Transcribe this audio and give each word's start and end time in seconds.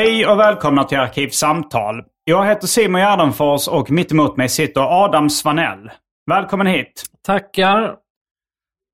Hej 0.00 0.26
och 0.26 0.38
välkomna 0.38 0.84
till 0.84 0.98
Arkivsamtal. 0.98 2.04
Jag 2.24 2.46
heter 2.46 2.66
Simon 2.66 3.00
Gärdenfors 3.00 3.68
och 3.68 3.90
mitt 3.90 4.12
emot 4.12 4.36
mig 4.36 4.48
sitter 4.48 5.04
Adam 5.04 5.30
Svanell. 5.30 5.90
Välkommen 6.30 6.66
hit. 6.66 7.04
Tackar. 7.26 7.96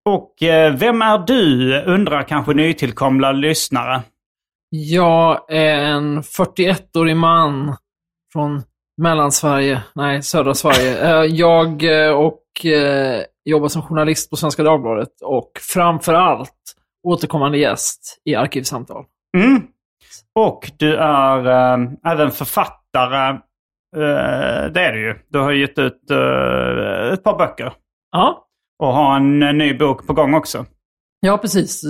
Och 0.08 0.42
eh, 0.42 0.74
vem 0.74 1.02
är 1.02 1.18
du, 1.18 1.82
undrar 1.82 2.22
kanske 2.22 2.54
nytillkomna 2.54 3.32
lyssnare. 3.32 4.02
Jag 4.70 5.52
är 5.52 5.78
en 5.78 6.22
41-årig 6.22 7.16
man 7.16 7.76
från 8.32 8.62
Mellansverige, 9.02 9.82
nej, 9.94 10.22
södra 10.22 10.54
Sverige. 10.54 10.96
Eh, 11.20 11.24
Jag 11.24 11.82
eh, 12.06 12.12
och 12.12 12.66
eh, 12.66 13.22
jobbar 13.44 13.68
som 13.68 13.82
journalist 13.82 14.30
på 14.30 14.36
Svenska 14.36 14.62
Dagbladet 14.62 15.20
och 15.22 15.50
framför 15.60 16.14
allt 16.14 16.74
återkommande 17.08 17.58
gäst 17.58 18.20
i 18.24 18.34
Arkivsamtal. 18.34 19.04
Mm. 19.36 19.62
Och 20.34 20.70
du 20.78 20.96
är 20.96 21.46
eh, 21.46 21.88
även 22.12 22.30
författare. 22.30 23.28
Eh, 23.96 24.72
det 24.72 24.80
är 24.80 24.92
du 24.92 25.00
ju. 25.00 25.14
Du 25.28 25.38
har 25.38 25.52
gett 25.52 25.78
ut 25.78 26.10
eh, 26.10 27.12
ett 27.12 27.24
par 27.24 27.38
böcker. 27.38 27.72
Ja, 28.12 28.46
Och 28.78 28.92
har 28.92 29.16
en 29.16 29.38
ny 29.38 29.74
bok 29.78 30.06
på 30.06 30.12
gång 30.12 30.34
också. 30.34 30.66
ja 31.20 31.38
precis. 31.38 31.82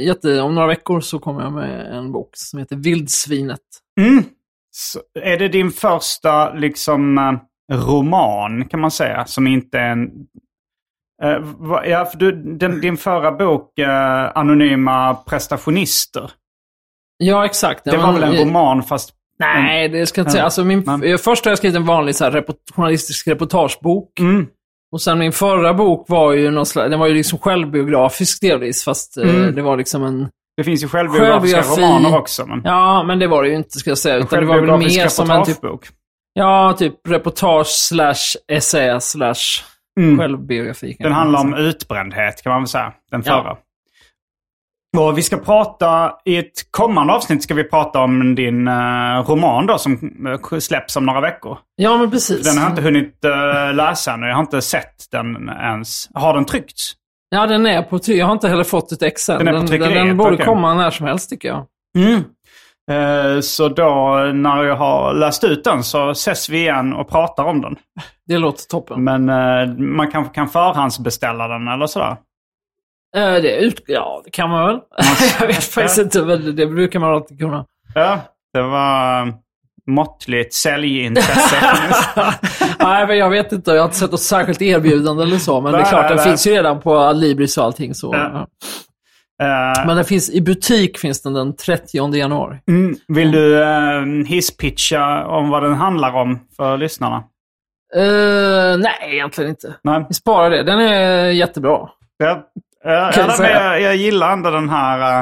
Jätte, 0.00 0.40
om 0.40 0.54
några 0.54 0.68
veckor 0.68 1.00
så 1.00 1.18
kommer 1.18 1.42
jag 1.42 1.52
med 1.52 1.96
en 1.96 2.12
bok 2.12 2.30
som 2.32 2.58
heter 2.58 2.76
Vildsvinet. 2.76 3.60
Mm. 4.00 4.24
Så 4.70 5.00
är 5.20 5.38
det 5.38 5.48
din 5.48 5.70
första 5.70 6.54
liksom 6.54 7.38
roman 7.72 8.64
kan 8.68 8.80
man 8.80 8.90
säga? 8.90 9.24
Som 9.24 9.46
inte 9.46 9.78
är 9.78 9.90
en... 9.90 10.10
Ja, 11.84 12.04
för 12.04 12.18
du, 12.18 12.32
den, 12.32 12.80
din 12.80 12.96
förra 12.96 13.32
bok, 13.32 13.78
Anonyma 14.34 15.14
prestationister. 15.14 16.30
Ja, 17.18 17.44
exakt. 17.44 17.84
Det 17.84 17.96
var 17.96 18.12
väl 18.12 18.22
en 18.22 18.36
roman 18.36 18.82
fast... 18.82 19.10
Nej, 19.38 19.88
det 19.88 20.06
ska 20.06 20.18
jag 20.18 20.22
inte 20.22 20.32
säga. 20.32 20.44
Alltså, 20.44 20.64
min, 20.64 20.82
Men- 20.86 21.18
först 21.18 21.44
har 21.44 21.50
jag 21.50 21.58
skrivit 21.58 21.76
en 21.76 21.86
vanlig 21.86 22.16
så 22.16 22.24
här, 22.24 22.30
report, 22.30 22.56
journalistisk 22.74 23.28
reportagebok. 23.28 24.20
Mm. 24.20 24.46
Och 24.92 25.00
sen 25.00 25.18
min 25.18 25.32
förra 25.32 25.74
bok 25.74 26.04
var 26.08 26.32
ju 26.32 26.50
någon 26.50 26.66
slags, 26.66 26.90
den 26.90 26.98
var 27.00 27.06
ju 27.06 27.14
liksom 27.14 27.38
självbiografisk 27.38 28.40
delvis, 28.40 28.84
fast 28.84 29.16
eh, 29.16 29.22
Mm. 29.36 29.54
det 29.54 29.62
var 29.62 29.76
liksom 29.76 30.04
en... 30.04 30.28
Det 30.56 30.64
finns 30.64 30.82
ju 30.82 30.88
självbiografiska 30.88 31.62
Självbiografi. 31.62 31.94
romaner 31.94 32.18
också. 32.18 32.46
Men 32.46 32.60
Ja, 32.64 33.02
men 33.02 33.18
det 33.18 33.26
var 33.26 33.42
det 33.42 33.48
ju 33.48 33.54
inte 33.56 33.78
ska 33.78 33.90
jag 33.90 33.98
säga. 33.98 34.16
Utan 34.16 34.40
det 34.40 34.46
var 34.46 34.60
väl 34.60 34.78
mer 34.78 35.08
som 35.08 35.30
en 35.30 35.44
typ, 35.44 35.58
ja, 36.32 36.74
typ 36.78 36.94
reportage 37.08 37.66
slash 37.66 38.36
essä 38.52 39.00
slash 39.00 39.34
Mm. 40.00 40.18
självbiografi. 40.18 40.96
Den 40.98 41.12
handlar 41.12 41.40
om 41.40 41.54
utbrändhet 41.54 42.42
kan 42.42 42.52
man 42.52 42.62
väl 42.62 42.68
säga. 42.68 42.92
Den 43.10 43.22
Ja. 43.26 43.58
Och 44.96 45.18
vi 45.18 45.22
ska 45.22 45.36
prata, 45.36 46.12
i 46.24 46.36
ett 46.36 46.70
kommande 46.70 47.12
avsnitt 47.12 47.42
ska 47.42 47.54
vi 47.54 47.64
prata 47.64 48.00
om 48.00 48.34
din 48.34 48.68
eh, 48.68 49.24
roman 49.28 49.66
då 49.66 49.78
som 49.78 49.92
eh, 50.52 50.58
släpps 50.58 50.96
om 50.96 51.06
några 51.06 51.20
veckor. 51.20 51.58
Ja, 51.76 51.96
men 51.96 52.10
precis. 52.10 52.46
Den 52.46 52.58
har 52.58 52.64
jag 52.64 52.72
inte 52.72 52.82
hunnit 52.82 53.24
uh, 53.24 53.74
läsa 53.74 54.12
ännu. 54.12 54.26
Jag 54.26 54.34
har 54.34 54.40
inte 54.40 54.62
sett 54.62 54.94
den 55.12 55.48
ens. 55.48 56.08
Har 56.14 56.34
den 56.34 56.44
tryckts? 56.44 56.92
Ja, 57.30 57.46
den 57.46 57.66
är 57.66 57.82
på 57.82 57.98
ty- 57.98 58.16
Jag 58.16 58.26
har 58.26 58.32
inte 58.32 58.48
heller 58.48 58.64
fått 58.64 58.92
ett 58.92 59.02
ex 59.02 59.28
än. 59.28 59.44
Den 59.44 59.54
Den, 59.54 59.66
den, 59.66 59.80
den 59.94 60.16
borde 60.16 60.34
okej. 60.34 60.46
komma 60.46 60.74
när 60.74 60.90
som 60.90 61.06
helst 61.06 61.30
tycker 61.30 61.48
jag. 61.48 61.66
Eh, 62.90 63.40
så 63.40 63.68
då 63.68 64.16
när 64.34 64.64
jag 64.64 64.76
har 64.76 65.14
läst 65.14 65.44
ut 65.44 65.64
den 65.64 65.84
så 65.84 66.10
ses 66.10 66.48
vi 66.48 66.58
igen 66.58 66.92
och 66.92 67.08
pratar 67.08 67.44
om 67.44 67.60
den. 67.60 67.76
Det 68.26 68.38
låter 68.38 68.64
toppen. 68.64 69.04
Men 69.04 69.28
eh, 69.28 69.76
man 69.76 70.10
kanske 70.10 70.34
kan 70.34 70.48
förhandsbeställa 70.48 71.48
den 71.48 71.68
eller 71.68 71.86
sådär. 71.86 72.16
Eh, 73.16 73.34
det 73.42 73.56
ut, 73.56 73.82
ja, 73.86 74.22
det 74.24 74.30
kan 74.30 74.50
man 74.50 74.66
väl. 74.66 74.80
jag 75.40 75.46
vet 75.46 75.64
faktiskt 75.64 75.98
inte, 75.98 76.22
men 76.22 76.56
det 76.56 76.66
brukar 76.66 76.98
man 76.98 77.14
alltid 77.14 77.38
kunna. 77.38 77.66
Ja, 77.94 78.20
det 78.52 78.62
var 78.62 79.26
eh, 79.26 79.34
måttligt 79.86 80.54
säljintresse. 80.54 81.56
Nej, 82.80 83.06
men 83.06 83.18
jag 83.18 83.30
vet 83.30 83.52
inte. 83.52 83.70
Jag 83.70 83.78
har 83.78 83.84
inte 83.84 83.96
sett 83.96 84.10
något 84.10 84.20
särskilt 84.20 84.62
erbjudande 84.62 85.22
eller 85.22 85.38
så. 85.38 85.60
Men 85.60 85.72
det 85.72 85.78
är 85.78 85.84
klart, 85.84 86.08
den 86.08 86.18
finns 86.18 86.46
ju 86.46 86.50
redan 86.50 86.80
på 86.80 86.98
Adlibris 86.98 87.58
och 87.58 87.64
allting. 87.64 87.94
Så. 87.94 88.10
Ja. 88.14 88.30
ja. 88.32 88.46
Eh, 89.42 89.86
Men 89.86 89.96
den 89.96 90.04
finns, 90.04 90.30
i 90.30 90.40
butik 90.40 90.98
finns 90.98 91.22
den 91.22 91.34
den 91.34 91.56
30 91.56 92.14
januari. 92.14 92.58
mm, 92.68 92.96
vill 93.08 93.32
du 93.32 93.54
uh, 93.54 94.24
hisspitcha 94.26 95.26
om 95.26 95.48
vad 95.50 95.62
den 95.62 95.74
handlar 95.74 96.14
om 96.14 96.38
för 96.56 96.76
lyssnarna? 96.76 97.16
Eh, 97.96 98.78
nej, 98.78 98.98
egentligen 99.02 99.50
inte. 99.50 99.74
Nej. 99.82 100.04
Vi 100.08 100.14
sparar 100.14 100.50
det. 100.50 100.62
Den 100.62 100.80
är 100.80 101.24
jättebra. 101.30 101.88
Jag, 102.92 103.08
uh, 103.08 103.12
Kan 103.36 103.44
jag 103.46 103.50
jag, 103.50 103.80
jag 103.80 103.96
gillar 103.96 104.32
ändå 104.32 104.50
den 104.50 104.68
här... 104.68 105.20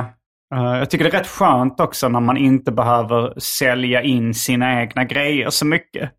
eh, 0.54 0.78
jag 0.78 0.90
tycker 0.90 1.04
det 1.04 1.10
är 1.16 1.18
rätt 1.18 1.26
skönt 1.28 1.80
också 1.80 2.08
när 2.08 2.20
man 2.20 2.36
inte 2.36 2.72
behöver 2.72 3.40
sälja 3.40 4.02
in 4.02 4.34
sina 4.34 4.80
egna 4.80 5.04
grejer 5.04 5.50
så 5.50 5.66
mycket. 5.66 6.10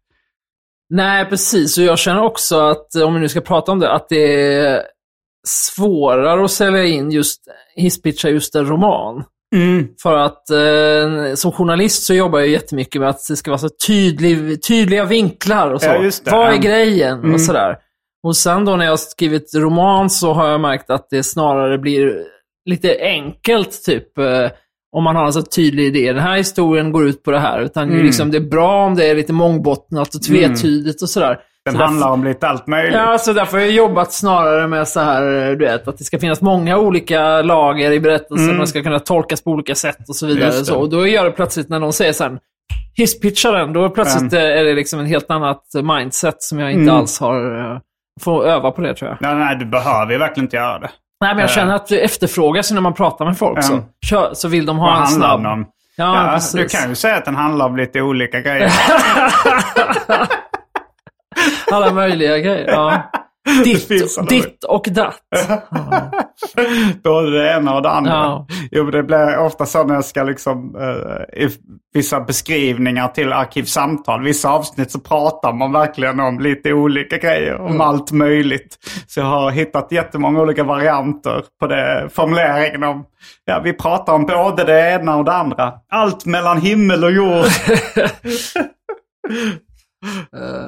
Nej, 0.89 1.25
precis. 1.25 1.77
Och 1.77 1.83
jag 1.83 1.99
känner 1.99 2.23
också 2.23 2.59
att, 2.59 2.95
om 3.05 3.13
vi 3.13 3.19
nu 3.19 3.29
ska 3.29 3.41
prata 3.41 3.71
om 3.71 3.79
det, 3.79 3.91
att 3.93 4.09
det 4.09 4.55
är 4.55 4.81
svårare 5.47 6.43
att 6.45 6.51
sälja 6.51 6.83
in 6.83 7.11
just, 7.11 7.41
hisspitcha 7.75 8.29
just 8.29 8.55
en 8.55 8.65
roman. 8.65 9.23
Mm. 9.55 9.87
För 10.03 10.17
att 10.17 10.49
eh, 10.49 11.33
som 11.35 11.51
journalist 11.51 12.03
så 12.03 12.13
jobbar 12.13 12.39
jag 12.39 12.47
jättemycket 12.47 13.01
med 13.01 13.09
att 13.09 13.27
det 13.29 13.35
ska 13.35 13.51
vara 13.51 13.57
så 13.59 13.69
tydlig, 13.87 14.63
tydliga 14.63 15.05
vinklar 15.05 15.71
och 15.71 15.81
så. 15.81 15.87
Ja. 15.87 16.31
Vad 16.31 16.45
är 16.45 16.49
Mm. 16.49 16.61
grejen? 16.61 17.19
Mm. 17.19 17.33
Och 17.33 17.41
sådär. 17.41 17.77
Och 18.23 18.35
sen 18.35 18.65
då 18.65 18.75
när 18.75 18.85
jag 18.85 18.91
har 18.91 18.97
skrivit 18.97 19.55
roman 19.55 20.09
så 20.09 20.33
har 20.33 20.47
jag 20.49 20.61
märkt 20.61 20.89
att 20.89 21.07
det 21.09 21.23
snarare 21.23 21.77
blir 21.77 22.23
lite 22.69 22.97
enkelt, 23.01 23.83
typ. 23.85 24.17
Eh, 24.17 24.49
om 24.97 25.03
man 25.03 25.15
har 25.15 25.25
en 25.25 25.33
så 25.33 25.41
tydlig 25.41 25.83
idé. 25.85 26.13
Den 26.13 26.23
här 26.23 26.37
historien 26.37 26.91
går 26.91 27.07
ut 27.07 27.23
på 27.23 27.31
det 27.31 27.39
här. 27.39 27.61
Utan 27.61 27.89
Mm. 27.89 28.05
liksom, 28.05 28.31
det 28.31 28.37
är 28.37 28.49
bra 28.49 28.85
om 28.85 28.95
det 28.95 29.05
är 29.09 29.15
lite 29.15 29.33
mångbottnat 29.33 30.15
och 30.15 30.21
tvetydigt 30.23 31.01
och 31.01 31.09
sådär. 31.09 31.39
Den 31.65 31.73
Så 31.75 31.81
handlar 31.83 32.11
om 32.11 32.23
lite 32.23 32.47
allt 32.47 32.67
möjligt. 32.67 32.93
Ja, 32.93 33.17
så 33.17 33.33
därför 33.33 33.57
har 33.57 33.63
jag 33.65 33.73
jobbat 33.73 34.13
snarare 34.13 34.67
med 34.67 34.87
så 34.87 34.99
här, 34.99 35.55
du 35.55 35.65
vet, 35.65 35.87
att 35.87 35.97
det 35.97 36.03
ska 36.03 36.19
finnas 36.19 36.41
många 36.41 36.77
olika 36.77 37.41
lager 37.41 37.91
i 37.91 37.99
berättelsen. 37.99 38.45
Mm. 38.45 38.57
Man 38.57 38.67
ska 38.67 38.83
kunna 38.83 38.99
tolkas 38.99 39.43
på 39.43 39.51
olika 39.51 39.75
sätt 39.75 40.09
och 40.09 40.15
så 40.15 40.25
vidare. 40.27 40.49
Det. 40.49 40.65
Så, 40.65 40.75
och 40.79 40.89
då 40.89 41.07
gör 41.07 41.25
det 41.25 41.31
plötsligt, 41.31 41.69
när 41.69 41.79
någon 41.79 41.93
säger 41.93 42.13
så 42.13 42.23
här, 42.23 42.39
hisspitcha 42.97 43.51
den, 43.51 43.73
då 43.73 43.89
plötsligt 43.89 44.33
eh, 44.33 44.39
är 44.41 44.63
det 44.63 44.73
liksom 44.73 44.99
en 44.99 45.05
helt 45.05 45.31
annat 45.31 45.63
mindset 45.83 46.35
som 46.41 46.59
jag 46.59 46.71
inte 46.71 46.81
Mm. 46.81 46.95
alls 46.95 47.19
har... 47.19 47.81
Får 48.21 48.45
öva 48.45 48.71
på 48.71 48.81
det 48.81 48.93
tror 48.95 49.09
jag. 49.09 49.17
Nej, 49.21 49.45
nej, 49.45 49.55
du 49.55 49.65
behöver 49.65 50.11
ju 50.11 50.17
verkligen 50.17 50.45
inte 50.45 50.55
göra 50.57 50.79
det. 50.79 50.89
Nej, 51.21 51.29
men 51.35 51.39
jag 51.39 51.49
Eh. 51.49 51.55
känner 51.55 51.75
att 51.75 51.87
det 51.87 51.99
efterfrågas 52.03 52.71
när 52.71 52.81
man 52.81 52.93
pratar 52.93 53.25
med 53.25 53.37
folk. 53.37 53.63
Så. 53.63 53.79
Kör, 54.05 54.33
så 54.33 54.47
vill 54.47 54.65
de 54.65 54.77
Vad 54.77 54.85
ha 54.89 54.95
en 54.95 55.01
handlar 55.03 55.27
snabb... 55.37 55.53
om? 55.53 55.65
Ja, 55.95 56.31
Ja, 56.33 56.39
du 56.61 56.67
kan 56.67 56.89
ju 56.89 56.95
säga 56.95 57.15
att 57.15 57.25
den 57.25 57.35
handlar 57.35 57.65
om 57.65 57.75
lite 57.77 58.01
olika 58.01 58.41
grejer. 58.41 58.71
Alla 61.71 61.91
möjliga 61.93 62.37
grejer. 62.37 62.67
Ja. 62.71 63.01
Ditt, 63.63 63.89
ditt 64.29 64.63
och 64.63 64.87
datt. 64.91 65.21
Både 67.03 67.31
det 67.31 67.51
ena 67.51 67.75
och 67.75 67.81
det 67.81 67.89
andra. 67.89 68.11
Ja. 68.11 68.47
Jo, 68.71 68.91
det 68.91 69.03
blir 69.03 69.37
ofta 69.37 69.65
så 69.65 69.83
när 69.83 69.95
jag 69.95 70.05
ska 70.05 70.23
liksom, 70.23 70.75
eh, 70.75 71.43
i 71.43 71.49
vissa 71.93 72.19
beskrivningar 72.19 73.07
till 73.07 73.33
Arkivsamtal, 73.33 74.23
vissa 74.23 74.49
avsnitt 74.49 74.91
så 74.91 74.99
pratar 74.99 75.53
man 75.53 75.71
verkligen 75.71 76.19
om 76.19 76.39
lite 76.39 76.73
olika 76.73 77.17
grejer, 77.17 77.61
om 77.61 77.81
allt 77.81 78.11
möjligt. 78.11 78.77
Så 79.07 79.19
jag 79.19 79.27
har 79.27 79.51
hittat 79.51 79.91
jättemånga 79.91 80.41
olika 80.41 80.63
varianter 80.63 81.43
på 81.59 81.67
det, 81.67 82.09
formuleringen 82.13 82.83
om, 82.83 83.05
ja 83.45 83.61
vi 83.63 83.73
pratar 83.73 84.13
om 84.13 84.25
både 84.25 84.63
det 84.63 84.91
ena 84.91 85.17
och 85.17 85.25
det 85.25 85.33
andra. 85.33 85.73
Allt 85.91 86.25
mellan 86.25 86.61
himmel 86.61 87.03
och 87.03 87.11
jord. 87.11 87.45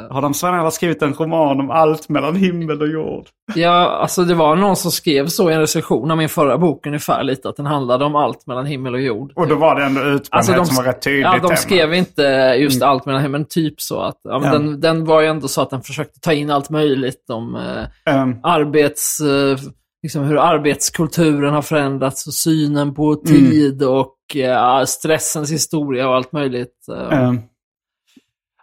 Har 0.09 0.21
de 0.21 0.33
Sven 0.33 0.71
skrivit 0.71 1.01
en 1.01 1.13
roman 1.13 1.59
om 1.59 1.71
allt 1.71 2.09
mellan 2.09 2.35
himmel 2.35 2.81
och 2.81 2.87
jord? 2.87 3.25
Ja, 3.55 3.89
alltså 4.01 4.23
det 4.23 4.33
var 4.33 4.55
någon 4.55 4.75
som 4.75 4.91
skrev 4.91 5.27
så 5.27 5.49
i 5.49 5.53
en 5.53 5.59
recension 5.59 6.11
av 6.11 6.17
min 6.17 6.29
förra 6.29 6.57
bok 6.57 6.87
ungefär 6.87 7.23
lite, 7.23 7.49
att 7.49 7.55
den 7.55 7.65
handlade 7.65 8.05
om 8.05 8.15
allt 8.15 8.47
mellan 8.47 8.65
himmel 8.65 8.93
och 8.93 9.01
jord. 9.01 9.31
Och 9.35 9.47
då 9.47 9.55
var 9.55 9.75
det 9.75 9.83
ändå 9.83 9.99
utbrändhet 10.01 10.27
Alltså 10.31 10.53
de, 10.53 10.65
som 10.65 10.75
var 10.75 10.83
rätt 10.83 11.01
tydligt. 11.01 11.23
ja, 11.23 11.33
de 11.33 11.41
tema. 11.41 11.55
skrev 11.55 11.93
inte 11.93 12.21
just 12.59 12.81
allt 12.83 13.05
mellan 13.05 13.21
himmel, 13.21 13.45
typ 13.45 13.81
så 13.81 13.99
att 14.01 14.19
ja, 14.23 14.41
Ja. 14.43 14.51
Den, 14.51 14.81
den 14.81 15.05
var 15.05 15.21
ju 15.21 15.27
ändå 15.27 15.47
så 15.47 15.61
att 15.61 15.69
den 15.69 15.81
försökte 15.81 16.19
ta 16.19 16.33
in 16.33 16.51
allt 16.51 16.69
möjligt 16.69 17.29
om 17.29 17.55
eh, 17.55 18.13
Ehm, 18.15 18.35
arbets... 18.43 19.19
Eh, 19.19 19.57
liksom 20.03 20.23
hur 20.23 20.37
arbetskulturen 20.37 21.53
har 21.53 21.61
förändrats 21.61 22.27
och 22.27 22.33
synen 22.33 22.93
på 22.93 23.15
tid 23.15 23.83
och 23.83 24.35
eh, 24.35 24.83
stressens 24.85 25.51
historia 25.51 26.07
och 26.09 26.15
allt 26.15 26.31
möjligt. 26.31 26.75
Eh, 26.91 27.19
ehm, 27.19 27.39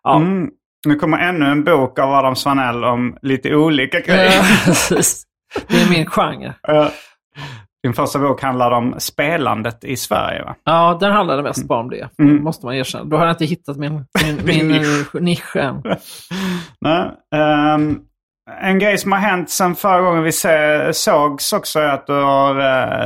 ja. 0.06 0.16
mm. 0.16 0.50
Nu 0.86 0.94
kommer 0.94 1.18
ännu 1.18 1.46
en 1.46 1.64
bok 1.64 1.98
av 1.98 2.10
Adam 2.12 2.36
Svanell 2.36 2.84
om 2.84 3.16
lite 3.22 3.54
olika 3.54 4.00
grejer. 4.00 4.32
Eh, 5.56 5.62
det 5.68 5.80
är 5.82 5.90
min 5.90 6.06
genre. 6.06 6.54
Eh, 6.68 6.88
Din 7.82 7.94
första 7.94 8.18
bok 8.18 8.42
handlar 8.42 8.70
om 8.70 8.94
spelandet 8.98 9.84
i 9.84 9.96
Sverige 9.96 10.42
va? 10.42 10.56
Ja, 10.64 10.96
den 11.00 11.12
handlade 11.12 11.42
mest 11.42 11.66
bara 11.68 11.80
om 11.80 11.90
det. 11.90 12.08
Mm. 12.18 12.42
Måste 12.44 12.66
man 12.66 12.74
erkänna. 12.74 13.04
Då 13.04 13.16
har 13.16 13.24
jag 13.26 13.32
inte 13.32 13.44
hittat 13.44 13.76
min, 13.76 14.04
min, 14.24 14.40
min 14.44 14.68
nisch. 14.68 15.14
nisch 15.14 15.56
än. 15.56 15.82
Nej. 16.80 17.10
ehm, 17.34 17.98
en 18.60 18.78
grej 18.78 18.98
som 18.98 19.12
har 19.12 19.18
hänt 19.18 19.50
sedan 19.50 19.74
förra 19.74 20.00
gången 20.00 20.22
vi 20.22 20.32
se, 20.32 20.92
sågs 20.94 21.52
också 21.52 21.78
är 21.80 21.88
att 21.88 22.06
du 22.06 22.12
har 22.12 22.58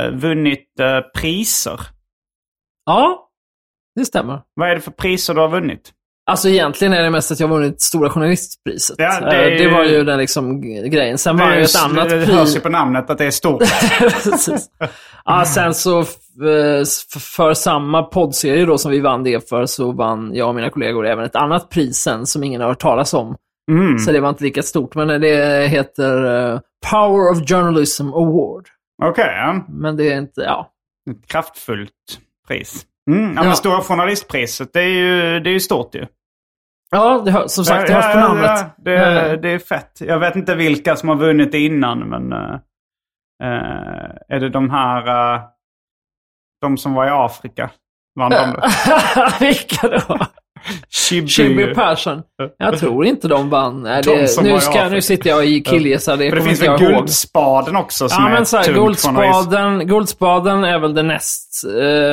eh, 0.05 0.11
vunnit 0.11 0.79
eh, 0.79 0.99
priser. 1.21 1.79
Ja, 2.85 3.29
det 3.95 4.05
stämmer. 4.05 4.41
Vad 4.55 4.69
är 4.69 4.75
det 4.75 4.81
för 4.81 4.91
priser 4.91 5.33
du 5.33 5.39
har 5.41 5.49
vunnit? 5.49 5.91
Alltså 6.25 6.49
egentligen 6.49 6.93
är 6.93 7.03
det 7.03 7.09
mest 7.09 7.31
att 7.31 7.39
jag 7.39 7.47
vunnit 7.47 7.81
Stora 7.81 8.09
Journalistpriset. 8.09 8.95
Ja, 8.99 9.19
det 9.19 9.25
det, 9.25 9.35
är 9.35 9.63
det 9.63 9.71
var 9.73 9.83
ju 9.83 10.03
den 10.03 10.17
liksom 10.19 10.61
grejen. 10.89 11.17
Sen 11.17 11.37
Det, 11.37 11.43
var 11.43 11.51
det 11.51 11.57
ju 11.57 11.63
ett 11.63 11.83
annat 11.83 12.09
det 12.09 12.25
pris. 12.25 12.29
hörs 12.35 12.55
ju 12.55 12.59
på 12.59 12.69
namnet 12.69 13.09
att 13.09 13.17
det 13.17 13.25
är 13.25 13.31
stort. 13.31 13.63
Ja, 15.25 15.45
sen 15.45 15.73
så 15.73 15.99
eh, 15.99 16.83
för 17.35 17.53
samma 17.53 18.03
poddserie 18.03 18.65
då 18.65 18.77
som 18.77 18.91
vi 18.91 18.99
vann 18.99 19.23
det 19.23 19.49
för 19.49 19.65
så 19.65 19.91
vann 19.91 20.31
jag 20.33 20.47
och 20.49 20.55
mina 20.55 20.69
kollegor 20.69 21.07
även 21.07 21.25
ett 21.25 21.35
annat 21.35 21.69
pris 21.69 21.97
sen 21.97 22.25
som 22.25 22.43
ingen 22.43 22.61
har 22.61 22.67
hört 22.67 22.79
talas 22.81 23.13
om. 23.13 23.35
Mm. 23.71 23.97
Så 23.99 24.11
det 24.11 24.19
var 24.19 24.29
inte 24.29 24.43
lika 24.43 24.63
stort. 24.63 24.95
Men 24.95 25.21
det 25.21 25.67
heter 25.67 26.23
eh, 26.53 26.59
Power 26.91 27.31
of 27.31 27.49
Journalism 27.49 28.07
Award. 28.07 28.65
Okej, 29.03 29.33
ja. 29.37 29.65
Men 29.69 29.97
det 29.97 30.11
är 30.13 30.17
inte, 30.17 30.41
ja. 30.41 30.71
Ett 31.11 31.27
kraftfullt 31.27 31.91
pris. 32.47 32.85
Mm. 33.11 33.33
Ja, 33.35 33.43
men. 33.43 33.55
Stora 33.55 33.81
Journalistpriset, 33.81 34.73
det 34.73 34.79
är 34.81 34.85
ju, 34.87 35.39
det 35.39 35.49
är 35.49 35.53
ju 35.53 35.59
stort 35.59 35.95
ju. 35.95 36.05
Ja, 36.91 37.21
det 37.25 37.31
hör, 37.31 37.47
som 37.47 37.65
sagt, 37.65 37.87
det 37.87 37.93
Ja, 37.93 38.01
hörs 38.01 38.13
på 38.13 38.19
ja, 38.19 38.27
namnet. 38.27 38.49
ja, 38.59 38.69
det, 38.77 39.31
Eh, 39.31 39.39
det 39.41 39.49
är 39.49 39.59
fett. 39.59 39.91
Jag 40.01 40.19
vet 40.19 40.35
inte 40.35 40.55
vilka 40.55 40.95
som 40.95 41.09
har 41.09 41.15
vunnit 41.15 41.53
innan, 41.53 41.99
men... 41.99 42.31
eh, 42.33 42.59
är 44.29 44.39
det 44.39 44.49
de 44.49 44.69
här... 44.69 45.33
eh, 45.35 45.41
de 46.61 46.77
som 46.77 46.93
var 46.93 47.05
i 47.07 47.09
Afrika? 47.09 47.69
Vann 48.19 48.31
de 48.31 48.51
det? 48.51 48.69
Vilka 49.39 49.87
då? 49.87 50.17
Chibi. 50.89 51.27
Chibi 51.27 51.65
Persson. 51.75 52.21
Jag 52.57 52.79
tror 52.79 53.05
inte 53.05 53.27
de 53.27 53.49
vann. 53.49 53.83
Det, 53.83 54.01
var 54.07 54.43
nu, 54.43 54.59
ska, 54.59 54.89
nu 54.89 55.01
sitter 55.01 55.29
jag 55.29 55.45
i 55.45 55.61
killgissar, 55.61 56.17
det 56.17 56.29
det 56.29 56.41
finns 56.41 56.61
väl 56.61 56.65
jag 56.65 56.81
ihåg. 56.81 56.93
Guldspaden 56.93 57.75
också 57.75 58.09
som 58.09 58.23
Ja, 58.23 58.29
men 58.29 58.45
så 58.45 58.57
här. 58.57 58.73
Guldspaden, 58.73 59.87
Guldspaden 59.87 60.63
är 60.63 60.79
väl 60.79 60.93
det 60.93 61.03
näst 61.03 61.63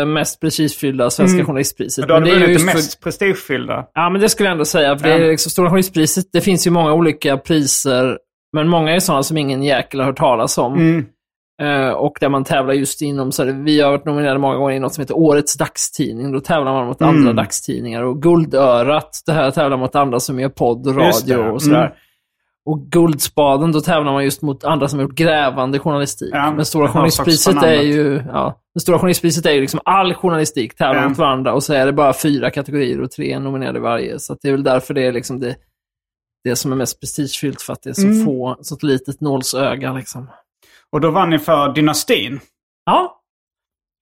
eh, 0.01 0.07
mest 0.07 0.41
prestigefyllda 0.41 1.11
svenska 1.11 1.45
journalistpriset. 1.45 2.09
Men 2.09 2.23
du 2.23 2.31
det 2.31 2.37
är 2.37 2.41
ju 2.41 2.47
det 2.47 2.53
just 2.53 2.69
för- 2.71 2.75
mest 2.77 3.03
prestigefyllda. 3.03 3.85
Ja, 3.95 4.11
men 4.11 4.21
det 4.21 4.29
skulle 4.29 4.47
jag 4.49 4.53
ändå 4.53 4.65
säga. 4.65 4.99
För 4.99 5.09
det 5.09 5.19
Ja. 5.19 5.25
är 5.25 5.31
liksom 5.31 5.51
Stora 5.51 5.67
Journalistpriset, 5.69 6.25
det 6.33 6.41
finns 6.41 6.67
ju 6.67 6.71
många 6.71 6.93
olika 6.93 7.37
priser, 7.37 8.19
men 8.53 8.69
många 8.69 8.93
är 8.95 9.01
sådana 9.01 9.23
som 9.23 9.37
ingen 9.37 9.63
jäkel 9.63 10.01
har 10.01 10.07
hört 10.07 10.17
talas 10.19 10.59
om. 10.59 10.75
Mm. 10.75 11.05
Eh, 11.63 11.91
och 11.91 12.17
där 12.21 12.29
man 12.29 12.45
tävlar 12.45 12.75
just 12.75 13.03
inom, 13.03 13.33
så 13.33 13.45
här, 13.45 13.53
vi 13.53 13.81
har 13.81 13.91
varit 13.91 14.05
nominerade 14.05 14.39
många 14.39 14.57
gånger 14.57 14.75
i 14.77 14.79
något 14.79 14.95
som 14.95 15.03
heter 15.03 15.17
Årets 15.19 15.57
dagstidning. 15.59 16.33
Då 16.33 16.41
tävlar 16.41 16.73
man 16.73 16.87
mot 16.87 17.01
Mm. 17.01 17.17
andra 17.17 17.33
dagstidningar. 17.33 18.03
Och 18.03 18.23
Guldörat, 18.23 19.23
det 19.27 19.33
här 19.33 19.51
tävlar 19.51 19.77
mot 19.77 19.95
andra 19.95 20.21
som 20.21 20.41
gör 20.41 20.49
podd 20.49 20.87
och 20.87 20.97
radio 20.97 21.37
och 21.53 21.63
sådär. 21.63 21.81
mm. 21.87 21.93
Och 22.65 22.81
Guldspaden, 22.91 23.73
då 23.73 23.81
tävlar 23.81 24.13
man 24.13 24.25
just 24.25 24.43
mot 24.43 24.65
andra 24.65 24.89
som 24.89 24.99
har 24.99 25.07
gjort 25.07 25.15
grävande 25.15 25.79
journalistik. 25.79 26.31
Ja, 26.33 26.53
Men 26.57 26.65
Stora 26.65 26.89
Journalistpriset 26.89 27.63
är 27.63 27.83
ju, 27.83 28.23
ja, 28.29 28.61
det 28.75 28.81
Stora 28.81 28.99
Journalistpriset 28.99 29.47
är 29.47 29.51
ju 29.53 29.61
liksom 29.61 29.81
all 29.85 30.15
journalistik 30.15 30.77
tävlar 30.77 31.03
Ja. 31.03 31.09
mot 31.09 31.19
varandra 31.19 31.53
och 31.55 31.63
så 31.63 31.75
är 31.75 31.87
det 31.87 31.93
bara 31.93 32.13
fyra 32.13 32.51
kategorier 32.51 33.01
och 33.01 33.11
tre 33.11 33.39
nominerade 33.39 33.79
i 33.79 33.83
varje. 33.83 34.19
Så 34.19 34.33
att 34.33 34.39
det 34.43 34.49
är 34.49 34.53
väl 34.53 34.63
därför 34.63 34.95
det 34.95 35.07
är 35.07 35.13
liksom 35.13 35.41
det, 35.41 35.57
det 36.45 36.57
som 36.57 36.73
är 36.73 36.77
mest 36.77 37.01
prestigefyllt 37.01 37.63
för 37.63 37.73
att 37.73 37.83
det 37.83 37.91
är 37.91 37.95
så 37.95 38.07
Mm. 38.07 38.25
få, 38.25 38.57
så 38.61 38.75
ett 38.75 38.83
litet 38.83 39.21
nålsöga 39.21 39.93
liksom. 39.93 40.29
Och 40.93 41.01
då 41.01 41.11
vann 41.11 41.31
ni 41.31 41.39
för 41.39 41.73
Dynastin. 41.73 42.41
Ja, 42.87 43.21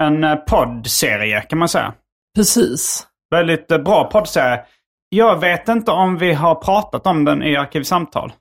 En 0.03 0.25
eh, 0.25 0.37
poddserie 0.37 1.41
kan 1.41 1.59
man 1.59 1.69
säga. 1.69 1.95
precis. 2.37 3.07
Väldigt 3.31 3.71
eh, 3.71 3.79
bra 3.79 4.05
poddserie. 4.11 4.61
Jag 5.09 5.41
vet 5.41 5.69
inte 5.69 5.91
om 5.91 6.19
vi 6.19 6.33
har 6.33 6.55
pratat 6.55 7.07
om 7.07 7.25
den 7.25 7.43
i 7.43 7.57
Arkivsamtal. 7.57 8.33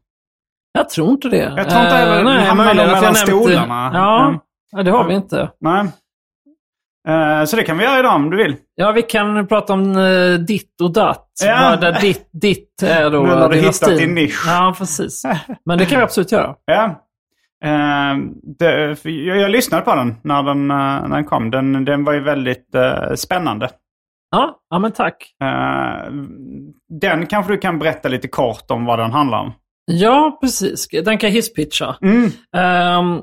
Jag 0.73 0.89
tror 0.89 1.09
inte 1.09 1.29
det. 1.29 1.37
Jag 1.57 1.69
tror 1.69 1.81
inte 1.83 1.95
heller- 1.95 2.17
Eh, 2.17 2.23
nej, 2.23 2.45
hamnar 2.45 2.65
nog 2.65 2.75
mellan 2.75 3.01
nämnt 3.03 3.17
stolarna. 3.17 3.91
Ja, 3.93 4.27
Mm. 4.73 4.85
det 4.85 4.91
har 4.91 5.03
vi 5.07 5.13
inte. 5.15 5.51
Nej. 5.59 5.85
Eh, 7.07 7.45
så 7.45 7.55
det 7.55 7.63
kan 7.63 7.77
vi 7.77 7.83
göra 7.83 7.99
idag 7.99 8.15
om 8.15 8.29
du 8.29 8.37
vill. 8.37 8.55
Ja, 8.75 8.91
vi 8.91 9.01
kan 9.01 9.47
prata 9.47 9.73
om 9.73 9.93
ditt 10.47 10.81
och 10.81 10.93
datt. 10.93 11.29
Ja. 11.43 11.75
Där 11.75 12.01
ditt, 12.01 12.29
ditt 12.31 12.83
är 12.83 13.09
då 13.09 13.19
Nu 13.23 13.29
har 13.33 13.49
du 13.49 13.57
hittat 13.57 13.97
din 13.97 14.15
nisch. 14.15 14.43
Ja, 14.47 14.75
precis. 14.77 15.23
Men 15.65 15.77
det 15.77 15.85
kan 15.85 15.97
vi 15.99 16.03
absolut 16.03 16.31
göra. 16.31 16.55
Ja. 16.65 17.01
Eh, 17.65 18.17
det, 18.59 18.97
jag, 19.03 19.37
jag 19.37 19.51
lyssnade 19.51 19.83
på 19.83 19.95
den 19.95 20.15
när 20.23 20.43
den, 20.43 20.71
eh, 20.71 20.77
när 20.77 21.15
den 21.15 21.25
kom. 21.25 21.51
Den, 21.51 21.85
den 21.85 22.03
var 22.03 22.13
ju 22.13 22.19
väldigt 22.19 22.75
eh, 22.75 23.13
spännande. 23.15 23.69
Ja, 24.31 24.59
ja 24.69 24.79
men 24.79 24.91
tack. 24.91 25.15
Eh, 25.41 26.11
den 27.01 27.25
kanske 27.25 27.53
du 27.53 27.57
kan 27.57 27.79
berätta 27.79 28.09
lite 28.09 28.27
kort 28.27 28.71
om 28.71 28.85
vad 28.85 28.99
den 28.99 29.11
handlar 29.11 29.39
om. 29.39 29.53
Ja, 29.91 30.37
precis. 30.41 30.87
Den 30.87 31.17
kan 31.17 31.29
jag 31.29 31.35
hisspitcha. 31.35 31.95
Mm. 32.01 32.31
Ehm, 32.55 33.21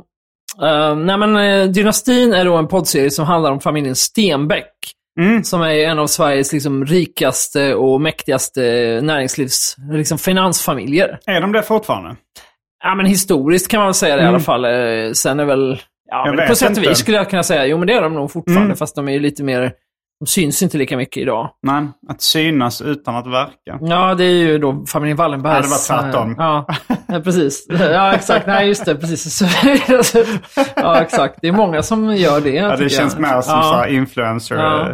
ehm, 0.63 1.07
nej, 1.07 1.19
men 1.19 1.73
Dynastin 1.73 2.33
är 2.33 2.45
då 2.45 2.57
en 2.57 2.69
poddserie 2.69 3.11
som 3.11 3.27
handlar 3.27 3.51
om 3.51 3.61
familjen 3.61 3.97
Stenbeck. 3.97 4.73
Mm. 5.21 5.45
Som 5.45 5.63
är 5.63 5.75
en 5.75 5.99
av 5.99 6.07
Sveriges 6.07 6.53
liksom, 6.53 6.87
rikaste 6.87 7.75
och 7.75 8.01
mäktigaste 8.01 8.61
näringslivs, 9.03 9.77
liksom, 9.93 10.19
finansfamiljer. 10.19 11.19
Är 11.27 11.41
de 11.41 11.53
det 11.53 11.63
fortfarande? 11.63 12.17
Ja, 12.83 12.95
men 12.95 13.07
historiskt 13.07 13.71
kan 13.71 13.81
man 13.81 13.95
säga 13.95 14.17
det 14.17 14.21
i 14.21 14.25
Mm. 14.25 14.35
alla 14.35 14.45
fall. 14.45 14.65
Eh, 14.65 15.13
Sen 15.13 15.41
är 15.41 15.45
väl... 15.45 15.81
Ja, 16.11 16.33
men 16.37 16.49
på 16.49 16.55
sätt 16.55 16.77
och 16.79 16.83
vis 16.83 16.99
skulle 16.99 17.17
jag 17.17 17.31
kunna 17.31 17.43
säga, 17.43 17.67
jo 17.67 17.79
men 17.79 17.87
det 17.87 17.93
är 17.95 18.03
de 18.03 18.15
nog 18.15 18.33
fortfarande, 18.33 18.65
Mm. 18.65 18.77
fast 18.77 18.97
de 18.97 19.09
är 19.09 19.13
ju 19.13 19.19
lite 19.21 19.43
mer... 19.45 19.73
De 20.21 20.27
syns 20.27 20.63
inte 20.63 20.79
lika 20.79 20.97
mycket 20.97 21.17
idag. 21.17 21.51
Nej, 21.63 21.83
att 22.09 22.23
synas 22.23 22.83
utan 22.83 23.17
att 23.17 23.27
verka. 23.27 23.79
Ja, 23.81 24.15
det 24.15 24.25
är 24.25 24.31
ju 24.35 24.59
då 24.59 24.85
familjen 24.89 25.17
Wallenbergs... 25.17 25.89
Ja, 25.91 25.97
det 25.97 26.03
var 26.03 26.13
tvärtom. 26.13 26.31
eh, 26.31 26.37
Ja, 26.39 26.67
ja, 27.09 27.21
precis. 27.21 27.67
Ja, 27.71 28.13
exakt. 28.15 28.47
Nej, 28.47 28.69
just 28.69 28.85
det. 28.85 28.95
Precis. 28.97 29.43
Ja, 30.77 31.01
exakt. 31.03 31.39
Det 31.43 31.49
är 31.49 31.53
många 31.53 31.83
som 31.83 32.17
gör 32.17 32.41
det. 32.41 32.51
Ja, 32.51 32.77
det 32.77 32.89
känns 32.89 33.13
jag. 33.13 33.23
mer 33.23 33.41
som 33.41 33.55
ja, 33.55 33.63
så 33.63 33.75
här 33.75 33.87
influencer. 33.87 34.57
Ja. 34.57 34.89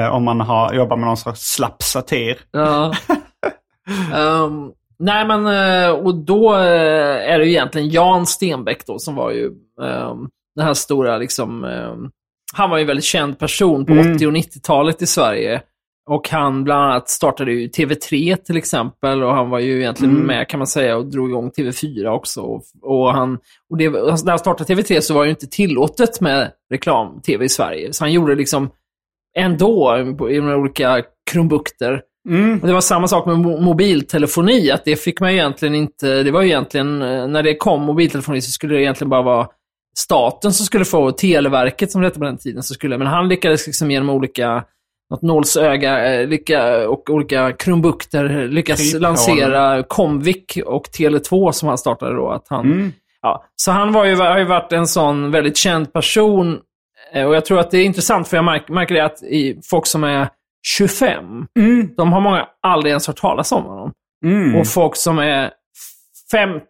eh, 0.00 0.08
om 0.14 0.24
man 0.24 0.40
har, 0.40 0.72
jobbar 0.72 0.96
med 0.96 1.06
någon 1.06 1.16
slags 1.16 1.40
slapp 1.40 1.82
satir. 1.82 2.38
Ja. 2.50 2.92
Ehm, 4.14 4.70
nej, 4.98 5.26
men 5.26 5.46
eh, 5.46 5.90
och 5.90 6.14
då 6.14 6.54
eh, 6.54 7.32
är 7.32 7.38
det 7.38 7.44
ju 7.44 7.50
egentligen 7.50 7.88
Jan 7.90 8.26
Stenbeck 8.26 8.86
då 8.86 8.98
som 8.98 9.14
var 9.14 9.30
ju 9.30 9.46
um, 9.80 10.28
den 10.56 10.66
här 10.66 10.74
stora 10.74 11.18
liksom... 11.18 11.64
ehm, 11.64 12.10
han 12.54 12.70
var 12.70 12.76
ju 12.78 12.80
en 12.80 12.86
väldigt 12.86 13.04
känd 13.04 13.38
person 13.38 13.86
på 13.86 13.92
Mm. 13.92 14.14
80 14.16 14.26
och 14.26 14.32
90-talet 14.32 15.02
i 15.02 15.06
Sverige. 15.06 15.62
Och 16.10 16.28
han 16.28 16.64
bland 16.64 16.82
annat 16.84 17.08
startade 17.08 17.52
ju 17.52 17.68
TV3 17.68 18.36
till 18.36 18.56
exempel 18.56 19.22
och 19.22 19.34
han 19.34 19.50
var 19.50 19.58
ju 19.58 19.80
egentligen 19.80 20.14
Mm. 20.14 20.26
med 20.26 20.48
kan 20.48 20.58
man 20.58 20.66
säga 20.66 20.96
och 20.96 21.06
drog 21.06 21.28
igång 21.30 21.50
TV4 21.50 22.06
också. 22.06 22.40
Och, 22.40 22.62
och 22.82 23.12
han, 23.14 23.38
och 23.70 23.78
det, 23.78 23.86
alltså, 23.86 24.24
när 24.24 24.32
han 24.32 24.38
startade 24.38 24.74
TV3 24.74 25.00
så 25.00 25.14
var 25.14 25.20
det 25.22 25.26
ju 25.26 25.30
inte 25.30 25.46
tillåtet 25.46 26.20
med 26.20 26.52
reklam-TV 26.72 27.44
i 27.44 27.48
Sverige. 27.48 27.92
Så 27.92 28.04
han 28.04 28.12
gjorde 28.12 28.34
liksom 28.34 28.70
ändå 29.38 29.98
på- 30.18 30.30
i 30.30 30.40
några 30.40 30.56
olika 30.56 31.02
krumbukter 31.30 32.02
Mm. 32.28 32.58
Och 32.60 32.66
det 32.66 32.72
var 32.74 32.80
samma 32.80 33.08
sak 33.08 33.26
med 33.26 33.36
mo- 33.36 33.60
mobiltelefoni, 33.60 34.70
att 34.70 34.84
det 34.84 34.96
fick 34.96 35.20
man 35.20 35.30
egentligen 35.30 35.74
inte, 35.74 36.22
det 36.22 36.30
var 36.30 36.42
ju 36.42 36.48
egentligen, 36.48 37.02
eh, 37.02 37.26
när 37.28 37.42
det 37.42 37.54
kom 37.56 37.82
mobiltelefoni 37.82 38.40
så 38.40 38.50
skulle 38.50 38.74
det 38.74 38.82
egentligen 38.82 39.08
bara 39.10 39.22
vara 39.22 39.46
staten 39.98 40.52
som 40.52 40.66
skulle 40.66 40.84
få, 40.84 41.12
Televerket 41.12 41.90
som 41.90 42.00
det 42.00 42.06
hette 42.06 42.18
på 42.18 42.24
den 42.24 42.38
tiden, 42.38 42.62
så 42.62 42.74
skulle, 42.74 42.98
men 42.98 43.06
han 43.06 43.28
lyckades 43.28 43.66
liksom 43.66 43.90
genom 43.90 44.10
olika, 44.10 44.64
något 45.10 45.22
nålsöga 45.22 46.14
eh, 46.14 46.28
lycka, 46.28 46.88
och 46.88 47.10
olika 47.10 47.52
krumbukter 47.52 48.48
lyckas 48.48 48.78
Kryphål. 48.80 49.00
lansera 49.00 49.82
Comvik 49.82 50.58
och 50.66 50.84
Tele2 50.98 51.52
som 51.52 51.68
han 51.68 51.78
startade 51.78 52.14
då. 52.16 52.30
Att 52.30 52.46
han, 52.48 52.66
Mm. 52.72 52.92
ja, 53.22 53.44
så 53.56 53.70
han 53.72 53.92
var 53.92 54.04
ju, 54.04 54.16
har 54.16 54.38
ju 54.38 54.44
varit 54.44 54.72
en 54.72 54.86
sån 54.86 55.30
väldigt 55.30 55.56
känd 55.56 55.92
person. 55.92 56.58
eh, 57.14 57.24
Och 57.24 57.34
jag 57.36 57.44
tror 57.44 57.58
att 57.60 57.70
det 57.70 57.78
är 57.78 57.84
intressant, 57.84 58.28
för 58.28 58.36
jag 58.36 58.44
märker, 58.44 58.72
märker 58.72 58.94
det 58.94 59.04
att 59.04 59.22
i, 59.22 59.60
folk 59.70 59.86
som 59.86 60.04
är 60.04 60.28
25, 60.66 61.46
Mm. 61.58 61.88
de 61.96 62.12
har 62.12 62.20
många 62.20 62.46
aldrig 62.62 62.90
ens 62.90 63.06
hört 63.06 63.16
talas 63.16 63.52
om 63.52 63.64
honom. 63.64 63.92
Mm. 64.24 64.56
Och 64.60 64.66
folk 64.66 64.96
som 64.96 65.18
är 65.18 65.50
50, 66.32 66.62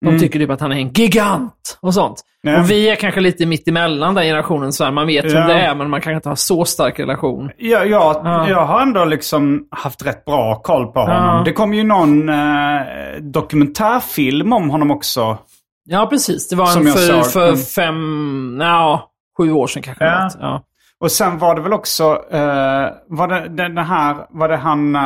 de 0.00 0.08
Mm. 0.08 0.20
tycker 0.20 0.38
typ 0.38 0.50
att 0.50 0.60
han 0.60 0.72
är 0.72 0.76
en 0.76 0.92
gigant 0.92 1.78
och 1.80 1.94
sånt. 1.94 2.22
Ja. 2.42 2.60
Och 2.60 2.70
vi 2.70 2.90
är 2.90 2.96
kanske 2.96 3.20
lite 3.20 3.46
mitt 3.46 3.68
emellan 3.68 4.14
den 4.14 4.24
generationen, 4.24 4.72
så 4.72 4.84
här, 4.84 4.90
man 4.92 5.06
vet 5.06 5.24
Ja. 5.24 5.38
vem 5.38 5.48
det 5.48 5.54
är, 5.54 5.74
men 5.74 5.90
man 5.90 6.00
kanske 6.00 6.16
inte 6.16 6.28
har 6.28 6.36
så 6.36 6.64
stark 6.64 7.00
relation. 7.00 7.50
Ja, 7.58 7.84
jag, 7.84 8.16
Ja. 8.24 8.48
jag 8.48 8.64
har 8.66 8.80
ändå 8.82 9.04
liksom 9.04 9.68
haft 9.70 10.06
rätt 10.06 10.24
bra 10.24 10.54
koll 10.64 10.86
på 10.86 11.00
honom. 11.00 11.44
Det 11.44 11.52
kom 11.52 11.74
ju 11.74 11.84
någon 11.84 12.28
eh, 12.28 12.80
dokumentärfilm 13.20 14.52
om 14.52 14.70
honom 14.70 14.90
också. 14.90 15.38
Ja, 15.84 16.06
precis. 16.06 16.48
Det 16.48 16.56
var 16.56 16.76
en 16.78 16.86
för, 16.92 17.22
för 17.22 17.48
Mm. 17.48 17.56
fem, 17.60 18.58
ja, 18.60 19.10
sju 19.38 19.52
år 19.52 19.66
sedan 19.66 19.82
kanske. 19.82 20.04
Ja. 20.04 20.62
Och 21.00 21.12
sen 21.12 21.38
var 21.38 21.54
det 21.54 21.60
väl 21.60 21.72
också, 21.72 22.04
eh, 22.30 22.88
var 23.06 23.28
det 23.28 23.48
den 23.48 23.78
här, 23.78 24.26
var 24.30 24.48
det 24.48 24.56
han 24.56 24.94
eh, 24.96 25.00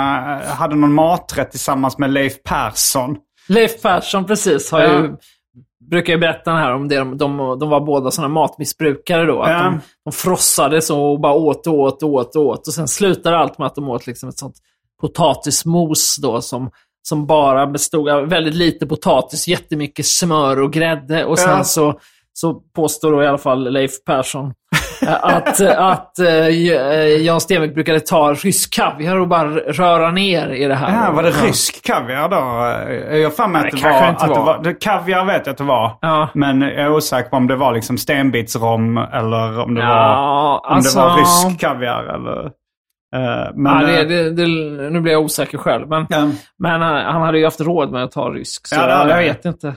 hade 0.47 0.75
någon 0.75 0.93
maträtt 0.93 1.51
tillsammans 1.51 1.99
med 1.99 2.11
Leif 2.11 2.43
Persson? 2.43 3.17
Leif 3.49 3.83
Persson, 3.83 4.25
precis, 4.25 4.73
har 4.73 4.81
Ja. 4.81 4.93
ju, 4.93 5.17
brukar 5.91 6.13
ju 6.13 6.19
berätta 6.19 6.51
här 6.53 6.75
om 6.75 6.89
det. 6.89 6.97
De, 6.99 7.19
de, 7.19 7.59
de 7.61 7.69
var 7.69 7.81
båda 7.81 8.11
sådana 8.11 8.35
matmissbrukare 8.35 9.25
då. 9.25 9.43
Att 9.43 9.51
Ja. 9.51 9.63
de, 9.65 9.81
de 10.05 10.13
frossade 10.13 10.83
så 10.83 11.03
och 11.05 11.21
bara 11.21 11.33
åt 11.35 11.67
och 11.67 11.75
åt 11.75 12.03
och 12.03 12.09
åt 12.13 12.37
och 12.37 12.47
åt. 12.47 12.67
Och 12.67 12.75
sen 12.75 12.89
slutade 12.89 13.39
allt 13.39 13.59
med 13.59 13.67
att 13.67 13.75
de 13.75 13.89
åt 13.89 14.07
liksom 14.07 14.29
ett 14.29 14.39
sånt 14.39 14.57
potatismos 15.01 16.17
då 16.23 16.41
som, 16.41 16.71
som 17.03 17.27
bara 17.27 17.67
bestod 17.67 18.09
av 18.09 18.29
väldigt 18.29 18.55
lite 18.55 18.87
potatis, 18.87 19.49
jättemycket 19.49 20.07
smör 20.07 20.61
och 20.61 20.73
grädde. 20.73 21.25
Och 21.25 21.39
sen 21.39 21.51
Ja. 21.59 21.65
så, 21.65 21.99
så 22.33 22.55
påstår 22.55 23.13
då 23.13 23.23
i 23.23 23.27
alla 23.27 23.39
fall 23.39 23.73
Leif 23.73 23.91
Persson 24.07 24.53
eh, 25.03 25.25
att, 25.25 25.61
att 25.61 26.19
eh, 26.19 26.49
Jan 27.23 27.41
Stenbeck 27.41 27.75
brukade 27.75 28.01
ta 28.01 28.33
rysk 28.33 28.75
kaviar 28.75 29.17
och 29.17 29.29
bara 29.29 29.49
röra 29.51 30.11
ner 30.11 30.49
i 30.49 30.65
det 30.65 30.75
här. 30.75 31.05
Ja, 31.07 31.13
var 31.13 31.23
det 31.23 31.31
rysk 31.31 31.85
kaviar 31.87 32.29
då? 32.29 32.37
Jag 33.17 33.31
har 33.31 33.49
mig 33.49 33.63
att 33.69 33.77
det 33.77 33.83
var... 33.83 34.09
inte 34.09 34.25
Att 34.25 34.35
det 34.35 34.41
var. 34.41 34.45
var 34.47 34.63
det, 34.65 34.75
kaviar 34.75 35.25
vet 35.25 35.47
jag 35.47 35.53
att 35.53 35.59
det 35.59 35.65
var. 35.65 35.99
Ja. 36.01 36.29
Men 36.35 36.61
jag 36.63 36.73
är 36.73 36.93
osäker 36.93 37.31
på 37.31 37.37
om 37.37 37.47
det 37.47 37.57
var 37.57 37.73
liksom 37.73 37.99
stenbitsrom 37.99 38.97
eller 38.99 39.61
om 39.61 39.75
det, 39.75 39.81
Ja, 39.81 39.89
var, 39.89 40.71
om 40.71 40.77
alltså- 40.77 40.99
det 40.99 41.05
var 41.05 41.17
rysk 41.19 41.61
kaviar. 41.61 42.03
Eller, 42.05 42.45
eh, 43.15 43.51
men, 43.55 43.81
ja, 43.81 43.87
det, 43.87 44.01
eh, 44.01 44.07
det, 44.07 44.31
det, 44.31 44.47
nu 44.91 45.01
blir 45.01 45.13
jag 45.13 45.23
osäker 45.23 45.59
själv, 45.59 45.89
men, 45.89 46.07
ja. 46.09 46.29
men 46.59 46.83
han, 46.83 47.23
hade 47.23 47.39
ju 47.39 47.45
haft 47.45 47.61
råd 47.61 47.91
med 47.91 48.05
att 48.05 48.11
ta 48.13 48.31
rysk, 48.31 48.67
så 48.67 48.75
Ja, 48.75 49.09
jag, 49.09 49.19
vet 49.19 49.45
inte. 49.45 49.75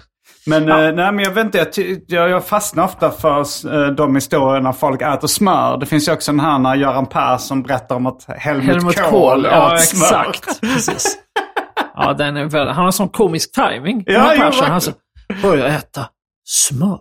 Men, 0.48 0.68
Ja. 0.68 0.84
eh, 0.88 0.94
nej, 0.96 1.12
men 1.12 1.20
jag 1.25 1.32
vet 1.32 1.46
inte, 1.46 1.58
jag, 1.58 1.68
jag, 2.08 2.30
jag 2.30 2.46
fastnar 2.46 2.84
ofta 2.84 3.12
för 3.12 3.40
eh, 3.40 3.88
de 3.92 4.16
historierna 4.16 4.74
folk 4.74 5.02
äter 5.02 5.28
smör. 5.28 5.78
Det 5.78 5.86
finns 5.86 6.08
ju 6.08 6.12
också 6.14 6.32
den 6.32 6.40
här 6.40 6.60
när 6.60 6.75
Göran 6.75 7.06
Persson 7.06 7.64
berättar 7.64 7.96
om 7.96 8.06
att 8.06 8.25
Helmut, 8.38 8.66
Helmut 8.66 8.96
Kohl, 8.96 9.10
Kohl, 9.12 9.46
ja 9.52 9.74
exakt. 9.75 10.62
Precis. 10.62 11.18
Ja, 11.96 12.14
den 12.14 12.38
är 12.38 12.46
väl, 12.46 12.68
han 12.68 12.86
har 12.86 12.92
sån 12.92 13.10
komisk 13.10 13.52
timing. 13.52 14.04
Ja, 14.06 14.14
Göran 14.14 14.38
Persson, 14.38 14.68
han 14.68 14.82
så, 14.82 14.92
börjar 15.42 15.66
äta 15.66 16.06
smör. 16.48 17.00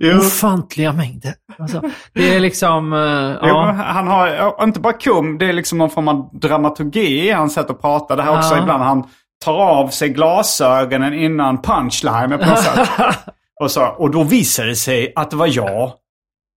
Jo. 0.00 0.18
Ofantliga 0.18 0.92
mängder. 0.92 1.34
Alltså, 1.58 1.82
det 2.14 2.34
är 2.34 2.40
liksom, 2.40 2.92
eh, 2.92 2.98
Jo, 3.42 3.48
ja. 3.48 3.72
han 3.86 4.08
har 4.08 4.64
inte 4.64 4.80
bara 4.80 4.92
kom, 4.92 5.38
det 5.38 5.46
är 5.46 5.52
liksom 5.52 5.78
någon 5.78 5.90
form 5.90 6.08
av 6.08 6.30
dramaturgi 6.32 7.28
i 7.28 7.30
hans 7.32 7.54
sätt 7.54 7.70
att 7.70 7.80
prata. 7.80 8.16
Det 8.16 8.22
här 8.22 8.38
också 8.38 8.54
Ja. 8.54 8.62
ibland 8.62 8.82
han 8.82 9.04
tar 9.44 9.54
av 9.54 9.88
sig 9.88 10.08
glasögonen 10.08 11.14
innan 11.14 11.62
punchlinen 11.62 12.38
på 12.38 12.46
något 12.46 12.62
sätt. 12.62 12.88
Och, 13.60 13.70
så, 13.70 13.86
och 13.86 14.10
då 14.10 14.22
visade 14.22 14.68
det 14.68 14.76
sig 14.76 15.12
att 15.16 15.30
det 15.30 15.36
var 15.36 15.48
jag 15.56 15.92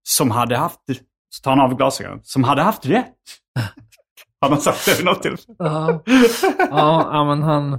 som 0.08 0.30
hade 0.30 0.56
haft, 0.56 0.78
så 1.30 1.42
tar 1.42 1.50
han 1.50 1.60
av 1.60 1.76
glasögonen, 1.76 2.20
som 2.22 2.44
hade 2.44 2.62
haft 2.62 2.86
rätt. 2.86 3.14
Han 4.40 4.52
har 4.52 4.58
sagt 4.58 4.86
det 4.86 4.96
vid 4.96 5.04
något 5.04 5.22
tillfälle. 5.22 5.56
Ja, 5.58 6.02
ja, 7.12 7.24
men 7.24 7.42
han... 7.42 7.72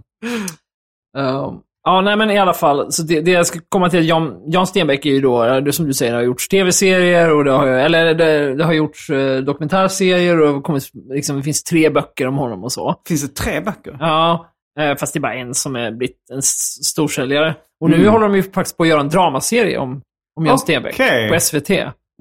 ehm, 1.17 1.59
ja, 1.83 2.01
nej 2.01 2.15
men 2.15 2.31
i 2.31 2.37
alla 2.37 2.53
fall. 2.53 2.91
Så 2.91 3.03
det, 3.03 3.21
det 3.21 3.31
jag 3.31 3.47
ska 3.47 3.59
komma 3.69 3.89
till, 3.89 4.07
Jan, 4.07 4.41
Jan 4.45 4.67
Stenbeck 4.67 5.05
är 5.05 5.09
ju 5.09 5.21
då, 5.21 5.59
det 5.59 5.73
som 5.73 5.85
du 5.85 5.93
säger, 5.93 6.13
har 6.13 6.21
gjort 6.21 6.49
tv-serier 6.49 7.35
och 7.35 7.43
det 7.43 7.51
har, 7.51 7.67
eller 7.67 8.13
det, 8.13 8.55
det 8.55 8.63
har 8.63 8.73
gjorts 8.73 9.09
eh, 9.09 9.37
dokumentärserier 9.41 10.41
och 10.41 10.63
kommit, 10.63 10.83
liksom, 11.09 11.37
det 11.37 11.43
finns 11.43 11.63
tre 11.63 11.89
böcker 11.89 12.27
om 12.27 12.37
honom 12.37 12.63
och 12.63 12.71
så. 12.71 12.95
Finns 13.07 13.21
det 13.21 13.35
tre 13.35 13.61
böcker? 13.61 13.97
Ja, 13.99 14.50
fast 14.99 15.13
det 15.13 15.17
är 15.17 15.21
bara 15.21 15.33
en 15.35 15.53
som 15.53 15.75
är 15.75 15.91
blivit 15.91 16.17
en 16.33 16.41
storsäljare. 16.83 17.55
Och 17.81 17.89
nu 17.89 17.95
Mm. 17.95 18.07
håller 18.11 18.27
de 18.27 18.35
ju 18.35 18.43
faktiskt 18.43 18.77
på 18.77 18.83
att 18.83 18.89
göra 18.89 18.99
en 19.01 19.09
dramaserie 19.09 19.77
om, 19.77 20.01
om 20.39 20.45
Jan. 20.45 20.59
Stenbeck 20.59 20.97
på 21.29 21.39
SVT. 21.39 21.69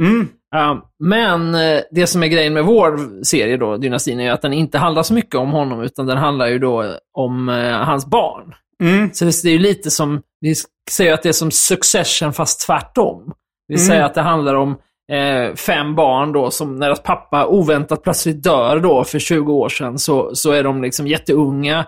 Mm. 0.02 0.28
Ja, 0.50 0.90
men 1.04 1.54
eh, 1.54 1.80
det 1.90 2.06
som 2.06 2.22
är 2.22 2.26
grejen 2.26 2.52
med 2.54 2.64
vår 2.64 3.22
serie 3.24 3.56
då, 3.56 3.76
Dynastin, 3.76 4.20
är 4.20 4.32
att 4.32 4.42
den 4.42 4.52
inte 4.52 4.78
handlar 4.78 5.02
så 5.02 5.14
mycket 5.14 5.34
om 5.34 5.50
honom, 5.50 5.80
utan 5.82 6.06
den 6.06 6.16
handlar 6.18 6.46
ju 6.46 6.58
då 6.58 6.94
om 7.18 7.48
eh, 7.48 7.72
hans 7.72 8.06
barn. 8.06 8.54
Mm. 8.82 9.10
Så 9.12 9.24
det 9.24 9.44
är 9.44 9.52
ju 9.52 9.58
lite 9.58 9.90
som, 9.90 10.22
vi 10.40 10.54
säger 10.90 11.12
att 11.14 11.22
det 11.22 11.28
är 11.28 11.32
som 11.32 11.50
Succession 11.50 12.32
fast 12.32 12.66
tvärtom. 12.66 13.32
Vi 13.68 13.74
Mm. 13.74 13.86
säger 13.86 14.02
att 14.02 14.14
det 14.14 14.22
handlar 14.22 14.54
om 14.54 14.70
eh, 15.12 15.54
fem 15.54 15.94
barn 15.94 16.32
då 16.32 16.50
som 16.50 16.76
när 16.76 16.86
deras 16.86 17.02
pappa 17.02 17.46
oväntat 17.46 18.02
plötsligt 18.02 18.42
dör 18.42 18.78
då 18.80 19.04
för 19.04 19.18
20 19.18 19.52
år 19.52 19.68
sedan 19.68 19.98
så, 19.98 20.34
så 20.34 20.52
är 20.52 20.62
de 20.64 20.82
liksom 20.82 21.06
jätteunga. 21.06 21.86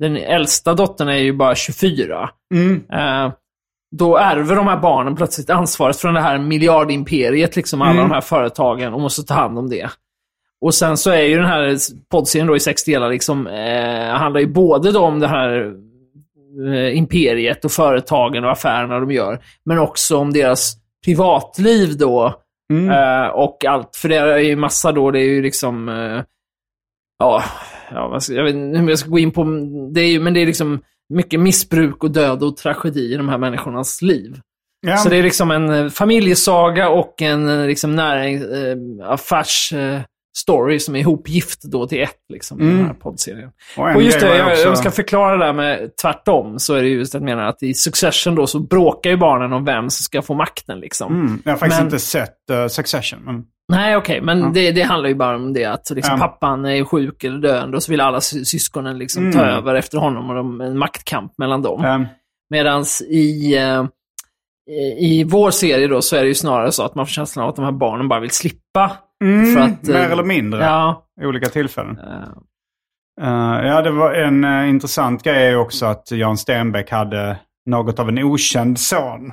Den 0.00 0.16
äldsta 0.16 0.74
dottern 0.74 1.08
är 1.08 1.16
ju 1.16 1.32
bara 1.32 1.54
24. 1.54 2.30
Mm. 2.54 2.82
Eh, 2.92 3.32
då 3.96 4.16
ärver 4.16 4.56
de 4.56 4.66
här 4.66 4.76
barnen 4.76 5.16
plötsligt 5.16 5.50
ansvaret 5.50 5.96
från 5.96 6.14
det 6.14 6.20
här 6.20 6.38
miljardimperiet, 6.38 7.56
liksom 7.56 7.82
alla 7.82 7.90
Mm. 7.90 8.08
de 8.08 8.14
här 8.14 8.20
företagen, 8.20 8.94
och 8.94 9.00
måste 9.00 9.22
ta 9.22 9.34
hand 9.34 9.58
om 9.58 9.68
det. 9.70 9.90
Och 10.60 10.74
sen 10.74 10.96
så 10.96 11.10
är 11.10 11.22
ju 11.22 11.36
den 11.36 11.46
här 11.46 11.76
poddserien 12.10 12.46
då 12.46 12.56
i 12.56 12.60
sex 12.60 12.84
delar, 12.84 13.10
liksom, 13.10 13.46
eh, 13.46 14.14
handlar 14.16 14.40
ju 14.40 14.46
både 14.46 14.98
om 14.98 15.20
det 15.20 15.28
här 15.28 15.74
eh, 16.74 16.96
imperiet 16.96 17.64
och 17.64 17.72
företagen 17.72 18.44
och 18.44 18.50
affärerna 18.50 19.00
de 19.00 19.10
gör, 19.10 19.40
men 19.64 19.78
också 19.78 20.16
om 20.16 20.32
deras 20.32 20.74
privatliv 21.04 21.98
då. 21.98 22.34
Mm. 22.72 22.90
Eh, 22.90 23.28
och 23.28 23.64
allt, 23.64 23.96
för 23.96 24.08
det 24.08 24.16
är 24.16 24.38
ju 24.38 24.56
massa 24.56 24.92
då, 24.92 25.10
det 25.10 25.18
är 25.20 25.24
ju 25.28 25.42
liksom, 25.42 25.88
eh, 25.88 26.22
ja, 27.18 27.42
ja 27.90 28.18
jag 28.28 28.44
vet 28.44 28.54
inte 28.54 28.78
hur 28.78 28.88
jag 28.88 28.98
ska 28.98 29.10
gå 29.10 29.18
in 29.18 29.30
på, 29.30 29.44
det 29.94 30.00
är 30.00 30.08
ju, 30.08 30.20
men 30.20 30.34
det 30.34 30.42
är 30.42 30.46
liksom 30.46 30.80
mycket 31.14 31.40
missbruk 31.40 32.04
och 32.04 32.10
död 32.10 32.42
och 32.42 32.56
tragedi 32.56 33.14
i 33.14 33.16
de 33.16 33.28
här 33.28 33.38
människornas 33.38 34.02
liv. 34.02 34.40
Ja. 34.86 34.96
Så 34.96 35.08
det 35.08 35.16
är 35.16 35.22
liksom 35.22 35.50
en 35.50 35.70
eh, 35.70 35.88
familjesaga 35.88 36.88
och 36.88 37.22
en 37.22 37.48
eh, 37.48 37.66
liksom 37.66 37.96
näring, 37.96 38.34
eh, 38.34 38.76
affärs 39.12 39.72
eh, 39.72 40.00
story 40.42 40.78
som 40.78 40.96
är 40.96 41.00
ihopgift 41.00 41.62
då 41.62 41.86
till 41.86 42.02
ett, 42.02 42.16
liksom, 42.32 42.60
i 42.60 42.64
den 42.64 42.86
här 42.86 42.94
poddserien. 42.94 43.50
och 43.76 43.94
Och 43.96 44.02
just 44.02 44.20
det, 44.20 44.36
jag, 44.36 44.50
också- 44.50 44.62
jag 44.62 44.78
ska 44.78 44.90
förklara 44.90 45.36
det 45.36 45.44
där 45.44 45.52
med 45.52 45.96
tvärtom, 46.02 46.58
så 46.58 46.74
är 46.74 46.82
det 46.82 46.88
just 46.88 47.14
att 47.14 47.20
jag 47.20 47.24
menar 47.24 47.42
att 47.46 47.62
i 47.62 47.74
Succession 47.74 48.34
då 48.34 48.46
så 48.46 48.58
bråkar 48.60 49.10
ju 49.10 49.16
barnen 49.16 49.52
om 49.52 49.64
vem 49.64 49.90
som 49.90 50.04
ska 50.04 50.22
få 50.22 50.34
makten 50.34 50.80
liksom. 50.80 51.14
Mm. 51.14 51.42
Jag 51.44 51.52
har 51.52 51.56
faktiskt 51.58 51.80
Men- 51.80 51.86
inte 51.86 51.98
sett 51.98 52.50
eh, 52.50 52.66
Succession. 52.66 53.20
Men... 53.24 53.44
Nej, 53.72 53.96
okej, 53.96 54.20
men 54.20 54.52
det, 54.52 54.72
det 54.72 54.82
handlar 54.82 55.08
ju 55.08 55.14
bara 55.14 55.36
om 55.36 55.52
det 55.52 55.64
att 55.64 55.90
liksom, 55.90 56.14
Ja. 56.20 56.26
pappan 56.26 56.64
är 56.64 56.84
sjuk 56.84 57.24
eller 57.24 57.38
döende 57.38 57.76
och 57.76 57.82
så 57.82 57.92
vill 57.92 58.00
alla 58.00 58.20
sy- 58.20 58.44
syskonen 58.44 58.98
liksom 58.98 59.32
ta 59.32 59.38
Mm. 59.42 59.54
över 59.54 59.74
efter 59.74 59.98
honom 59.98 60.30
och 60.30 60.36
de, 60.36 60.60
en 60.60 60.78
maktkamp 60.78 61.32
mellan 61.38 61.62
dem. 61.62 61.84
ehm, 61.84 62.06
Medan 62.50 62.84
i, 63.08 63.56
eh, 63.56 63.84
i 64.98 65.24
vår 65.24 65.50
serie 65.50 65.86
då 65.86 66.02
så 66.02 66.16
är 66.16 66.20
det 66.22 66.28
ju 66.28 66.34
snarare 66.34 66.72
så 66.72 66.82
att 66.82 66.94
man 66.94 67.06
får 67.06 67.10
känslan 67.10 67.42
av 67.44 67.48
att 67.50 67.56
de 67.56 67.64
här 67.64 67.72
barnen 67.72 68.08
bara 68.08 68.20
vill 68.20 68.30
slippa. 68.30 68.90
Mm, 69.24 69.54
för 69.54 69.60
att, 69.60 69.88
eh, 69.88 69.94
mer 69.94 70.10
eller 70.10 70.24
mindre. 70.24 70.64
Ja, 70.64 71.06
i 71.20 71.26
olika 71.26 71.48
tillfällen. 71.48 71.98
Eh, 73.20 73.66
ja, 73.66 73.82
det 73.82 73.90
var 73.90 74.12
en 74.12 74.44
eh, 74.44 74.68
intressant 74.68 75.22
grej 75.22 75.56
också 75.56 75.86
att 75.86 76.10
Jan 76.10 76.36
Stenbeck 76.38 76.90
hade 76.90 77.36
något 77.66 77.98
av 77.98 78.08
en 78.08 78.18
okänd 78.18 78.80
son. 78.80 79.32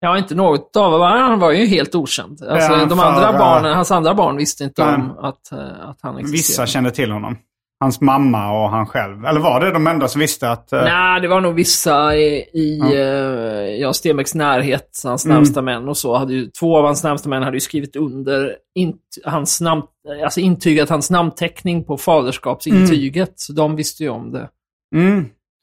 ja, 0.00 0.18
inte 0.18 0.34
något 0.34 0.76
av 0.76 1.02
Han 1.02 1.38
var 1.38 1.52
ju 1.52 1.66
helt 1.66 1.94
okänd. 1.94 2.42
Alltså, 2.42 2.72
Ja, 2.72 2.86
de 2.86 2.98
för, 2.98 3.06
andra 3.06 3.32
eh, 3.32 3.38
barnen, 3.38 3.74
hans 3.74 3.90
andra 3.90 4.14
barn 4.14 4.36
visste 4.36 4.64
inte 4.64 4.84
nej. 4.86 4.94
om 4.94 5.18
att, 5.18 5.52
att 5.80 5.98
han 6.02 6.18
existerade. 6.18 6.32
Vissa 6.32 6.66
kände 6.66 6.90
till 6.90 7.10
honom. 7.10 7.36
Hans 7.80 8.00
mamma 8.00 8.52
och 8.62 8.70
han 8.70 8.86
själv? 8.86 9.24
Eller 9.24 9.40
var 9.40 9.60
det 9.60 9.72
de 9.72 9.86
enda 9.86 10.08
som 10.08 10.20
visste 10.20 10.50
att... 10.50 10.72
eh, 10.72 10.82
Nej, 10.82 11.20
det 11.20 11.28
var 11.28 11.40
nog 11.40 11.54
vissa 11.54 12.16
i, 12.16 12.34
i 12.54 12.80
eh, 12.94 13.80
Jan 13.80 13.94
Stenbecks 13.94 14.34
närhet, 14.34 15.00
hans 15.04 15.24
Mm. 15.24 15.36
närmsta 15.36 15.62
män 15.62 15.88
och 15.88 15.96
så. 15.96 16.16
Hade 16.16 16.34
ju, 16.34 16.46
två 16.60 16.78
av 16.78 16.84
hans 16.84 17.04
närmsta 17.04 17.28
män 17.28 17.42
hade 17.42 17.56
ju 17.56 17.60
skrivit 17.60 17.96
under 17.96 18.52
int, 18.74 19.00
hans 19.24 19.60
namn, 19.60 19.82
alltså 20.24 20.40
intygat 20.40 20.88
hans 20.88 21.10
namnteckning 21.10 21.84
på 21.84 21.96
faderskapsintyget. 21.96 23.32
Så 23.36 23.52
de 23.52 23.76
visste 23.76 24.02
ju 24.02 24.08
om 24.08 24.32
det. 24.32 24.48
Mm. 24.94 25.18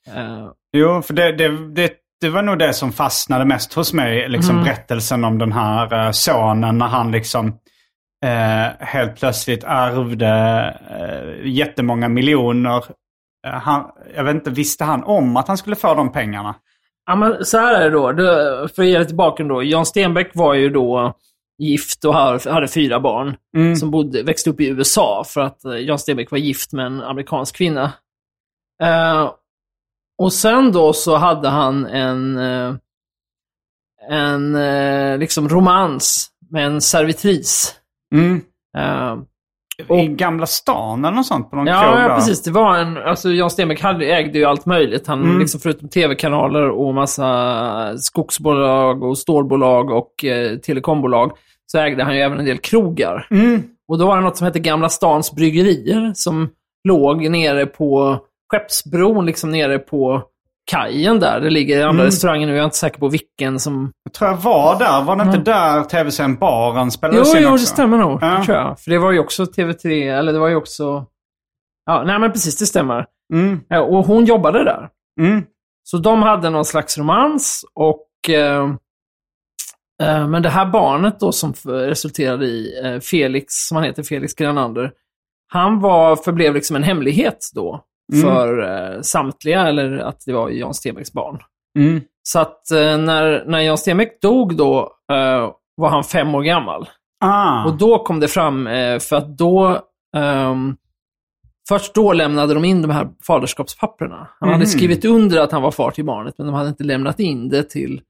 Eh, 0.07 0.47
Jo, 0.77 1.01
för 1.01 1.13
det, 1.13 1.31
det, 1.37 1.73
det, 1.75 1.91
det 2.21 2.29
var 2.29 2.41
nog 2.41 2.59
det 2.59 2.73
som 2.73 2.91
fastnade 2.91 3.45
mest 3.45 3.73
hos 3.73 3.93
mig. 3.93 4.29
Liksom 4.29 4.55
Mm. 4.55 4.63
berättelsen 4.65 5.23
om 5.23 5.37
den 5.37 5.51
här 5.51 6.11
sonen 6.11 6.77
när 6.77 6.87
han 6.87 7.11
liksom 7.11 7.53
eh, 8.25 8.85
helt 8.87 9.15
plötsligt 9.19 9.63
ärvde 9.63 10.29
eh, 10.89 11.47
jättemånga 11.47 12.09
miljoner. 12.09 12.83
Eh, 13.47 13.53
han, 13.53 13.91
jag 14.15 14.23
vet 14.23 14.35
inte, 14.35 14.49
visste 14.49 14.83
han 14.83 15.03
om 15.03 15.37
att 15.37 15.47
han 15.47 15.57
skulle 15.57 15.75
få 15.75 15.93
de 15.93 16.11
pengarna? 16.11 16.55
Ja, 17.05 17.15
men 17.15 17.45
så 17.45 17.57
här 17.57 17.73
är 17.73 17.83
det 17.83 17.89
då. 17.89 18.11
Det, 18.11 18.69
för 18.75 18.83
att 18.83 18.89
ge 18.89 18.99
lite 18.99 19.13
bakgrund 19.13 19.49
då. 19.51 19.63
Jan 19.63 19.85
Stenbeck 19.85 20.31
var 20.35 20.53
ju 20.53 20.69
då 20.69 21.13
gift 21.57 22.05
och 22.05 22.13
hade 22.13 22.67
fyra 22.67 22.99
barn. 22.99 23.35
Mm. 23.57 23.75
Som 23.75 23.91
bodde, 23.91 24.23
växte 24.23 24.49
upp 24.49 24.61
i 24.61 24.67
USA 24.67 25.23
för 25.27 25.41
att 25.41 25.65
eh, 25.65 25.77
Jan 25.77 25.99
Stenbeck 25.99 26.31
var 26.31 26.37
gift 26.37 26.73
med 26.73 26.85
en 26.85 27.01
amerikansk 27.01 27.55
kvinna. 27.55 27.93
Eh, 28.83 29.31
och 30.17 30.33
sen 30.33 30.71
då 30.71 30.93
så 30.93 31.15
hade 31.15 31.49
han 31.49 31.85
en, 31.85 32.37
eh, 32.37 32.75
en 34.09 34.55
eh, 34.55 35.17
liksom 35.17 35.49
romans 35.49 36.31
med 36.49 36.65
en 36.65 36.81
servitris. 36.81 37.80
Mm. 38.11 38.41
Eh, 38.77 39.17
I 39.97 40.07
Gamla 40.07 40.45
stan 40.45 41.05
eller 41.05 41.15
något 41.15 41.25
sånt? 41.25 41.49
På 41.49 41.55
någon 41.55 41.67
Ja, 41.67 42.01
ja, 42.01 42.15
precis. 42.15 42.43
Det 42.43 42.51
var 42.51 42.77
en, 42.77 42.97
alltså 42.97 43.29
Jan 43.29 43.49
Stenbeck 43.49 43.81
hade, 43.81 44.05
ägde 44.05 44.37
ju 44.39 44.45
allt 44.45 44.65
möjligt. 44.65 45.07
Han, 45.07 45.23
Mm. 45.23 45.39
liksom, 45.39 45.59
förutom 45.59 45.89
tv-kanaler 45.89 46.69
och 46.69 46.93
massa 46.93 47.97
skogsbolag 47.97 49.03
och 49.03 49.17
stålbolag 49.17 49.89
och 49.91 50.25
eh, 50.25 50.57
telekombolag, 50.57 51.31
så 51.65 51.77
ägde 51.77 52.03
han 52.03 52.15
ju 52.15 52.21
även 52.21 52.39
en 52.39 52.45
del 52.45 52.57
krogar. 52.57 53.27
Mm. 53.31 53.63
Och 53.87 53.97
då 53.97 54.07
var 54.07 54.15
det 54.17 54.23
något 54.23 54.37
som 54.37 54.45
hette 54.45 54.59
Gamla 54.59 54.89
Stans 54.89 55.31
Bryggerier, 55.35 56.11
som 56.15 56.49
låg 56.87 57.29
nere 57.29 57.65
på 57.65 58.19
Skeppsbron, 58.51 59.25
liksom 59.25 59.51
nere 59.51 59.79
på 59.79 60.23
kajen 60.71 61.19
där. 61.19 61.39
Det 61.41 61.49
ligger 61.49 61.77
andra 61.77 61.89
Mm. 61.89 62.05
restauranger 62.05 62.47
nu, 62.47 62.53
jag 62.53 62.59
är 62.61 62.65
inte 62.65 62.77
säker 62.77 62.99
på 62.99 63.09
vilken 63.09 63.59
som... 63.59 63.91
Jag 64.03 64.13
tror 64.13 64.29
jag 64.29 64.37
var 64.37 64.79
där. 64.79 65.03
Var 65.03 65.15
det 65.15 65.23
inte 65.23 65.37
där 65.51 65.83
tv-serien 65.83 66.35
Baren 66.35 66.85
Jo, 66.85 66.91
spelades 66.91 67.35
in 67.35 67.41
jo, 67.43 67.49
också? 67.49 67.63
det 67.63 67.67
stämmer 67.67 67.97
nog. 67.97 68.19
Ja. 68.21 68.43
Tror 68.45 68.57
jag. 68.57 68.79
För 68.79 68.91
det 68.91 68.97
var 68.97 69.11
ju 69.11 69.19
också 69.19 69.43
TV3, 69.43 70.17
eller 70.17 70.33
det 70.33 70.39
var 70.39 70.47
ju 70.47 70.55
också... 70.55 71.05
Ja, 71.85 72.03
nej 72.05 72.19
men 72.19 72.31
precis, 72.31 72.57
det 72.57 72.65
stämmer. 72.65 73.05
Mm. 73.33 73.59
Ja, 73.67 73.81
Och 73.81 74.05
hon 74.05 74.25
jobbade 74.25 74.63
där. 74.63 74.89
Mm. 75.21 75.43
Så 75.83 75.97
de 75.97 76.21
hade 76.21 76.49
någon 76.49 76.65
slags 76.65 76.97
romans 76.97 77.65
och... 77.73 78.29
Eh, 78.29 78.69
eh, 80.03 80.27
men 80.27 80.41
det 80.43 80.49
här 80.49 80.65
barnet 80.65 81.19
då 81.19 81.31
som 81.31 81.53
resulterade 81.65 82.45
i 82.45 82.81
eh, 82.85 82.99
Felix, 82.99 83.45
som 83.53 83.75
han 83.75 83.83
heter, 83.85 84.03
Felix 84.03 84.33
Granander, 84.33 84.91
han 85.47 85.79
var, 85.79 86.15
förblev 86.15 86.53
liksom 86.53 86.75
en 86.75 86.83
hemlighet 86.83 87.37
då 87.55 87.83
Mm. 88.13 88.23
för 88.25 88.61
eh, 88.95 89.01
samtliga, 89.01 89.67
eller 89.67 89.97
att 89.97 90.23
det 90.25 90.33
var 90.33 90.49
Jan 90.49 90.73
Stenbecks 90.73 91.13
barn. 91.13 91.39
Mm. 91.79 92.01
Så 92.23 92.39
att 92.39 92.71
eh, 92.71 92.97
när, 92.97 93.45
när 93.45 93.59
Jan 93.59 93.77
Stenbeck 93.77 94.21
dog 94.21 94.55
då 94.57 94.91
eh, 95.11 95.51
var 95.75 95.89
han 95.89 96.03
fem 96.03 96.35
år 96.35 96.41
gammal. 96.41 96.89
Ah. 97.23 97.65
Och 97.65 97.77
då 97.77 98.03
kom 98.03 98.19
det 98.19 98.27
fram, 98.27 98.67
eh, 98.67 98.99
för 98.99 99.15
att 99.15 99.37
då... 99.37 99.79
ehm, 100.17 100.75
först 101.69 101.93
då 101.93 102.13
lämnade 102.13 102.53
de 102.53 102.65
in 102.65 102.81
de 102.81 102.91
här 102.91 103.09
faderskapspapperna. 103.27 104.27
Han 104.39 104.49
hade 104.49 104.59
Mhm. 104.59 104.65
skrivit 104.67 105.05
under 105.05 105.39
att 105.41 105.51
han 105.51 105.61
var 105.61 105.71
far 105.71 105.91
till 105.91 106.05
barnet, 106.05 106.33
men 106.37 106.47
de 106.47 106.53
hade 106.55 106.69
inte 106.69 106.83
lämnat 106.83 107.19
in 107.19 107.49
det 107.49 107.63
till... 107.69 108.01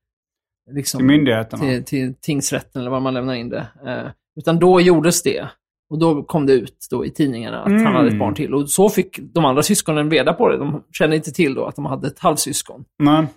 Liksom, 0.71 0.97
Till 0.97 1.05
myndigheterna. 1.07 1.63
till, 1.63 1.83
till 1.85 2.13
tingsrätten 2.21 2.81
eller 2.81 2.91
var 2.91 2.99
man 2.99 3.13
lämnar 3.13 3.33
in 3.33 3.49
det. 3.49 3.67
Eh, 3.87 4.11
utan 4.39 4.59
då 4.59 4.81
gjordes 4.81 5.23
det. 5.23 5.47
Och 5.91 5.99
då 5.99 6.23
kom 6.23 6.45
det 6.45 6.53
ut 6.53 6.87
då 6.91 7.05
i 7.05 7.11
tidningarna 7.11 7.61
att 7.61 7.67
Mm. 7.67 7.85
han 7.85 7.95
hade 7.95 8.07
ett 8.07 8.19
barn 8.19 8.35
till. 8.35 8.53
Och 8.53 8.69
så 8.69 8.89
fick 8.89 9.19
de 9.19 9.45
andra 9.45 9.63
syskonen 9.63 10.11
reda 10.11 10.33
på 10.33 10.49
det. 10.49 10.57
De 10.57 10.83
kände 10.91 11.15
inte 11.15 11.31
till 11.31 11.53
då 11.53 11.65
att 11.65 11.75
de 11.75 11.85
hade 11.85 12.07
ett 12.07 12.19
halvsyskon. 12.19 12.85
Nej. 13.03 13.27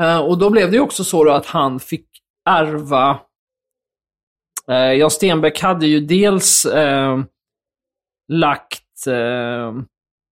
Eh, 0.00 0.18
och 0.18 0.38
då 0.38 0.50
blev 0.50 0.70
det 0.70 0.76
ju 0.76 0.82
också 0.82 1.04
så 1.04 1.24
då 1.24 1.30
att 1.32 1.46
han 1.46 1.80
fick 1.80 2.06
ärva... 2.48 3.18
Uh, 4.70 4.94
Jan 4.94 5.10
Stenbeck 5.10 5.60
hade 5.60 5.86
ju 5.86 6.00
dels 6.00 6.64
eh, 6.64 7.18
lagt, 8.32 9.06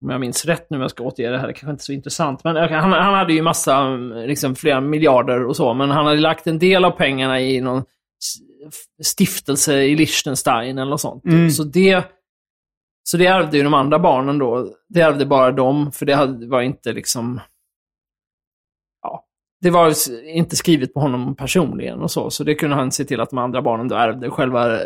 om 0.04 0.10
jag 0.10 0.20
minns 0.20 0.46
rätt 0.46 0.70
nu, 0.70 0.78
om 0.78 0.82
jag 0.82 0.92
ska 0.92 1.04
återge 1.04 1.30
det 1.30 1.38
här, 1.38 1.48
det 1.48 1.54
kanske 1.54 1.72
inte 1.72 1.82
är 1.82 1.86
så 1.86 1.94
intressant, 1.94 2.44
men 2.44 2.56
han, 2.56 2.92
han 2.92 3.14
hade 3.14 3.34
ju 3.34 3.42
massa, 3.42 3.96
liksom 4.26 4.56
flera 4.56 4.82
miljarder 4.82 5.46
och 5.46 5.56
så, 5.56 5.74
men 5.74 5.92
han 5.92 6.06
hade 6.06 6.20
lagt 6.20 6.48
en 6.48 6.60
del 6.60 6.86
av 6.86 6.92
pengarna 6.92 7.42
i 7.42 7.62
någon 7.62 7.84
stiftelse 9.04 9.74
i 9.84 9.96
Liechtenstein 9.96 10.78
eller 10.78 10.90
något 10.92 11.02
sånt. 11.02 11.26
Mm. 11.26 11.50
Så 11.50 11.64
det 11.64 12.06
så 13.04 13.18
det 13.18 13.26
ärvde 13.26 13.58
ju 13.58 13.64
de 13.64 13.74
andra 13.74 14.00
barnen 14.00 14.38
då. 14.38 14.68
Det 14.90 15.02
ärvde 15.02 15.26
bara 15.26 15.52
dem, 15.52 15.92
för 15.92 16.06
det 16.06 16.16
hade, 16.16 16.48
var 16.48 16.62
inte 16.62 16.94
liksom... 16.94 17.40
Ja, 19.02 19.24
det 19.62 19.70
var 19.70 19.94
inte 20.28 20.56
skrivet 20.56 20.94
på 20.94 21.00
honom 21.00 21.36
personligen 21.36 22.00
och 22.00 22.12
så. 22.12 22.30
Så 22.30 22.44
det 22.44 22.56
kunde 22.56 22.76
han 22.76 22.92
se 22.92 23.06
till 23.06 23.22
att 23.22 23.30
de 23.30 23.38
andra 23.40 23.62
barnen 23.62 23.88
då 23.88 23.96
ärvde 23.96 24.30
själva 24.30 24.74
eh, 24.74 24.80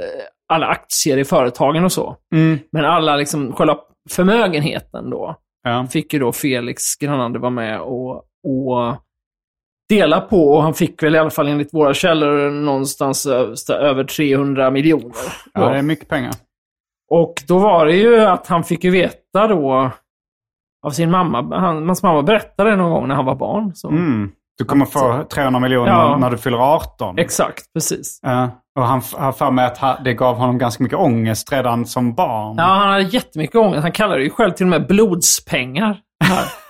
alla 0.48 0.68
aktier 0.68 1.18
i 1.18 1.26
företagen 1.26 1.84
och 1.86 1.92
så. 1.92 2.18
Mm. 2.36 2.60
Men 2.72 2.86
alla 2.86 3.16
liksom, 3.16 3.54
själva 3.54 3.78
förmögenheten 4.10 5.10
då, 5.10 5.36
Ja. 5.64 5.88
fick 5.88 6.14
ju 6.14 6.20
då 6.20 6.32
Felix 6.32 6.96
Granander 6.96 7.40
vara 7.40 7.50
med 7.50 7.82
och, 7.82 8.16
och 8.44 8.96
dela 9.90 10.22
på. 10.22 10.52
Och 10.52 10.64
han 10.64 10.74
fick 10.74 11.04
väl 11.04 11.16
i 11.16 11.18
alla 11.20 11.30
fall 11.30 11.48
enligt 11.48 11.74
våra 11.74 11.94
källor 11.94 12.50
någonstans 12.52 13.26
över 13.70 14.04
300 14.04 14.72
miljoner. 14.72 15.16
ja, 15.54 15.70
det 15.70 15.78
är 15.78 15.82
mycket 15.82 16.08
pengar. 16.08 16.34
Och 17.12 17.34
då 17.48 17.58
var 17.60 17.86
det 17.86 17.96
ju 17.96 18.20
att 18.22 18.48
han 18.48 18.64
fick 18.64 18.84
ju 18.84 18.92
veta 18.92 19.48
då 19.48 19.92
av 20.88 20.92
sin 20.92 21.12
mamma, 21.12 21.58
han, 21.58 21.88
hans 21.88 22.04
mamma 22.04 22.22
berättade 22.24 22.76
någon 22.76 22.92
gång 22.92 23.08
när 23.08 23.16
han 23.16 23.26
var 23.26 23.36
barn. 23.36 23.76
Så. 23.76 23.90
Mm. 23.90 24.32
Du 24.58 24.66
kommer 24.66 24.86
få 24.86 25.24
300 25.34 25.60
miljoner 25.60 25.92
Ja. 25.92 26.18
när 26.18 26.30
du 26.30 26.38
fyller 26.38 26.58
18. 26.58 27.18
Exakt, 27.20 27.74
precis. 27.74 28.20
Ja. 28.22 28.50
Och 28.78 28.84
han 28.84 29.02
har 29.14 29.32
för 29.32 29.52
mig 29.52 29.66
att 29.66 30.04
det 30.04 30.14
gav 30.14 30.36
honom 30.36 30.58
ganska 30.58 30.84
mycket 30.84 31.00
ångest 31.00 31.52
redan 31.52 31.86
som 31.86 32.14
barn. 32.16 32.56
Ja, 32.58 32.64
han 32.64 32.88
hade 32.90 33.04
jättemycket 33.04 33.56
ångest. 33.56 33.82
Han 33.82 33.92
kallade 33.92 34.20
det 34.20 34.24
ju 34.24 34.30
själv 34.30 34.52
till 34.52 34.66
och 34.66 34.70
med 34.70 34.88
blodspengar. 34.88 36.00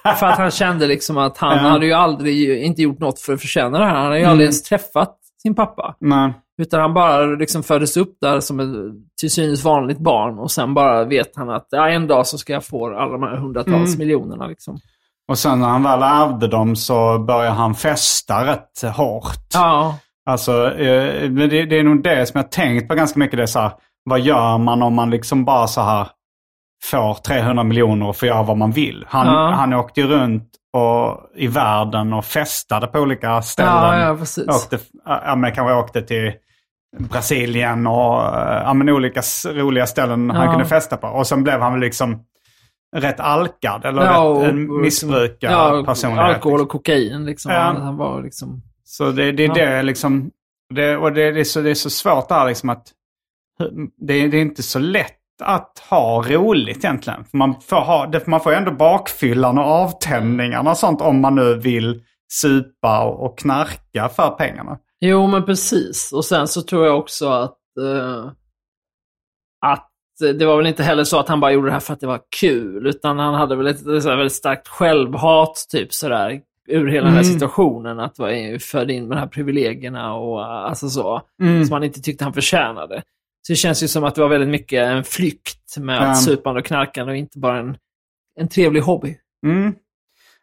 För 0.20 0.26
att 0.26 0.38
han 0.38 0.52
kände 0.52 0.88
liksom 0.88 1.18
att 1.18 1.38
han 1.38 1.58
hade 1.60 1.86
ju 1.86 1.94
aldrig, 1.94 2.64
inte 2.64 2.82
gjort 2.82 3.00
något 3.00 3.20
för 3.20 3.34
att 3.34 3.42
förtjäna 3.42 3.80
det 3.80 3.86
här. 3.86 3.94
Han 3.96 4.04
hade 4.04 4.16
ju 4.18 4.22
Mm. 4.22 4.32
aldrig 4.32 4.46
ens 4.46 4.64
träffat 4.64 5.16
sin 5.42 5.56
pappa. 5.56 5.96
Nej. 6.00 6.34
Utan 6.62 6.82
han 6.82 6.94
bara 6.94 7.22
liksom 7.26 7.64
föddes 7.64 7.98
upp 7.98 8.18
där 8.22 8.40
som 8.40 8.60
ett 8.60 8.68
till 9.20 9.32
synes 9.32 9.64
vanligt 9.64 10.00
barn 10.00 10.40
och 10.40 10.52
sen 10.52 10.74
bara 10.74 11.04
vet 11.04 11.36
han 11.36 11.50
att 11.50 11.68
ja, 11.72 11.90
en 11.90 12.08
dag 12.08 12.28
så 12.28 12.38
ska 12.38 12.54
jag 12.54 12.66
få 12.66 12.86
alla 13.00 13.12
de 13.12 13.24
här 13.24 13.36
hundratals 13.38 13.96
Mm. 13.96 14.00
miljonerna. 14.00 14.48
Liksom. 14.48 14.78
Och 15.30 15.38
sen 15.38 15.60
när 15.60 15.68
han 15.68 15.84
väl 15.84 16.02
ärvde 16.02 16.48
dem 16.48 16.76
så 16.76 17.20
började 17.20 17.56
han 17.56 17.76
festa 17.76 18.46
rätt 18.46 18.96
hårt. 18.96 19.48
Ja, 19.54 19.96
Alltså, 20.28 20.72
eh, 20.74 21.30
det, 21.30 21.48
det 21.66 21.80
är 21.80 21.84
nog 21.84 22.04
det 22.04 22.26
som 22.26 22.38
jag 22.42 22.52
tänkt 22.52 22.88
på 22.90 22.96
ganska 22.96 23.20
mycket. 23.20 23.38
Det 23.38 23.44
är 23.44 23.48
så 23.48 23.60
här, 23.60 23.72
vad 24.04 24.20
gör 24.20 24.58
man 24.58 24.82
om 24.82 24.94
man 24.94 25.10
liksom 25.10 25.46
bara 25.46 25.68
så 25.68 25.82
här 25.82 26.08
får 26.84 27.14
300 27.14 27.64
miljoner 27.64 28.08
och 28.08 28.16
får 28.16 28.28
göra 28.28 28.44
vad 28.44 28.58
man 28.58 28.72
vill? 28.72 29.06
Han, 29.10 29.28
Ja. 29.28 29.52
han 29.52 29.74
åkte 29.74 30.02
ju 30.02 30.08
runt 30.08 30.50
och, 30.74 31.20
i 31.36 31.48
världen 31.48 32.14
och 32.14 32.26
festade 32.26 32.88
på 32.88 33.00
olika 33.00 33.42
ställen. 33.42 33.74
ja, 33.74 34.00
ja 34.00 34.16
precis. 34.18 34.48
åkte, 34.48 34.80
ja, 35.06 35.36
men 35.36 35.52
kanske 35.52 35.74
åkte 35.74 36.02
till 36.02 36.34
Brasilien 37.00 37.88
och 37.88 38.22
eh, 38.38 38.62
ja, 38.64 38.74
men 38.74 38.90
olika 38.90 39.22
roliga 39.46 39.86
ställen 39.86 40.30
han 40.30 40.46
Ja. 40.46 40.52
kunde 40.52 40.66
festa 40.66 40.98
på. 40.98 41.08
Och 41.08 41.28
sen 41.28 41.44
blev 41.44 41.62
han 41.62 41.72
väl 41.72 41.82
liksom 41.82 42.20
rätt 42.96 43.20
alkad 43.20 43.86
eller 43.86 44.06
Ja, 44.06 44.22
rätt 44.42 44.50
en 44.50 44.82
missbrukare 44.82 45.52
ja, 45.52 45.84
personlighet. 45.86 46.36
alkohol 46.36 46.62
och 46.62 46.70
kokain 46.70 47.26
liksom. 47.26 47.52
Han, 47.52 47.82
han 47.82 47.98
var 47.98 48.24
liksom... 48.24 48.62
Så 48.90 49.12
det, 49.12 49.32
det 49.32 49.44
är 49.44 49.48
Ja. 49.48 49.54
det 49.54 49.84
liksom. 49.84 50.32
Det, 50.76 50.98
och 50.98 51.14
det, 51.14 51.32
det, 51.32 51.40
är 51.40 51.44
så, 51.44 51.62
det 51.62 51.70
är 51.70 51.76
så 51.76 51.90
svårt 51.90 52.30
där 52.30 52.48
liksom 52.48 52.70
att 52.70 52.94
det, 53.98 54.28
det 54.28 54.38
är 54.38 54.42
inte 54.42 54.64
så 54.64 54.80
lätt 54.80 55.14
att 55.42 55.80
ha 55.90 56.22
roligt 56.22 56.78
egentligen. 56.78 57.26
För 57.26 57.38
man, 57.38 57.62
får 57.62 57.76
ha, 57.76 58.12
man 58.26 58.42
får 58.42 58.54
ändå 58.54 58.72
bakfyllan 58.72 59.58
och 59.58 59.64
avtändningarna 59.64 60.72
och 60.72 60.78
sånt 60.78 61.02
om 61.02 61.22
man 61.22 61.36
nu 61.36 61.56
vill 61.56 62.04
supa 62.32 63.04
och, 63.06 63.40
knarka 63.40 64.10
för 64.10 64.30
pengarna. 64.30 64.78
Jo, 65.00 65.28
men 65.28 65.46
precis. 65.46 66.14
Och 66.14 66.26
sen 66.26 66.48
så 66.48 66.62
tror 66.62 66.86
jag 66.86 67.00
också 67.00 67.28
att... 67.30 67.58
eh, 67.82 68.32
att 69.66 69.90
det 70.20 70.46
var 70.46 70.58
väl 70.58 70.68
inte 70.68 70.84
heller 70.84 71.04
så 71.04 71.20
att 71.20 71.28
han 71.28 71.40
bara 71.40 71.52
gjorde 71.52 71.68
det 71.68 71.74
här 71.74 71.80
för 71.80 71.94
att 71.94 72.00
det 72.00 72.08
var 72.08 72.22
kul, 72.40 72.88
utan 72.88 73.20
han 73.20 73.34
hade 73.34 73.56
väl 73.56 73.68
ett, 73.68 73.88
ett 73.88 74.06
väldigt 74.06 74.34
starkt 74.34 74.68
självhat, 74.68 75.66
typ 75.72 75.94
sådär, 75.94 76.42
ur 76.68 76.88
hela 76.88 77.06
den 77.06 77.14
här 77.16 77.22
Mm. 77.24 77.34
situationen. 77.34 78.00
Att 78.00 78.20
vara 78.20 78.60
född 78.60 78.92
in 78.92 79.08
med 79.08 79.18
de 79.18 79.20
här 79.20 79.28
privilegierna 79.28 80.14
och 80.14 80.42
eh, 80.42 80.48
alltså 80.48 80.90
så. 80.90 81.22
Mm. 81.42 81.66
Som 81.66 81.74
han 81.74 81.84
inte 81.84 82.02
tyckte 82.02 82.24
han 82.24 82.34
förtjänade. 82.34 83.04
Så 83.48 83.54
det 83.54 83.58
känns 83.58 83.84
ju 83.84 83.88
som 83.88 84.04
att 84.04 84.16
det 84.16 84.22
var 84.22 84.28
väldigt 84.30 84.50
mycket 84.50 84.86
en 84.88 85.04
flykt 85.04 85.78
med 85.78 86.02
att 86.12 86.22
supande 86.24 86.60
och 86.60 86.66
knarkande 86.66 87.12
och 87.12 87.18
inte 87.18 87.40
bara 87.40 87.60
en 87.60 87.78
en 88.40 88.48
trevlig 88.48 88.82
hobby. 88.82 89.18
Mm. 89.46 89.74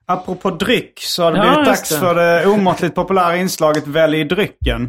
Apropå 0.06 0.50
dryck 0.50 0.92
så 1.00 1.22
har 1.22 1.32
det 1.32 1.38
Ja, 1.38 1.44
blivit 1.50 1.64
dags 1.66 1.88
det. 1.88 1.96
för 1.98 2.14
det 2.14 2.46
omåttligt 2.46 2.94
populära 2.94 3.36
inslaget 3.36 3.86
Välj 3.86 4.24
drycken. 4.24 4.88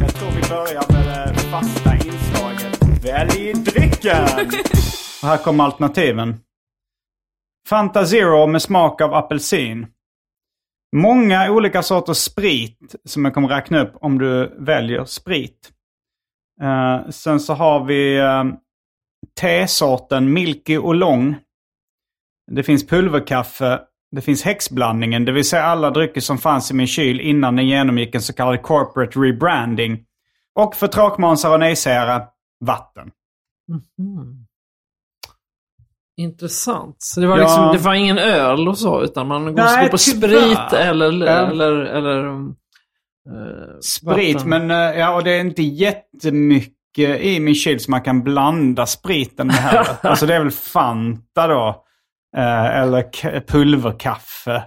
Jag 0.00 0.14
tror 0.14 0.30
vi 0.30 0.48
börjar 0.48 0.92
med 0.92 1.06
det 1.34 1.38
fasta 1.50 1.94
inslaget 1.94 3.04
Välj 3.04 3.52
drycken! 3.52 4.50
Och 5.22 5.28
här 5.28 5.38
kommer 5.38 5.64
alternativen. 5.64 6.40
Fanta 7.68 8.06
Zero 8.06 8.46
med 8.46 8.62
smak 8.62 9.00
av 9.00 9.14
apelsin. 9.14 9.86
Många 10.96 11.50
olika 11.50 11.82
sorters 11.82 12.16
sprit 12.16 12.94
som 13.04 13.24
jag 13.24 13.34
kommer 13.34 13.48
räkna 13.48 13.80
upp 13.80 13.96
om 14.00 14.18
du 14.18 14.56
väljer 14.58 15.04
sprit. 15.04 15.72
Uh, 16.62 17.10
sen 17.10 17.40
så 17.40 17.54
har 17.54 17.84
vi 17.84 18.18
eh, 18.18 18.24
uh, 18.24 18.52
tesorten 19.40 20.32
Milky 20.32 20.76
och 20.76 20.94
Long. 20.94 21.36
Det 22.50 22.62
finns 22.62 22.86
pulverkaffe. 22.86 23.80
Det 24.10 24.20
finns 24.20 24.42
häxblandningen, 24.42 25.24
det 25.24 25.32
vill 25.32 25.44
säga 25.44 25.62
alla 25.62 25.90
drycker 25.90 26.20
som 26.20 26.38
fanns 26.38 26.70
i 26.70 26.74
min 26.74 26.86
kyl 26.86 27.20
innan 27.20 27.56
den 27.56 27.66
genomgick 27.66 28.14
en 28.14 28.22
så 28.22 28.32
kallad 28.32 28.62
corporate 28.62 29.18
rebranding. 29.18 30.04
Och 30.54 30.74
för 30.74 30.86
tråkmånsar 30.86 31.52
och 31.52 31.60
nejsägare, 31.60 32.26
vatten. 32.64 33.10
Mhm. 33.98 34.37
Intressant. 36.18 36.96
Så 36.98 37.20
det 37.20 37.26
var 37.26 37.36
Ja. 37.38 37.42
liksom, 37.42 37.72
det 37.72 37.78
var 37.78 37.94
ingen 37.94 38.18
öl 38.18 38.68
och 38.68 38.78
så, 38.78 39.02
utan 39.02 39.26
man 39.26 39.44
går 39.44 39.52
Nej, 39.52 39.90
på 39.90 39.98
sprit 39.98 40.72
eller, 40.72 41.26
Ja. 41.26 41.32
eller, 41.50 41.72
eller 41.72 42.24
eh, 42.28 43.78
Sprit, 43.80 44.34
vatten. 44.34 44.48
men 44.48 44.70
eh, 44.70 44.98
ja, 44.98 45.14
och 45.14 45.24
det 45.24 45.30
är 45.30 45.40
inte 45.40 45.62
jättemycket 45.62 47.20
i 47.20 47.40
min 47.40 47.54
kyl 47.54 47.80
som 47.80 47.90
man 47.90 48.02
kan 48.02 48.22
blanda 48.22 48.86
spriten 48.86 49.46
med 49.46 49.56
heller. 49.56 49.86
alltså 50.02 50.26
det 50.26 50.34
är 50.34 50.40
väl 50.42 50.50
Fanta 50.50 51.46
då. 51.46 51.84
Eh, 52.36 52.76
eller 52.78 53.40
pulverkaffe. 53.40 54.62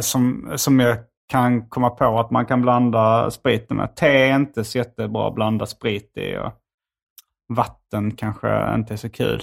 Som, 0.00 0.52
som 0.56 0.80
jag 0.80 0.96
kan 1.28 1.68
komma 1.68 1.90
på 1.90 2.20
att 2.20 2.30
man 2.30 2.46
kan 2.46 2.62
blanda 2.62 3.30
spriten 3.30 3.76
med. 3.76 3.96
Te 3.96 4.06
är 4.06 4.34
inte 4.36 4.64
så 4.64 4.78
jättebra 4.78 5.28
att 5.28 5.34
blanda 5.34 5.66
sprit 5.66 6.16
i. 6.16 6.36
Och 6.36 6.52
vatten 7.56 8.16
kanske 8.16 8.74
inte 8.74 8.92
är 8.94 8.96
så 8.96 9.10
kul 9.10 9.42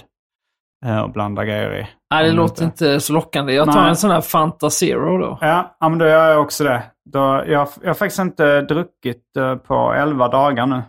eh, 0.84 0.98
att 0.98 1.12
blanda 1.12 1.44
grejer 1.44 1.74
i. 1.74 1.88
Nej, 2.10 2.24
det 2.24 2.30
Om 2.30 2.36
låter 2.36 2.64
inte 2.64 3.00
så 3.00 3.12
lockande. 3.12 3.52
Jag 3.52 3.72
tar 3.72 3.80
Nej. 3.80 3.88
en 3.88 3.96
sån 3.96 4.10
här 4.10 4.20
Fanta 4.20 4.70
Zero 4.70 5.18
då. 5.18 5.38
Ja, 5.40 5.76
ja, 5.80 5.88
men 5.88 5.98
då 5.98 6.04
gör 6.04 6.30
jag 6.30 6.40
också 6.40 6.64
det. 6.64 6.82
Då, 7.04 7.18
jag, 7.46 7.68
jag 7.80 7.88
har 7.88 7.94
faktiskt 7.94 8.18
inte 8.20 8.60
druckit 8.60 9.36
eh, 9.36 9.56
på 9.56 9.92
11 9.92 10.28
dagar 10.28 10.66
nu, 10.66 10.82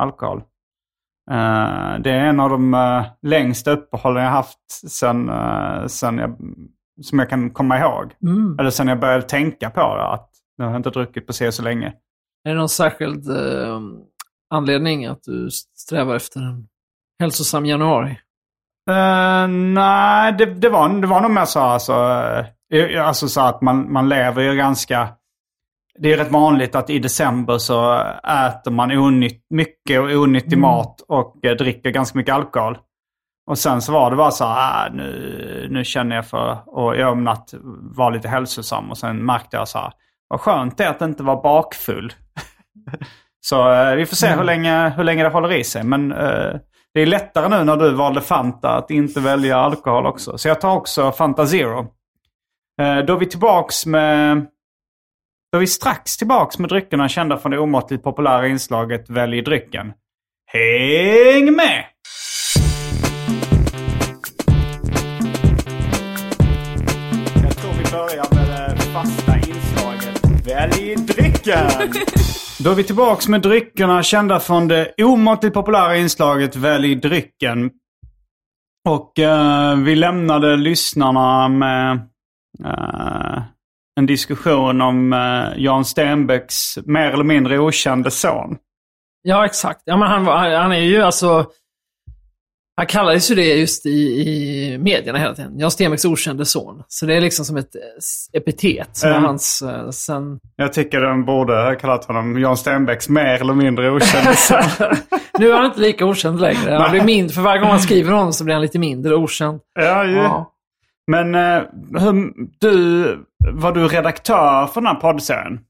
alkohol. 0.00 0.42
Eh, 1.30 1.98
det 2.00 2.10
är 2.10 2.24
en 2.24 2.40
av 2.40 2.50
de 2.50 2.74
uh, 2.74 3.04
längsta 3.22 3.70
uppehållen 3.70 4.22
jag 4.22 4.30
haft 4.30 4.70
sen, 4.88 5.28
eh, 5.28 5.86
sen 5.86 6.18
jag, 6.18 6.36
som 7.02 7.18
jag 7.18 7.30
kan 7.30 7.50
komma 7.50 7.78
ihåg. 7.78 8.14
Mm. 8.22 8.58
Eller 8.58 8.70
sen 8.70 8.88
jag 8.88 9.00
började 9.00 9.22
tänka 9.22 9.70
på 9.70 9.96
det, 9.96 10.08
att 10.08 10.30
jag 10.56 10.66
har 10.66 10.76
inte 10.76 10.90
druckit 10.90 11.26
på 11.26 11.32
så 11.32 11.52
så 11.52 11.62
länge. 11.62 11.92
Är 12.44 12.50
det 12.50 12.58
någon 12.58 12.68
särskild 12.68 13.24
anledning 14.50 15.06
att 15.06 15.22
du 15.22 15.50
strävar 15.76 16.16
efter 16.16 16.40
en 16.40 16.68
hälsosam 17.20 17.66
januari? 17.66 18.18
Uh, 18.88 19.48
nej, 19.48 20.32
det, 20.32 20.46
det, 20.46 20.68
var, 20.68 20.88
det 20.88 21.06
var 21.06 21.20
nog 21.20 21.30
mer 21.30 21.44
så 21.44 21.60
alltså, 21.60 21.92
eh, 22.72 23.06
alltså 23.06 23.28
så 23.28 23.40
att 23.40 23.60
man, 23.60 23.92
man 23.92 24.08
lever 24.08 24.42
ju 24.42 24.54
ganska... 24.54 25.08
Det 25.98 26.12
är 26.12 26.16
rätt 26.16 26.30
vanligt 26.30 26.74
att 26.74 26.90
i 26.90 26.98
december 26.98 27.58
så 27.58 28.00
äter 28.24 28.70
man 28.70 28.92
onytt, 28.92 29.46
mycket 29.50 30.00
och 30.00 30.10
onyttig 30.10 30.58
mat 30.58 31.00
och 31.08 31.44
eh, 31.44 31.56
dricker 31.56 31.90
ganska 31.90 32.18
mycket 32.18 32.34
alkohol. 32.34 32.78
Och 33.46 33.58
sen 33.58 33.82
så 33.82 33.92
var 33.92 34.10
det 34.10 34.16
bara 34.16 34.30
så 34.30 34.44
här, 34.44 34.86
ah, 34.86 34.92
nu, 34.92 35.68
nu 35.70 35.84
känner 35.84 36.16
jag 36.16 36.26
för 36.26 36.50
att 36.50 37.54
vara 37.96 38.10
lite 38.10 38.28
hälsosam. 38.28 38.90
Och 38.90 38.98
sen 38.98 39.24
märkte 39.24 39.56
jag 39.56 39.68
så 39.68 39.78
här, 39.78 39.92
vad 40.28 40.40
skönt 40.40 40.78
det 40.78 40.84
är 40.84 40.90
att 40.90 41.02
inte 41.02 41.22
vara 41.22 41.42
bakfull. 41.42 42.12
så 43.40 43.72
eh, 43.72 43.94
vi 43.94 44.06
får 44.06 44.16
se 44.16 44.28
hur, 44.28 44.44
länge, 44.44 44.88
hur 44.88 45.04
länge 45.04 45.22
det 45.22 45.28
håller 45.28 45.52
i 45.52 45.64
sig. 45.64 45.84
Men 45.84 46.12
eh, 46.12 46.54
det 46.94 47.00
är 47.00 47.06
lättare 47.06 47.48
nu 47.48 47.64
när 47.64 47.76
du 47.76 47.94
valde 47.94 48.20
Fanta 48.20 48.70
att 48.70 48.90
inte 48.90 49.20
välja 49.20 49.56
alkohol 49.56 50.06
också. 50.06 50.38
Så 50.38 50.48
jag 50.48 50.60
tar 50.60 50.76
också 50.76 51.12
Fanta 51.12 51.46
Zero. 51.46 51.78
Eh, 52.80 52.98
då 52.98 53.14
är 53.14 53.18
vi 53.18 53.26
tillbaks 53.26 53.86
med... 53.86 54.46
Då 55.52 55.58
är 55.58 55.60
vi 55.60 55.66
strax 55.66 56.16
tillbaks 56.16 56.58
med 56.58 56.68
dryckerna 56.68 57.08
kända 57.08 57.38
från 57.38 57.52
det 57.52 57.58
omåttligt 57.58 58.04
populära 58.04 58.48
inslaget 58.48 59.10
Välj 59.10 59.42
drycken. 59.42 59.92
Häng 60.46 61.56
med! 61.56 61.84
Jag 67.42 67.56
tror 67.56 67.72
vi 67.72 67.90
börjar 67.90 68.34
med 68.34 68.76
det 68.76 68.82
fasta 68.82 69.36
inslaget 69.36 70.46
Välj 70.46 70.94
drycken! 70.96 71.92
Då 72.60 72.70
är 72.70 72.74
vi 72.74 72.84
tillbaks 72.84 73.28
med 73.28 73.40
dryckerna 73.42 74.02
kända 74.02 74.40
från 74.40 74.68
det 74.68 74.94
omåttligt 75.02 75.54
populära 75.54 75.96
inslaget 75.96 76.56
Välj 76.56 76.94
drycken. 76.94 77.70
Och 78.88 79.18
eh, 79.18 79.76
vi 79.76 79.96
lämnade 79.96 80.56
lyssnarna 80.56 81.48
med 81.48 81.92
eh, 82.64 83.42
en 84.00 84.06
diskussion 84.06 84.80
om 84.80 85.12
eh, 85.12 85.62
Jan 85.62 85.84
Stenbecks 85.84 86.78
mer 86.86 87.10
eller 87.10 87.24
mindre 87.24 87.58
okände 87.58 88.10
son. 88.10 88.56
Ja, 89.22 89.46
exakt. 89.46 89.82
Ja, 89.84 89.96
men 89.96 90.08
han, 90.08 90.26
han 90.52 90.72
är 90.72 90.80
ju 90.80 91.02
alltså... 91.02 91.46
Han 92.78 92.86
kallades 92.86 93.30
ju 93.30 93.34
det 93.34 93.54
just 93.54 93.86
i, 93.86 93.90
i 93.90 94.78
medierna 94.78 95.18
hela 95.18 95.34
tiden. 95.34 95.58
Jan 95.58 95.70
Stenbecks 95.70 96.04
okände 96.04 96.44
son. 96.44 96.82
Så 96.88 97.06
det 97.06 97.14
är 97.14 97.20
liksom 97.20 97.44
som 97.44 97.56
ett 97.56 97.74
eh, 97.74 97.80
epitet 98.40 98.88
som 98.92 99.10
Mm. 99.10 99.24
hans... 99.24 99.62
eh, 99.62 99.90
Sen... 99.90 100.38
Jag 100.56 100.72
tycker 100.72 101.00
den 101.00 101.24
borde 101.24 101.52
ha 101.54 101.74
kallat 101.74 102.04
honom 102.04 102.38
Jan 102.40 102.56
Stenbecks 102.56 103.08
mer 103.08 103.40
eller 103.40 103.54
mindre 103.54 103.90
okände 103.90 104.32
son. 104.36 104.58
Nu 105.38 105.50
är 105.50 105.54
han 105.56 105.64
inte 105.64 105.80
lika 105.80 106.06
okänd 106.06 106.40
längre. 106.40 106.72
Han 106.74 106.90
blir 106.90 107.04
mindre, 107.04 107.34
för 107.34 107.42
varje 107.42 107.60
gång 107.60 107.68
man 107.68 107.80
skriver 107.80 108.12
honom 108.12 108.32
så 108.32 108.44
blir 108.44 108.54
han 108.54 108.62
lite 108.62 108.78
mindre 108.78 109.14
okänd. 109.14 109.60
ja, 109.74 110.04
ju. 110.04 110.16
Ja. 110.16 110.52
Men 111.10 111.34
eh, 111.34 111.62
hur, 112.00 112.32
du, 112.60 113.04
var 113.52 113.72
du 113.72 113.88
redaktör 113.88 114.66
för 114.66 114.80
den 114.80 114.86
här 114.86 114.94
poddserien? 114.94 115.60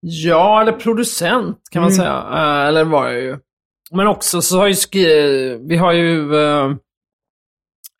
Ja, 0.00 0.60
eller 0.60 0.72
producent 0.72 1.58
kan 1.70 1.82
man 1.82 1.90
Mm. 1.92 1.96
säga. 2.04 2.22
Eller 2.68 2.84
var 2.84 3.08
jag 3.08 3.20
ju. 3.22 3.36
Men 3.90 4.06
också 4.06 4.42
så 4.42 4.58
har 4.58 4.66
ju. 4.94 5.58
Vi 5.68 5.76
har 5.76 5.92
ju... 5.92 6.34
eh, 6.36 6.74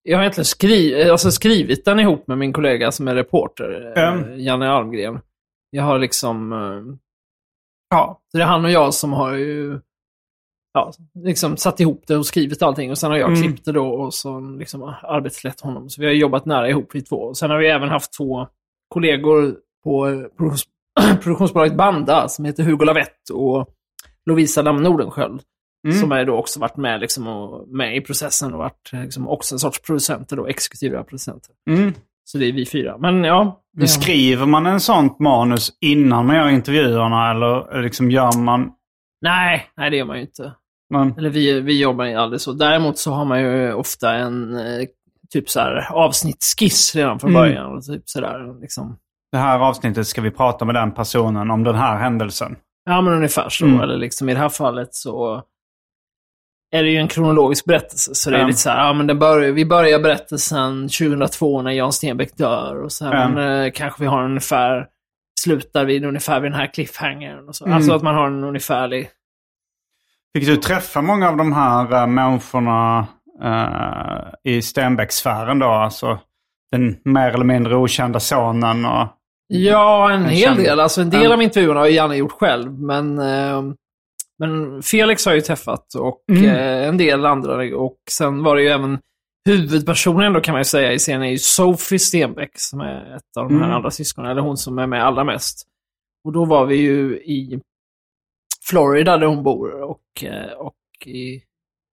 jag 0.02 0.16
har 0.16 0.22
egentligen 0.22 0.44
skrivit, 0.44 1.10
alltså 1.10 1.30
skrivit 1.30 1.84
den 1.84 2.00
ihop 2.00 2.26
med 2.26 2.38
min 2.38 2.52
kollega 2.52 2.92
som 2.92 3.08
är 3.08 3.14
reporter, 3.14 3.92
Mm. 3.96 4.38
Janne 4.40 4.68
Almgren. 4.70 5.20
Jag 5.70 5.82
har 5.82 5.98
liksom... 5.98 6.52
eh, 6.52 6.96
Ja, 7.90 8.20
det 8.32 8.38
är 8.38 8.44
han 8.44 8.64
och 8.64 8.70
jag 8.70 8.94
som 8.94 9.12
har 9.12 9.32
ju 9.32 9.80
ja, 10.72 10.92
liksom 11.24 11.56
satt 11.56 11.80
ihop 11.80 12.02
det 12.06 12.16
och 12.16 12.26
skrivit 12.26 12.62
allting. 12.62 12.90
Och 12.90 12.98
sen 12.98 13.10
har 13.10 13.18
jag 13.18 13.28
Mm. 13.30 13.42
klippt 13.42 13.64
det 13.64 13.72
då 13.72 13.88
och 13.88 14.14
så 14.14 14.40
liksom 14.40 14.82
arbetslett 15.02 15.60
honom. 15.60 15.90
Så 15.90 16.00
vi 16.00 16.06
har 16.06 16.14
jobbat 16.14 16.44
nära 16.44 16.68
ihop 16.68 16.88
vi 16.94 17.02
två. 17.02 17.16
Och 17.16 17.36
sen 17.36 17.50
har 17.50 17.58
vi 17.58 17.68
även 17.68 17.88
haft 17.88 18.12
två 18.12 18.46
kollegor 18.88 19.56
på 19.84 20.04
produktions 20.36 20.64
produktionsbolaget 21.22 21.76
Banda 21.76 22.28
som 22.28 22.44
heter 22.44 22.62
Hugo 22.62 22.84
Lavett 22.84 23.30
och 23.32 23.68
Lovisa 24.26 24.62
Damm 24.62 24.82
Nordenskjöld. 24.82 25.42
Mm. 25.86 25.98
Som 25.98 26.12
är 26.12 26.24
då 26.24 26.36
också 26.36 26.60
varit 26.60 26.76
med, 26.76 27.00
liksom, 27.00 27.26
och, 27.26 27.68
med 27.68 27.96
i 27.96 28.00
processen 28.00 28.52
och 28.52 28.58
varit 28.58 28.90
eh, 28.92 29.02
liksom, 29.02 29.28
också 29.28 29.54
en 29.54 29.58
sorts 29.58 29.80
producenter, 29.82 30.36
då, 30.36 30.46
exekutiva 30.46 31.04
producenter. 31.04 31.50
Mm. 31.70 31.94
Så 32.24 32.38
det 32.38 32.46
är 32.46 32.52
vi 32.52 32.66
fyra. 32.66 32.98
Men 32.98 33.24
ja. 33.24 33.60
Men 33.76 33.88
Skriver 33.88 34.46
man 34.46 34.66
en 34.66 34.80
sånt 34.80 35.18
manus 35.18 35.72
innan 35.80 36.26
man 36.26 36.36
gör 36.36 36.48
intervjuerna 36.48 37.30
eller 37.30 37.82
liksom 37.82 38.10
gör 38.10 38.38
man... 38.38 38.72
Nej, 39.20 39.66
nej, 39.76 39.90
det 39.90 39.96
gör 39.96 40.04
man 40.04 40.16
ju 40.16 40.22
inte. 40.22 40.52
man 40.92 41.14
Eller 41.18 41.30
vi, 41.30 41.60
vi 41.60 41.80
jobbar 41.80 42.04
ju 42.04 42.14
aldrig 42.14 42.40
så. 42.40 42.52
Däremot 42.52 42.98
så 42.98 43.12
har 43.12 43.24
man 43.24 43.40
ju 43.40 43.72
ofta 43.72 44.14
en 44.14 44.56
eh, 44.56 44.86
typ 45.30 45.50
så 45.50 45.60
här 45.60 45.92
avsnittsskiss 45.92 46.94
redan 46.94 47.20
från 47.20 47.30
Mm. 47.30 47.42
början. 47.42 47.76
Och 47.76 47.84
typ 47.84 48.02
så 48.04 48.20
där, 48.20 48.60
liksom. 48.60 48.96
det 49.32 49.38
här 49.38 49.58
avsnittet 49.58 50.06
ska 50.06 50.20
vi 50.20 50.30
prata 50.30 50.64
med 50.64 50.74
den 50.74 50.92
personen 50.92 51.50
om 51.50 51.64
den 51.64 51.74
här 51.74 51.98
händelsen. 51.98 52.56
Ja, 52.84 53.00
men 53.00 53.12
ungefär 53.14 53.48
så. 53.48 53.64
Mm. 53.64 53.80
Eller 53.80 53.96
liksom 53.96 54.28
i 54.28 54.34
det 54.34 54.40
här 54.40 54.48
fallet 54.48 54.94
så 54.94 55.42
är 56.72 56.82
det 56.82 56.88
ju 56.90 56.96
en 56.98 57.08
kronologisk 57.08 57.64
berättelse. 57.64 58.14
Så 58.14 58.30
det 58.30 58.36
är 58.36 58.40
Ja. 58.40 58.46
lite 58.46 58.58
så 58.58 58.70
här, 58.70 58.86
ja 58.86 58.92
men 58.92 59.06
det 59.06 59.14
börjar, 59.14 59.52
vi 59.52 59.64
börjar 59.64 59.98
berättelsen 59.98 60.88
2002 60.88 61.62
när 61.62 61.70
Jan 61.70 61.92
Stenbeck 61.92 62.36
dör. 62.36 62.82
Och 62.82 62.92
så 62.92 63.04
här, 63.04 63.14
Ja. 63.14 63.28
men, 63.28 63.64
eh, 63.64 63.72
kanske 63.74 64.02
vi 64.02 64.06
har 64.08 64.18
en 64.22 64.24
ungefär, 64.30 64.86
slutar 65.40 65.84
vid 65.84 66.04
ungefär 66.04 66.40
vid 66.40 66.50
den 66.50 66.60
här 66.60 66.66
cliffhangern. 66.74 67.48
Och 67.48 67.56
så. 67.56 67.64
Mm. 67.64 67.76
Alltså 67.76 67.92
att 67.92 68.02
man 68.02 68.14
har 68.14 68.26
en 68.26 68.44
ungefärlig... 68.44 69.10
Fick 70.34 70.46
du 70.46 70.56
träffa 70.56 71.02
många 71.02 71.28
av 71.28 71.36
de 71.36 71.52
här 71.52 71.92
uh, 72.02 72.06
människorna 72.06 73.06
eh, 73.42 74.52
i 74.52 74.62
Stenbeck-sfären 74.62 75.58
då? 75.58 75.66
Alltså 75.66 76.18
den 76.72 76.96
mer 77.04 77.30
eller 77.30 77.44
mindre 77.44 77.76
okända 77.76 78.20
sonen 78.20 78.84
och... 78.84 79.08
Ja, 79.48 80.10
en 80.12 80.24
hel 80.24 80.56
del. 80.56 80.80
Alltså 80.80 81.00
en 81.00 81.10
del 81.10 81.32
av 81.32 81.42
intervjuerna 81.42 81.80
har 81.80 81.86
Janne 81.86 82.16
gjort 82.16 82.32
själv, 82.32 82.72
men... 82.80 83.18
Eh, 83.18 83.62
Men 84.38 84.82
Felix 84.82 85.26
har 85.26 85.34
ju 85.34 85.40
träffat 85.40 85.94
och 85.94 86.24
Mm. 86.32 86.44
eh, 86.44 86.88
en 86.88 86.96
del 86.98 87.26
andra. 87.26 87.76
Och 87.76 87.96
sen 88.10 88.42
var 88.42 88.56
det 88.56 88.62
ju 88.62 88.68
även 88.68 88.98
huvudpersonen 89.48 90.32
då 90.32 90.40
kan 90.40 90.52
man 90.52 90.60
ju 90.60 90.64
säga 90.64 90.92
i 90.92 90.98
scenen 90.98 91.22
är 91.22 91.30
ju 91.30 91.38
Sophie 91.38 91.98
Stenbeck 91.98 92.50
som 92.54 92.80
är 92.80 93.16
ett 93.16 93.36
av 93.38 93.48
de 93.48 93.54
här 93.56 93.64
Mm. 93.64 93.76
andra 93.76 93.90
syskonen. 93.90 94.30
Eller 94.30 94.42
hon 94.42 94.56
som 94.56 94.78
är 94.78 94.86
med 94.86 95.06
allra 95.06 95.24
mest. 95.24 95.66
Och 96.24 96.32
då 96.32 96.44
var 96.44 96.66
vi 96.66 96.76
ju 96.76 97.16
i 97.18 97.60
Florida 98.70 99.18
där 99.18 99.26
hon 99.26 99.42
bor 99.42 99.82
och, 99.82 100.24
eh, 100.24 100.52
och 100.52 100.74
i, 101.06 101.42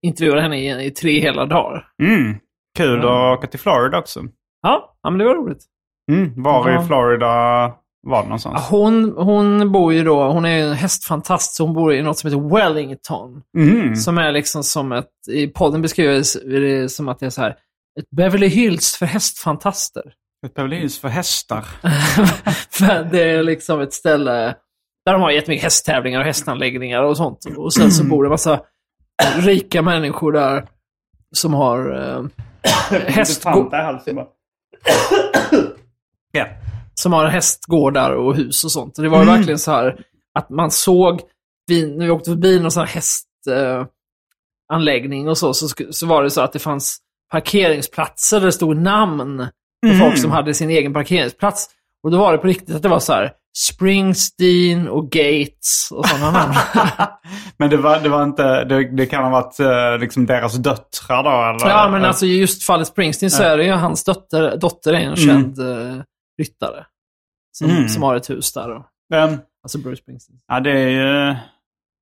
intervjuade 0.06 0.42
henne 0.42 0.60
i, 0.60 0.86
i 0.86 0.92
tre 0.92 1.20
hela 1.20 1.46
dagar. 1.46 1.88
Mm. 2.04 2.36
Kul 2.78 3.00
Ja. 3.04 3.34
att 3.34 3.38
åka 3.40 3.48
till 3.48 3.60
Florida 3.60 4.00
också. 4.00 4.20
Ja, 4.62 4.96
ja 5.04 5.10
men 5.10 5.20
det 5.20 5.26
var 5.26 5.36
roligt. 5.36 5.66
Mm. 6.12 6.44
Var 6.44 6.70
Ja. 6.70 6.84
i 6.84 6.88
Florida 6.88 7.74
var 8.04 8.24
någonstans? 8.24 8.68
Hon, 8.70 9.14
hon 9.18 9.72
bor 9.72 9.94
ju 9.94 10.04
då, 10.04 10.32
hon 10.32 10.46
är 10.46 10.58
ju 10.58 10.64
en 10.64 10.74
hästfantast, 10.74 11.56
så 11.56 11.66
hon 11.66 11.74
bor 11.74 11.94
i 11.94 12.02
något 12.02 12.18
som 12.18 12.30
heter 12.30 12.50
Wellington. 12.50 13.42
Mm. 13.58 13.96
Som 13.96 14.18
är 14.18 14.32
liksom 14.32 14.64
som 14.64 14.92
ett, 14.92 15.10
i 15.30 15.48
podden 15.48 15.82
beskrivs 15.82 16.38
det 16.46 16.90
som 16.90 17.10
att 17.10 17.20
det 17.20 17.26
är 17.26 17.30
så 17.30 17.42
här, 17.42 17.56
ett 18.00 18.10
Beverly 18.10 18.48
Hills 18.48 18.96
för 18.96 19.06
hästfantaster. 19.06 20.14
Ett 20.46 20.54
Beverly 20.54 20.76
Hills 20.76 21.00
för 21.00 21.08
hästar. 21.08 21.62
för 22.70 23.04
det 23.12 23.24
är 23.24 23.44
liksom 23.44 23.82
ett 23.82 23.94
ställe 23.94 24.56
där 25.06 25.14
de 25.14 25.22
har 25.22 25.32
jättemycket 25.32 25.64
hästtävlingar 25.64 26.20
och 26.20 26.26
hästanläggningar 26.26 27.04
och 27.04 27.18
sånt. 27.18 27.46
Och 27.58 27.74
sen 27.74 27.92
så 27.92 28.04
bor 28.04 28.24
det 28.24 28.28
en 28.28 28.32
massa 28.32 28.62
rika 29.38 29.82
människor 29.82 30.32
där 30.32 30.68
som 31.36 31.54
har 31.54 31.80
eh, 31.80 32.24
bara. 34.16 34.28
Ja. 36.36 36.48
Som 36.96 37.14
har 37.14 37.28
hästgårdar 37.28 38.12
och 38.12 38.36
hus 38.36 38.64
och 38.64 38.72
sånt. 38.72 38.98
Och 38.98 39.04
det 39.04 39.10
var 39.10 39.20
ju 39.20 39.26
verkligen 39.26 39.60
så 39.60 39.72
här 39.72 40.06
att 40.40 40.50
man 40.50 40.72
såg, 40.72 41.22
vi, 41.68 41.96
när 41.96 42.06
vi 42.06 42.12
åkte 42.12 42.30
förbi 42.30 42.60
någon 42.60 42.72
sån 42.72 42.86
här 42.86 43.02
hästanläggning 44.70 45.24
eh, 45.24 45.30
och 45.30 45.38
så, 45.38 45.54
så, 45.54 45.68
så 45.90 46.06
var 46.06 46.24
det 46.24 46.30
så 46.30 46.42
att 46.42 46.54
det 46.54 46.60
fanns 46.60 46.98
parkeringsplatser 47.32 48.40
där 48.40 48.46
det 48.46 48.52
stod 48.52 48.78
namn 48.78 49.48
på 49.88 49.94
folk 50.00 50.18
som 50.18 50.32
hade 50.32 50.54
sin 50.54 50.70
egen 50.70 50.94
parkeringsplats. 50.94 51.70
Och 52.04 52.12
då 52.12 52.18
var 52.18 52.32
det 52.32 52.38
på 52.38 52.48
riktigt 52.48 52.76
att 52.76 52.82
det 52.82 52.90
var 52.90 53.00
så 53.00 53.14
här 53.14 53.32
Springsteen 53.58 54.88
och 54.88 55.10
Gates 55.10 55.90
och 55.92 56.06
sådana 56.08 56.32
namn. 56.32 56.54
Men 57.58 57.70
det 57.70 57.78
var, 57.78 58.00
det 58.00 58.10
var 58.10 58.24
inte, 58.24 58.64
det, 58.64 58.96
det 58.96 59.06
kan 59.06 59.24
ha 59.24 59.30
varit 59.30 59.60
eh, 59.60 60.00
liksom 60.00 60.26
deras 60.26 60.54
döttrar 60.54 61.24
då 61.24 61.30
eller? 61.30 61.76
ja, 61.76 61.90
men 61.90 62.06
alltså 62.06 62.26
just 62.26 62.64
fallet 62.64 62.88
Springsteen 62.88 63.32
så 63.32 63.44
är 63.44 63.58
det 63.58 63.66
ju 63.66 63.72
hans 63.72 64.04
dotter, 64.04 64.58
dotter 64.58 64.94
är 64.94 65.00
en 65.00 65.16
känd 65.16 65.60
uh, 65.60 66.02
ryttare. 66.40 66.86
Som, 67.52 67.70
Mm. 67.70 67.90
som 67.90 68.04
har 68.04 68.16
ett 68.16 68.30
hus 68.30 68.54
där. 68.54 68.76
Och, 68.76 68.86
Men, 69.10 69.42
alltså 69.64 69.78
Bruce 69.78 70.02
Springsteen. 70.02 70.40
ja, 70.48 70.60
det 70.60 70.72
är 70.72 70.88
ju, 70.90 71.36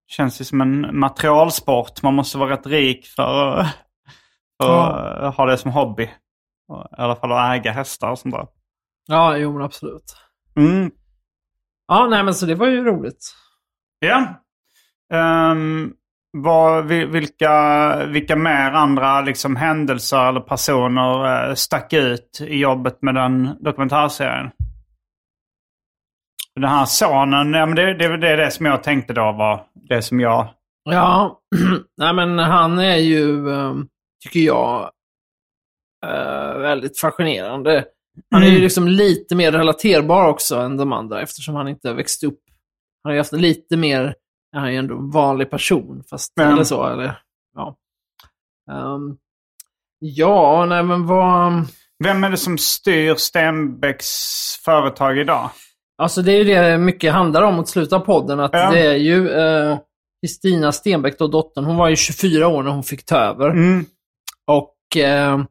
känns 0.08 0.42
ju 0.42 0.46
som 0.46 0.62
en 0.62 1.00
materialsport. 1.00 2.02
Man 2.02 2.14
måste 2.14 2.38
vara 2.38 2.50
rätt 2.54 2.68
rik 2.68 3.08
för, 3.08 3.58
att- 3.58 3.76
för 4.64 5.24
att 5.24 5.36
ha 5.36 5.46
det 5.46 5.58
som 5.58 5.72
hobby. 5.72 6.04
I 6.04 6.10
alla 6.92 7.16
fall 7.16 7.32
att 7.32 7.56
äga 7.56 7.72
hästar 7.72 8.12
och 8.12 8.20
sånt 8.20 8.34
där. 8.36 8.48
Ja, 9.08 9.38
jo 9.38 9.54
men 9.54 9.62
absolut. 9.62 10.16
Mm. 10.56 10.92
Ja, 11.88 12.08
nej 12.08 12.24
men 12.24 12.34
så 12.34 12.46
det 12.46 12.56
var 12.56 12.68
ju 12.68 12.84
roligt. 12.84 13.34
Ja. 14.00 14.44
Ehm, 15.14 15.94
vad, 16.38 16.86
vi- 16.86 17.06
vilka, 17.06 18.06
vilka 18.06 18.36
mer 18.36 18.72
andra 18.72 19.22
liksom, 19.22 19.56
händelser 19.56 20.30
eller 20.30 20.40
personer 20.40 21.48
eh, 21.50 21.54
stack 21.56 21.94
ut 21.94 22.42
i 22.48 22.58
jobbet 22.60 23.02
med 23.02 23.16
den 23.16 23.50
dokumentärserien? 23.60 24.52
Den 26.56 26.70
här 26.70 26.86
sonen, 26.86 27.54
ja, 27.54 27.66
men 27.66 27.76
det, 27.76 27.94
det, 27.94 28.18
det 28.18 28.30
är 28.30 28.38
det 28.38 28.52
som 28.52 28.66
jag 28.66 28.84
tänkte 28.84 29.14
då 29.14 29.22
var 29.32 29.66
det 29.74 30.02
som 30.02 30.20
jag... 30.20 30.48
Ja, 30.84 31.40
nej 31.98 32.14
men 32.14 32.40
han 32.40 32.80
är 32.80 32.96
ju, 32.98 33.50
eh, 33.50 33.74
tycker 34.24 34.40
jag, 34.40 34.92
eh, 36.06 36.58
väldigt 36.58 37.00
fascinerande. 37.00 37.86
Han 38.32 38.42
är 38.42 38.46
ju 38.48 38.52
Mm. 38.52 38.64
liksom 38.64 38.88
lite 38.88 39.36
mer 39.36 39.52
relaterbar 39.52 40.28
också 40.28 40.56
än 40.56 40.78
de 40.78 40.94
andra 40.94 41.22
eftersom 41.22 41.56
han 41.56 41.68
inte 41.68 41.94
växt 41.94 42.24
upp. 42.24 42.40
Han 43.04 43.10
har 43.10 43.14
ju 43.14 43.20
haft 43.20 43.34
lite 43.34 43.78
mer, 43.78 44.16
han 44.54 44.64
är 44.66 44.70
ju 44.72 44.78
ändå 44.78 44.96
en 44.98 45.12
vanlig 45.12 45.50
person, 45.50 46.04
fast, 46.10 46.34
Ja. 46.36 46.44
eller 46.44 46.64
så, 46.64 46.88
eller 46.88 47.18
ja. 47.56 47.76
Ehm, 48.72 49.18
ja, 50.00 50.66
nej 50.66 50.84
men 50.84 51.08
vad... 51.08 51.54
Vem 52.04 52.24
är 52.24 52.30
det 52.30 52.38
som 52.38 52.58
styr 52.58 53.16
Stenbecks 53.16 54.08
företag 54.66 55.18
idag? 55.18 55.50
Alltså 55.98 56.22
det 56.22 56.32
är 56.32 56.38
ju 56.38 56.44
det 56.44 56.78
mycket 56.78 57.14
handlar 57.14 57.42
om 57.42 57.56
mot 57.56 57.70
slutet 57.70 57.94
av 57.94 58.00
podden. 58.00 58.40
Att 58.40 58.54
Ja. 58.54 58.72
det 58.72 58.80
är 58.80 58.96
ju 58.96 59.30
eh, 59.30 59.78
Kristina 60.22 60.72
Stenbeck, 60.72 61.20
då, 61.20 61.28
dottern, 61.28 61.64
hon 61.66 61.76
var 61.78 61.90
ju 61.90 61.96
24 61.96 62.48
år 62.48 62.64
när 62.64 62.72
hon 62.72 62.84
fick 62.84 63.06
ta 63.06 63.16
över. 63.18 63.50
Mm. 63.50 63.86
Och 64.48 64.98
eh, 64.98 65.42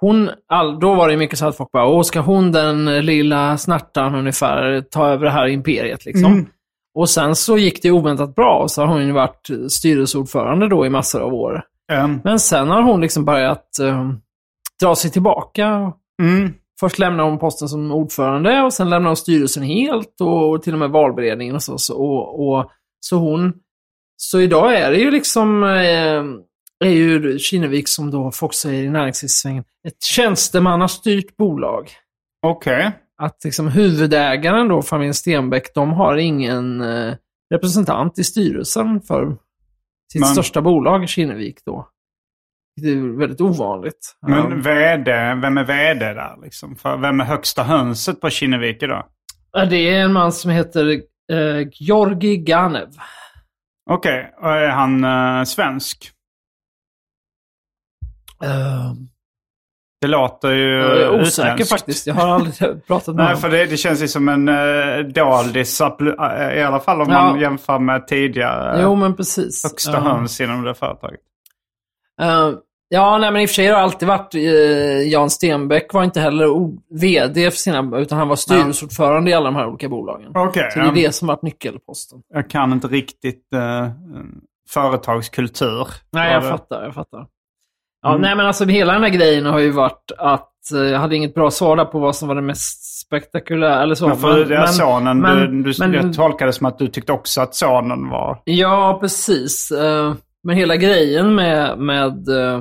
hon, 0.00 0.30
all, 0.48 0.80
då 0.80 0.94
var 0.94 1.08
det 1.08 1.16
mycket 1.16 1.38
så 1.38 1.46
att 1.46 1.56
folk 1.56 1.70
bara, 1.72 1.86
åh, 1.86 2.02
ska 2.02 2.20
hon 2.20 2.52
den 2.52 3.06
lilla 3.06 3.58
snärtan 3.58 4.14
ungefär 4.14 4.80
ta 4.90 5.08
över 5.08 5.24
det 5.24 5.30
här 5.30 5.46
imperiet 5.48 6.04
liksom? 6.04 6.32
Mm. 6.32 6.46
Och 6.94 7.10
sen 7.10 7.36
så 7.36 7.58
gick 7.58 7.82
det 7.82 7.90
oväntat 7.90 8.34
bra 8.34 8.58
och 8.62 8.70
så 8.70 8.82
har 8.82 8.88
hon 8.88 9.06
ju 9.06 9.12
varit 9.12 9.50
styrelseordförande 9.68 10.68
då 10.68 10.86
i 10.86 10.90
massor 10.90 11.20
av 11.20 11.34
år. 11.34 11.62
Ehm, 11.92 12.20
Men 12.24 12.38
sen 12.38 12.68
har 12.68 12.82
hon 12.82 13.00
liksom 13.00 13.24
börjat 13.24 13.78
eh, 13.78 14.10
dra 14.80 14.94
sig 14.96 15.10
tillbaka. 15.10 15.92
mm. 16.22 16.52
Först 16.80 16.98
lämnade 16.98 17.28
hon 17.28 17.38
posten 17.38 17.68
som 17.68 17.92
ordförande 17.92 18.62
och 18.62 18.72
sen 18.72 18.90
lämnade 18.90 19.08
hon 19.08 19.16
styrelsen 19.16 19.62
helt 19.62 20.20
och 20.20 20.62
till 20.62 20.72
och 20.72 20.78
med 20.78 20.90
valberedningen 20.90 21.54
och 21.54 21.62
så. 21.62 21.78
så 21.78 21.96
och, 21.96 22.48
och, 22.48 22.70
så 23.00 23.16
hon... 23.16 23.52
Så 24.16 24.40
idag 24.40 24.74
är 24.74 24.90
det 24.90 24.98
ju 24.98 25.10
liksom... 25.10 25.64
Eh, 25.64 26.24
är 26.84 26.90
ju 26.90 27.38
Kinnevik 27.38 27.88
som 27.88 28.10
då 28.10 28.30
folk 28.30 28.54
säger 28.54 28.82
i 28.82 28.88
näringslivssvängen, 28.88 29.64
ett 29.88 30.02
tjänstemannastyrt 30.02 31.36
bolag. 31.36 31.90
Okej. 32.46 32.92
Att 33.22 33.44
liksom 33.44 33.68
huvudägaren 33.68 34.68
då, 34.68 34.82
familjen 34.82 35.14
Stenbeck, 35.14 35.74
de 35.74 35.92
har 35.92 36.16
ingen 36.16 36.80
eh, 36.80 37.14
representant 37.54 38.18
i 38.18 38.24
styrelsen 38.24 39.00
för 39.00 39.36
sitt 40.12 40.20
Men- 40.20 40.28
största 40.28 40.62
bolag, 40.62 41.08
Kinnevik 41.08 41.64
då. 41.64 41.88
Det 42.80 42.88
är 42.88 43.18
väldigt 43.18 43.40
ovanligt. 43.40 44.16
Men 44.26 44.62
vd, 44.62 45.34
vem 45.34 45.58
är 45.58 45.64
vd 45.64 46.14
där 46.14 46.36
liksom? 46.42 46.76
För 46.76 46.96
vem 46.96 47.20
är 47.20 47.24
högsta 47.24 47.62
hönset 47.62 48.20
på 48.20 48.30
Kinnevik 48.30 48.82
idag? 48.82 49.06
Det 49.70 49.76
är 49.76 50.00
en 50.04 50.12
man 50.12 50.32
som 50.32 50.50
heter 50.50 50.90
eh, 51.32 51.68
Georgi 51.72 52.36
Ganev. 52.36 52.88
Okej, 53.90 54.34
och 54.38 54.50
är 54.50 54.68
han 54.68 55.04
eh, 55.04 55.44
svensk? 55.44 56.10
Uh, 58.44 58.92
Det 60.00 60.06
låter 60.08 60.52
ju 60.52 60.70
jag 60.72 60.96
är 61.00 61.20
osäker 61.20 61.48
utländskt. 61.50 61.70
faktiskt. 61.70 62.06
Jag 62.06 62.14
har 62.14 62.28
aldrig 62.28 62.54
pratat 62.86 63.06
med 63.06 63.16
Nej, 63.16 63.24
honom. 63.26 63.40
för 63.40 63.50
det, 63.50 63.66
det 63.66 63.76
känns 63.76 64.02
ju 64.02 64.08
som 64.08 64.28
en 64.28 64.48
uh, 64.48 64.98
doldis, 65.06 65.80
appl- 65.80 66.48
eh, 66.50 66.58
i 66.58 66.62
alla 66.62 66.80
fall 66.80 67.00
om 67.00 67.08
Ja. 67.10 67.24
man 67.24 67.40
jämför 67.40 67.78
med 67.78 68.06
tidigare 68.08 68.82
Jo, 68.82 68.94
men 68.94 69.16
precis. 69.16 69.64
högsta 69.64 69.92
Ja. 69.92 69.98
höns 70.00 70.40
inom 70.40 70.62
det 70.62 70.74
företaget. 70.74 71.20
Eh, 72.20 72.50
ja, 72.88 73.18
nej, 73.18 73.32
men 73.32 73.42
i 73.42 73.44
och 73.44 73.48
för 73.50 73.54
sig 73.54 73.66
har 73.66 73.74
det 73.74 73.80
alltid 73.82 74.08
varit... 74.08 74.34
Uh, 74.34 74.42
Jan 75.08 75.30
Stenbeck 75.30 75.92
var 75.94 76.04
inte 76.04 76.20
heller 76.20 76.46
VD 77.00 77.50
för 77.50 77.58
sina... 77.58 77.98
Utan 77.98 78.18
han 78.18 78.28
var 78.28 78.36
styrelseordförande 78.36 79.30
i 79.30 79.34
alla 79.34 79.44
de 79.44 79.56
här 79.56 79.66
olika 79.66 79.88
bolagen. 79.88 80.32
Okej, 80.34 80.70
Så 80.70 80.78
det 80.78 80.84
är 80.84 80.86
ja. 80.88 80.92
det 80.94 81.12
som 81.14 81.28
varit 81.28 81.42
nyckelposten. 81.42 82.18
jag 82.34 82.50
kan 82.50 82.72
inte 82.72 82.86
riktigt 82.88 83.46
uh, 83.54 83.90
företagskultur. 84.68 85.88
Nej, 86.12 86.32
jag 86.32 86.42
det- 86.42 86.48
fattar. 86.48 86.84
Jag 86.84 86.94
fattar. 86.94 87.26
Ja, 88.02 88.08
Mm. 88.08 88.20
nej, 88.22 88.36
men 88.36 88.46
alltså 88.46 88.64
hela 88.64 88.92
den 88.92 89.02
här 89.02 89.10
grejen 89.10 89.46
har 89.46 89.58
ju 89.58 89.70
varit 89.70 90.12
att 90.18 90.52
eh, 90.74 90.80
jag 90.80 90.98
hade 90.98 91.16
inget 91.16 91.34
bra 91.34 91.50
svar 91.50 91.76
där 91.76 91.84
på 91.84 91.98
vad 91.98 92.16
som 92.16 92.28
var 92.28 92.34
det 92.34 92.42
mest 92.42 93.00
spektakulära. 93.06 93.82
Eller 93.82 93.94
så. 93.94 94.08
Men 94.08 94.16
för 94.16 94.44
det 94.44 94.56
är 94.56 94.66
sonen, 94.66 95.20
men- 95.20 95.62
du, 95.62 95.72
du, 95.72 95.78
men- 95.78 95.92
jag 95.94 96.14
tolkade 96.14 96.48
det 96.48 96.52
som 96.52 96.66
att 96.66 96.78
du 96.78 96.86
tyckte 96.88 97.12
också 97.12 97.40
att 97.40 97.54
sonen 97.54 98.08
var... 98.08 98.38
Ja, 98.44 98.98
precis. 99.00 99.70
Eh, 99.70 100.14
Men 100.44 100.56
hela 100.56 100.76
grejen 100.76 101.34
med, 101.34 101.78
med 101.78 102.28
eh, 102.28 102.60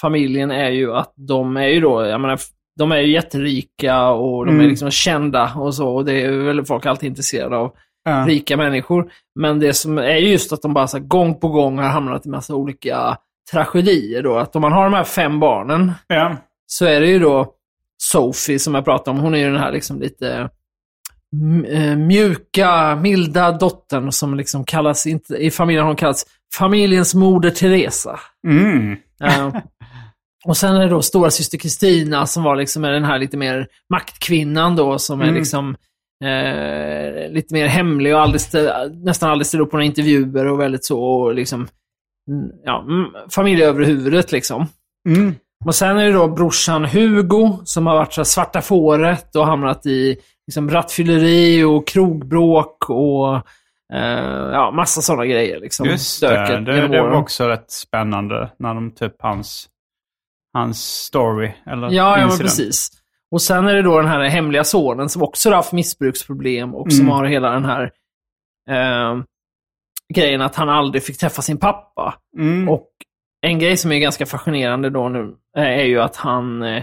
familjen 0.00 0.50
är 0.50 0.70
ju 0.70 0.92
att 0.94 1.12
de 1.16 1.56
är 1.56 1.66
ju 1.68 1.80
då, 1.80 2.06
jag 2.06 2.20
menar, 2.20 2.38
de 2.78 2.92
är 2.92 2.96
ju 2.98 3.12
jätterika 3.12 4.08
och 4.08 4.46
de 4.46 4.50
är 4.54 4.58
Mm. 4.58 4.68
liksom 4.70 4.90
kända 4.90 5.52
och 5.56 5.74
så. 5.74 5.88
Och 5.88 6.04
det 6.04 6.22
är 6.22 6.30
väl 6.30 6.64
folk 6.64 6.86
alltid 6.86 7.08
intresserade 7.08 7.56
av. 7.56 7.72
Ja. 8.04 8.24
Rika 8.28 8.56
människor. 8.56 9.10
Men 9.34 9.58
det 9.60 9.72
som 9.72 9.98
är 9.98 10.16
ju 10.16 10.28
just 10.28 10.52
att 10.52 10.62
de 10.62 10.74
bara 10.74 10.86
så 10.86 10.96
här, 10.98 11.04
gång 11.04 11.40
på 11.40 11.48
gång 11.48 11.78
har 11.78 11.84
hamnat 11.88 12.26
i 12.26 12.28
massa 12.28 12.54
olika 12.54 13.16
tragedier 13.50 14.22
då. 14.22 14.38
Att 14.38 14.56
om 14.56 14.62
man 14.62 14.72
har 14.72 14.84
de 14.84 14.94
här 14.94 15.04
fem 15.04 15.40
barnen 15.40 15.92
Ja. 16.06 16.36
så 16.66 16.84
är 16.84 17.00
det 17.00 17.06
ju 17.06 17.18
då 17.18 17.54
Sophie 18.02 18.58
som 18.58 18.74
jag 18.74 18.84
pratade 18.84 19.10
om. 19.16 19.22
Hon 19.24 19.34
är 19.34 19.38
ju 19.38 19.44
den 19.50 19.60
här 19.60 19.72
liksom 19.72 20.00
lite 20.00 20.48
eh, 21.68 21.96
mjuka, 21.96 22.96
milda 22.96 23.52
dottern 23.52 24.12
som 24.12 24.34
liksom 24.34 24.64
kallas, 24.64 25.06
inte, 25.06 25.34
i 25.36 25.50
familjen 25.50 25.82
har 25.82 25.88
hon 25.90 25.96
kallats 25.96 26.26
familjens 26.58 27.14
moder 27.14 27.50
Teresa. 27.50 28.20
Mm. 28.46 28.96
Eh, 29.24 29.54
och 30.44 30.56
sen 30.56 30.74
är 30.76 30.80
det 30.80 30.88
då 30.88 31.02
stora 31.02 31.30
syster 31.30 31.58
Kristina 31.58 32.26
som 32.26 32.42
var 32.42 32.56
liksom 32.56 32.84
är 32.84 32.90
den 32.92 33.04
här 33.04 33.18
lite 33.18 33.36
mer 33.36 33.66
maktkvinnan 33.90 34.76
då 34.76 34.98
som 34.98 35.20
är 35.20 35.24
Mm. 35.24 35.34
liksom 35.36 35.76
eh, 36.24 37.30
lite 37.30 37.54
mer 37.54 37.66
hemlig 37.66 38.14
och 38.14 38.20
aldrig 38.20 38.40
stä, 38.40 38.88
nästan 39.04 39.30
aldrig 39.30 39.46
ställer 39.46 39.64
upp 39.64 39.70
på 39.70 39.76
några 39.76 39.84
intervjuer 39.86 40.46
och 40.46 40.60
väldigt 40.60 40.84
så, 40.84 41.00
och 41.02 41.34
liksom, 41.34 41.68
ja, 42.64 42.80
mm, 42.88 43.06
familj 43.30 43.62
över 43.62 43.84
huvudet 43.84 44.32
liksom. 44.32 44.66
Mm. 45.08 45.34
Och 45.64 45.74
sen 45.74 45.98
är 45.98 46.04
det 46.06 46.12
då 46.12 46.28
brorsan 46.28 46.84
Hugo 46.84 47.58
som 47.64 47.86
har 47.86 47.94
varit 47.94 48.12
så 48.12 48.20
här 48.20 48.24
svarta 48.24 48.60
fåret 48.62 49.36
och 49.36 49.46
hamnat 49.46 49.86
i 49.86 50.16
liksom, 50.46 50.70
rattfylleri 50.70 51.62
och 51.64 51.88
krogbråk 51.88 52.90
och 52.90 53.34
eh, 53.94 54.50
ja, 54.52 54.70
massa 54.70 55.00
sådana 55.00 55.26
grejer. 55.26 55.60
Liksom, 55.60 55.86
Just 55.86 56.20
det, 56.20 56.60
det, 56.60 56.88
det 56.88 57.02
var 57.02 57.12
också 57.12 57.48
rätt 57.48 57.70
spännande 57.70 58.50
när 58.58 58.74
de 58.74 58.90
typ 58.94 59.14
hans, 59.22 59.68
hans 60.52 60.84
story. 60.84 61.50
Eller 61.66 61.82
Ja, 61.82 61.90
ja 61.90 62.16
men 62.16 62.24
incident. 62.24 62.42
precis. 62.42 62.90
Och 63.30 63.42
sen 63.42 63.66
är 63.66 63.74
det 63.74 63.82
då 63.82 63.96
den 63.98 64.08
här 64.10 64.24
hemliga 64.24 64.64
sonen 64.64 65.08
som 65.08 65.22
också 65.22 65.48
har 65.48 65.56
haft 65.56 65.72
missbruksproblem 65.72 66.74
och 66.74 66.92
som 66.92 67.00
Mm. 67.04 67.12
har 67.16 67.24
hela 67.26 67.50
den 67.50 67.64
här 67.64 67.82
eh, 68.70 69.22
grejen 70.14 70.42
att 70.42 70.54
han 70.56 70.68
aldrig 70.68 71.02
fick 71.02 71.18
träffa 71.18 71.42
sin 71.42 71.58
pappa. 71.58 72.14
Mm. 72.38 72.68
Och 72.68 72.88
en 73.40 73.58
grej 73.58 73.76
som 73.76 73.92
är 73.92 73.98
ganska 73.98 74.26
fascinerande 74.26 74.90
då 74.90 75.08
nu 75.08 75.34
eh, 75.56 75.64
är 75.64 75.84
ju 75.84 76.00
att 76.00 76.16
han 76.16 76.62
eh, 76.62 76.82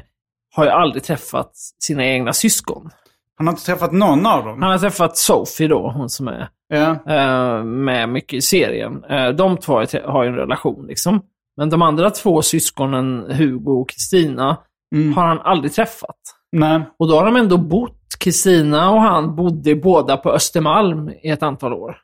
har 0.56 0.64
ju 0.66 0.70
aldrig 0.70 1.04
träffat 1.04 1.52
sina 1.80 2.06
egna 2.06 2.34
syskon. 2.34 2.90
Han 3.38 3.48
har 3.48 3.54
inte 3.54 3.66
träffat 3.66 3.92
någon 3.92 4.26
av 4.26 4.46
dem. 4.46 4.62
Han 4.62 4.72
har 4.72 4.78
träffat 4.78 5.18
Sophie 5.18 5.68
då, 5.68 5.92
hon 5.92 6.10
som 6.10 6.28
är 6.28 6.50
eh, 6.74 7.64
med 7.64 8.10
mycket 8.10 8.34
i 8.34 8.42
serien. 8.42 9.04
Eh, 9.04 9.30
de 9.30 9.58
två 9.58 9.74
har 10.06 10.24
ju 10.24 10.30
en 10.30 10.36
relation 10.36 10.86
liksom. 10.88 11.22
Men 11.58 11.70
de 11.70 11.82
andra 11.82 12.10
två 12.10 12.42
syskonen, 12.42 13.26
Hugo 13.32 13.82
och 13.82 13.90
Kristina, 13.90 14.58
Mm. 14.96 15.14
har 15.14 15.28
han 15.28 15.40
aldrig 15.40 15.74
träffat. 15.74 16.18
Nej. 16.52 16.82
Och 17.00 17.08
då 17.08 17.16
har 17.16 17.26
de 17.26 17.36
ändå 17.36 17.58
bott, 17.58 18.02
Kristina 18.20 18.92
och 18.92 19.02
han 19.02 19.36
bodde 19.36 19.76
båda 19.76 20.18
på 20.18 20.32
Östermalm 20.32 21.10
i 21.10 21.30
ett 21.30 21.44
antal 21.44 21.74
år. 21.74 21.98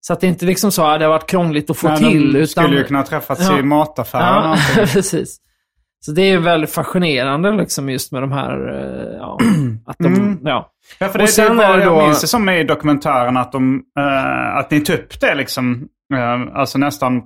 Så 0.00 0.12
att 0.12 0.20
det 0.20 0.26
inte 0.26 0.44
liksom 0.46 0.72
så 0.72 0.86
att 0.86 0.98
det 0.98 1.04
har 1.04 1.12
varit 1.12 1.26
krångligt 1.30 1.70
att 1.70 1.76
få 1.76 1.88
Nej, 1.88 1.98
till. 1.98 2.32
de 2.32 2.38
utan... 2.38 2.64
skulle 2.64 2.76
ju 2.78 2.84
kunna 2.84 3.02
träffats 3.02 3.42
Ja. 3.50 3.58
i 3.58 3.62
mataffären 3.62 4.58
Ja, 4.76 4.84
precis. 4.86 5.36
Så 6.04 6.12
det 6.12 6.22
är 6.22 6.38
väldigt 6.38 6.70
fascinerande 6.70 7.52
liksom 7.52 7.88
just 7.90 8.12
med 8.12 8.22
de 8.22 8.32
här, 8.32 8.68
eh, 8.68 9.16
ja, 9.18 9.38
att 9.86 9.96
de, 9.98 10.06
Mm. 10.14 10.38
ja. 10.44 10.70
Ja, 10.98 11.08
för 11.08 11.18
Och 11.18 11.26
det, 11.26 11.32
sen 11.32 11.56
det, 11.56 11.64
är 11.64 11.76
det 11.76 11.84
jag 11.84 11.92
då- 11.98 12.02
minns 12.06 12.20
det 12.20 12.26
som 12.26 12.48
i 12.48 12.64
dokumentären 12.64 13.36
att, 13.36 13.52
de, 13.52 13.82
eh, 13.98 14.56
att 14.56 14.70
ni 14.70 14.80
tog 14.80 14.96
upp 14.96 15.20
det 15.20 15.34
liksom. 15.34 15.88
Uh, 16.14 16.56
alltså 16.58 16.78
nästan 16.78 17.22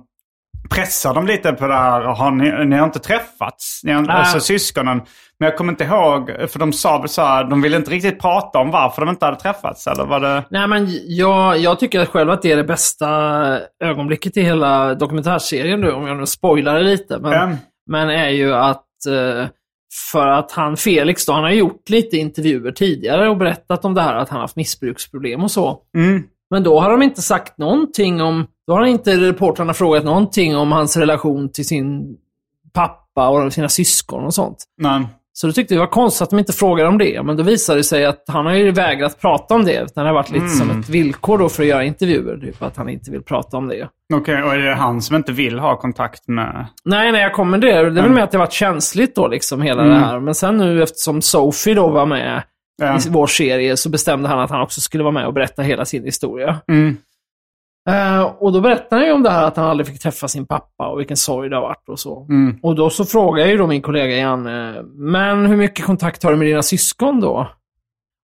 pressar 0.69 1.13
dem 1.13 1.27
lite 1.27 1.53
på 1.53 1.67
det 1.67 1.73
här. 1.73 2.01
Har 2.01 2.31
ni, 2.31 2.65
ni 2.65 2.75
har 2.77 2.85
inte 2.85 2.99
träffats, 2.99 3.81
ni 3.83 3.91
har, 3.91 4.01
Nej. 4.01 4.15
alltså 4.15 4.39
syskonen. 4.39 5.01
Men 5.39 5.49
jag 5.49 5.57
kommer 5.57 5.73
inte 5.73 5.83
ihåg, 5.83 6.31
för 6.49 6.59
de 6.59 6.73
sa 6.73 6.97
väl 6.99 7.09
så 7.09 7.21
här, 7.21 7.43
de 7.43 7.61
ville 7.61 7.77
inte 7.77 7.91
riktigt 7.91 8.19
prata 8.21 8.59
om 8.59 8.71
varför 8.71 9.01
de 9.05 9.09
inte 9.09 9.25
hade 9.25 9.37
träffats. 9.39 9.87
Eller 9.87 10.05
var 10.05 10.19
det... 10.19 10.43
Nej, 10.49 10.67
men 10.67 10.87
jag, 11.05 11.57
jag 11.57 11.79
tycker 11.79 12.05
själv 12.05 12.29
att 12.31 12.41
det 12.41 12.51
är 12.51 12.57
det 12.57 12.63
bästa 12.63 13.07
ögonblicket 13.83 14.37
i 14.37 14.41
hela 14.41 14.95
dokumentärserien 14.95 15.81
nu, 15.81 15.91
om 15.91 16.07
jag 16.07 16.17
nu 16.17 16.25
spoilar 16.25 16.79
lite. 16.79 17.19
Men, 17.19 17.31
Ja. 17.31 17.57
men 17.89 18.09
är 18.09 18.29
ju 18.29 18.53
att 18.53 18.85
eh, 19.09 19.47
för 20.11 20.27
att 20.27 20.51
han, 20.51 20.77
Felix 20.77 21.25
då, 21.25 21.33
han 21.33 21.43
har 21.43 21.51
gjort 21.51 21.89
lite 21.89 22.17
intervjuer 22.17 22.71
tidigare 22.71 23.29
och 23.29 23.37
berättat 23.37 23.85
om 23.85 23.93
det 23.93 24.01
här 24.01 24.15
att 24.15 24.29
han 24.29 24.41
haft 24.41 24.55
missbruksproblem 24.55 25.43
och 25.43 25.51
så. 25.51 25.79
Mm. 25.97 26.23
Men 26.49 26.63
då 26.63 26.79
har 26.79 26.91
de 26.91 27.01
inte 27.01 27.21
sagt 27.21 27.57
någonting 27.57 28.21
om, 28.21 28.47
då 28.67 28.73
har 28.73 28.85
inte 28.85 29.17
reportrarna 29.17 29.73
frågat 29.73 30.03
någonting 30.03 30.55
om 30.57 30.71
hans 30.71 30.97
relation 30.97 31.51
till 31.51 31.67
sin 31.67 32.17
pappa 32.73 33.29
och 33.29 33.53
sina 33.53 33.69
syskon 33.69 34.23
och 34.25 34.33
sånt. 34.33 34.57
Nej. 34.77 35.07
Så 35.37 35.47
då 35.47 35.53
tyckte 35.53 35.73
vi 35.73 35.75
det 35.75 35.79
var 35.79 35.91
konstigt 35.91 36.21
att 36.21 36.29
de 36.29 36.39
inte 36.39 36.53
frågade 36.53 36.89
om 36.89 36.97
det. 36.97 37.23
Men 37.23 37.37
då 37.37 37.43
visade 37.43 37.79
det 37.79 37.83
sig 37.83 38.05
att 38.05 38.23
han 38.27 38.45
har 38.45 38.53
ju 38.53 38.71
vägrat 38.71 39.21
prata 39.21 39.55
om 39.55 39.65
det. 39.65 39.81
Utan 39.81 40.03
det 40.03 40.09
har 40.09 40.13
varit 40.13 40.31
lite 40.31 40.49
som 40.49 40.79
ett 40.79 40.89
villkor 40.89 41.37
då 41.37 41.49
för 41.49 41.63
att 41.63 41.69
göra 41.69 41.83
intervjuer. 41.83 42.37
Typ 42.37 42.61
att 42.63 42.77
han 42.77 42.89
inte 42.89 43.11
vill 43.11 43.23
prata 43.23 43.57
om 43.57 43.67
det. 43.67 43.89
Okej, 44.13 44.43
och 44.43 44.53
är 44.53 44.57
det 44.57 44.75
han 44.75 45.01
som 45.01 45.15
inte 45.15 45.31
vill 45.31 45.59
ha 45.59 45.77
kontakt 45.77 46.27
med... 46.27 46.65
Nej, 46.85 47.11
nej, 47.11 47.21
jag 47.21 47.33
kommer 47.33 47.57
det. 47.57 47.67
Det 47.67 47.99
är 47.99 48.03
väl 48.03 48.11
med 48.11 48.23
att 48.23 48.31
det 48.31 48.37
har 48.37 48.45
varit 48.45 48.53
känsligt 48.53 49.15
då, 49.15 49.27
liksom 49.27 49.61
hela 49.61 49.83
det 49.83 49.95
här. 49.95 50.19
Men 50.19 50.35
sen 50.35 50.57
nu 50.57 50.83
eftersom 50.83 51.21
Sophie 51.21 51.73
då 51.73 51.89
var 51.89 52.05
med 52.05 52.43
i 53.05 53.09
vår 53.09 53.27
serie 53.27 53.77
så 53.77 53.89
bestämde 53.89 54.29
han 54.29 54.39
att 54.39 54.49
han 54.49 54.61
också 54.61 54.81
skulle 54.81 55.03
vara 55.03 55.13
med 55.13 55.27
och 55.27 55.33
berätta 55.33 55.61
hela 55.61 55.85
sin 55.85 56.03
historia. 56.03 56.57
Mm. 56.67 56.97
Eh, 57.89 58.21
och 58.21 58.51
då 58.51 58.61
berättade 58.61 59.01
han 59.01 59.05
ju 59.05 59.11
om 59.11 59.23
det 59.23 59.29
här 59.29 59.43
att 59.43 59.57
han 59.57 59.65
aldrig 59.65 59.87
fick 59.87 60.01
träffa 60.01 60.27
sin 60.27 60.45
pappa 60.45 60.87
och 60.87 60.99
vilken 60.99 61.17
sorg 61.17 61.49
det 61.49 61.55
har 61.55 61.63
varit 61.63 61.89
och 61.89 61.99
så. 61.99 62.25
Mm. 62.29 62.59
Och 62.63 62.75
då 62.75 62.89
så 62.89 63.05
frågar 63.05 63.39
jag 63.39 63.49
ju 63.49 63.57
då 63.57 63.67
min 63.67 63.81
kollega 63.81 64.15
Janne, 64.15 64.83
men 64.95 65.45
hur 65.45 65.57
mycket 65.57 65.85
kontakt 65.85 66.23
har 66.23 66.31
du 66.31 66.37
med 66.37 66.47
dina 66.47 66.61
syskon 66.61 67.21
då? 67.21 67.47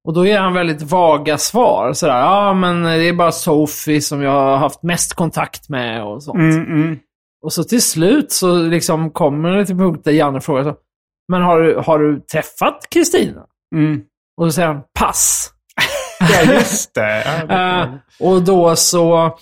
Och 0.07 0.13
då 0.13 0.25
ger 0.25 0.39
han 0.39 0.53
väldigt 0.53 0.81
vaga 0.81 1.37
svar. 1.37 1.93
Sådär, 1.93 2.19
ja 2.19 2.53
men 2.53 2.83
det 2.83 3.09
är 3.09 3.13
bara 3.13 3.31
Sophie 3.31 4.01
som 4.01 4.21
jag 4.21 4.31
har 4.31 4.57
haft 4.57 4.83
mest 4.83 5.13
kontakt 5.13 5.69
med 5.69 6.03
och 6.03 6.23
sånt. 6.23 6.39
Mm, 6.39 6.65
mm. 6.65 6.99
Och 7.43 7.53
så 7.53 7.63
till 7.63 7.81
slut 7.81 8.31
så 8.31 8.55
liksom 8.55 9.11
kommer 9.11 9.49
det 9.49 9.65
till 9.65 9.77
punkt 9.77 10.01
där 10.03 10.11
Janne 10.11 10.41
frågar 10.41 10.63
så, 10.63 10.75
men 11.31 11.41
har 11.41 11.61
du, 11.61 11.75
har 11.75 11.99
du 11.99 12.19
träffat 12.19 12.87
Kristina? 12.91 13.45
Mm. 13.75 14.01
Och 14.37 14.45
då 14.45 14.51
säger 14.51 14.67
han 14.67 14.81
pass. 14.99 15.53
Ja, 16.29 16.53
just 16.53 16.93
det. 16.93 17.23
Ja, 17.49 17.81
Eh, 17.83 17.89
och 18.19 18.41
då 18.43 18.75
så, 18.75 19.37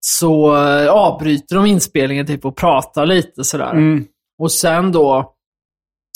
så 0.00 0.56
avbryter 0.90 1.56
de 1.56 1.66
inspelningen 1.66 2.26
typ 2.26 2.44
och 2.44 2.56
pratar 2.56 3.06
lite 3.06 3.44
sådär. 3.44 3.70
mm. 3.70 4.04
Och 4.38 4.52
sen 4.52 4.92
då 4.92 5.18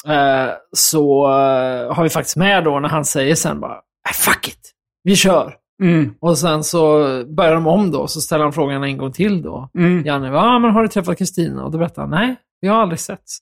eh, 0.09 0.49
så 0.77 1.25
eh, 1.27 1.95
har 1.95 2.03
vi 2.03 2.09
faktiskt 2.09 2.37
med 2.37 2.65
då 2.65 2.81
när 2.81 2.89
han 2.89 3.05
säger 3.05 3.35
sen 3.35 3.61
bara 3.61 3.75
"Äh, 4.09 4.13
Fuck 4.15 4.49
it! 4.49 4.71
Vi 5.03 5.17
kör! 5.17 5.57
Mm. 5.83 6.15
Och 6.21 6.39
sen 6.39 6.65
så 6.65 6.99
börjar 7.37 7.55
de 7.55 7.67
om 7.67 7.91
då, 7.91 8.07
så 8.07 8.21
ställer 8.21 8.45
han 8.45 8.53
frågan 8.53 8.85
en 8.85 8.97
gång 8.99 9.13
till 9.13 9.43
då. 9.43 9.71
Mm. 9.79 10.05
Janne, 10.07 10.29
ja 10.29 10.59
men 10.59 10.71
har 10.71 10.83
du 10.83 10.89
träffat 10.89 11.19
Kristina? 11.19 11.65
Och 11.65 11.71
då 11.71 11.79
berättar 11.79 12.03
han, 12.03 12.11
nej, 12.11 12.37
vi 12.61 12.69
har 12.69 12.77
aldrig 12.83 13.01
setts. 13.01 13.39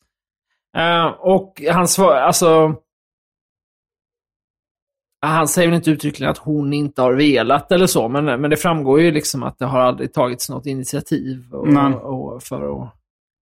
Eh, 0.77 1.07
och 1.07 1.63
han 1.71 1.89
svarar, 1.89 2.21
alltså... 2.21 2.75
Han 5.21 5.49
säger 5.49 5.69
väl 5.69 5.77
inte 5.77 5.91
uttryckligen 5.91 6.31
att 6.31 6.39
hon 6.39 6.73
inte 6.73 7.03
har 7.03 7.13
velat 7.13 7.73
eller 7.73 7.87
så, 7.87 8.09
men, 8.09 8.25
men 8.25 8.51
det 8.51 8.57
framgår 8.57 9.01
ju 9.01 9.11
liksom 9.11 9.43
att 9.43 9.59
det 9.59 9.65
har 9.67 9.81
aldrig 9.81 10.13
tagits 10.13 10.51
något 10.51 10.67
initiativ. 10.67 11.55
Och, 11.55 11.69
Nej. 11.69 11.95
och 11.95 12.43
för 12.43 12.83
att, 12.83 12.95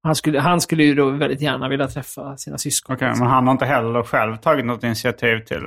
han, 0.03 0.15
skulle, 0.15 0.41
han 0.41 0.61
skulle 0.61 0.85
ju 0.85 0.95
då 0.95 1.11
väldigt 1.11 1.41
gärna 1.41 1.69
vilja 1.69 1.89
träffa 1.89 2.37
sina 2.37 2.59
syskon. 2.59 2.97
Okej, 2.97 3.13
men 3.19 3.29
han 3.29 3.47
har 3.47 3.53
inte 3.53 3.67
heller 3.67 4.03
själv 4.03 4.37
tagit 4.37 4.67
något 4.67 4.83
initiativ 4.85 5.39
till 5.41 5.63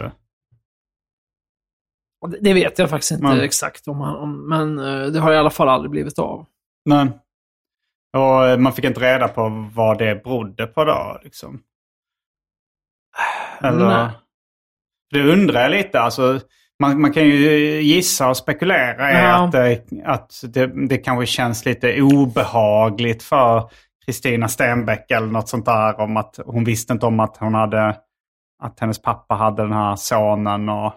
det, 2.27 2.39
det 2.41 2.53
vet 2.53 2.79
jag 2.79 2.89
faktiskt 2.89 3.11
inte 3.11 3.23
Men- 3.23 3.39
exakt 3.39 3.87
om 3.87 3.99
han, 4.01 4.15
om, 4.15 4.49
men 4.49 4.79
eh, 4.79 5.07
det 5.07 5.19
har 5.19 5.33
i 5.33 5.37
alla 5.37 5.49
fall 5.49 5.69
aldrig 5.69 5.91
blivit 5.91 6.19
av. 6.19 6.45
Nej. 6.85 7.07
Och 8.17 8.47
eh, 8.47 8.57
man 8.57 8.73
fick 8.73 8.85
inte 8.85 8.99
reda 8.99 9.27
på 9.27 9.69
vad 9.73 9.97
det 9.97 10.23
berodde 10.23 10.67
på 10.67 10.85
då, 10.85 11.19
liksom? 11.23 11.63
Eller? 13.61 13.87
Nej. 13.87 14.09
Det 15.11 15.21
undrar 15.31 15.61
jag 15.61 15.71
lite. 15.71 15.99
Alltså, 15.99 16.39
man, 16.79 17.01
man 17.01 17.13
kan 17.13 17.23
ju 17.23 17.81
gissa 17.81 18.29
och 18.29 18.37
spekulera 18.37 19.11
i 19.11 19.13
Ja. 19.13 19.45
att, 19.45 19.51
det, 19.51 19.81
att 20.05 20.31
det, 20.43 20.87
det 20.87 20.97
kanske 20.97 21.25
känns 21.25 21.65
lite 21.65 22.01
obehagligt 22.01 23.23
för 23.23 23.63
Kristina 24.05 24.47
Stenbeck 24.47 25.11
eller 25.11 25.27
något 25.27 25.49
sånt 25.49 25.65
där. 25.65 25.99
Om 25.99 26.17
att 26.17 26.39
hon 26.45 26.63
visste 26.63 26.93
inte 26.93 27.05
om 27.05 27.19
att 27.19 27.37
hon 27.37 27.53
hade 27.53 27.95
att 28.63 28.79
hennes 28.79 29.01
pappa 29.01 29.35
hade 29.35 29.61
den 29.63 29.73
här 29.73 29.95
sonen. 29.95 30.69
Och, 30.69 30.93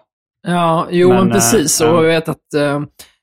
Ja, 0.47 0.87
jo 0.89 1.09
Men, 1.09 1.17
men, 1.17 1.31
precis. 1.31 1.81
eh, 1.81 1.89
och 1.89 1.95
ja. 1.97 2.01
jag 2.01 2.07
vet 2.07 2.29
att 2.29 2.53
eh, 2.57 2.81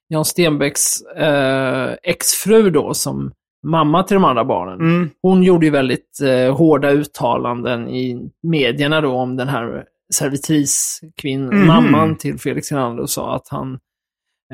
Jan 0.09 0.25
Stenbecks 0.25 1.03
eh, 1.03 1.91
exfru 2.03 2.71
då, 2.71 2.95
som 2.95 3.33
mamma 3.67 4.03
till 4.03 4.15
de 4.15 4.25
andra 4.25 4.45
barnen, 4.45 4.81
mm, 4.81 5.11
hon 5.23 5.43
gjorde 5.43 5.67
ju 5.67 5.73
väldigt 5.73 6.21
eh, 6.23 6.57
hårda 6.57 6.91
uttalanden 6.91 7.89
i 7.89 8.31
medierna 8.43 9.01
då 9.01 9.13
om 9.13 9.37
den 9.37 9.49
här 9.49 9.85
servitriskvinnan, 10.15 11.55
Mhm. 11.59 11.67
mamman 11.67 12.17
till 12.17 12.39
Felix 12.39 12.69
Granander 12.71 13.03
och 13.03 13.11
sa 13.11 13.37
att 13.37 13.49
han, 13.49 13.79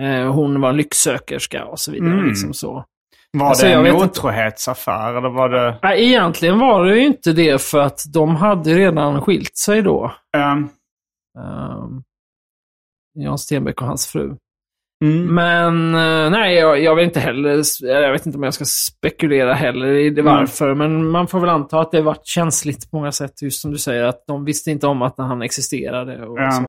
eh, 0.01 0.33
hon 0.33 0.61
var 0.61 0.69
en 0.71 0.77
lycksökerska 0.77 1.65
och 1.65 1.81
så 1.81 1.93
vidare. 1.93 2.13
Mm. 2.13 2.27
Liksom 2.29 2.55
så. 2.55 2.85
var 3.33 3.49
Alltså, 3.49 3.67
det 3.67 3.73
en 3.73 3.97
otrohetsaffär 3.97 5.15
eller 5.15 5.29
var 5.29 5.49
det... 5.49 5.79
Nej, 5.83 6.05
egentligen 6.09 6.59
var 6.59 6.85
det 6.85 6.97
ju 6.97 7.05
inte 7.07 7.33
det 7.33 7.63
för 7.63 7.79
att 7.81 8.01
de 8.13 8.37
hade 8.37 8.75
redan 8.75 9.21
skilt 9.23 9.57
sig 9.57 9.83
då. 9.83 10.13
ehm, 10.37 10.69
Um, 11.39 12.03
Jan 13.15 13.39
Stenbeck 13.39 13.81
och 13.81 13.87
hans 13.87 14.07
fru. 14.07 14.37
Mm. 15.05 15.35
Men 15.35 15.95
eh, 15.95 16.31
nej, 16.31 16.55
jag, 16.55 16.81
jag 16.83 16.97
vet 16.97 17.05
inte 17.05 17.21
heller. 17.21 17.63
Jag 17.87 18.13
vet 18.13 18.27
inte 18.27 18.39
om 18.39 18.43
jag 18.45 18.55
ska 18.55 18.65
spekulera 18.65 19.55
heller 19.55 19.87
i 19.87 20.11
det 20.11 20.21
Mm. 20.21 20.35
varför. 20.35 20.75
Men 20.75 21.07
man 21.07 21.29
får 21.29 21.41
väl 21.41 21.49
anta 21.51 21.81
att 21.81 21.91
det 21.91 22.03
varit 22.03 22.27
känsligt 22.27 22.91
på 22.91 22.97
många 22.97 23.13
sätt. 23.13 23.43
Just 23.43 23.61
som 23.61 23.71
du 23.71 23.79
säger, 23.79 24.05
att 24.05 24.25
de 24.27 24.45
visste 24.45 24.71
inte 24.71 24.87
om 24.87 25.03
att 25.03 25.19
han 25.19 25.43
existerade. 25.43 26.27
Och 26.27 26.39
Ja. 26.39 26.51
så. 26.51 26.65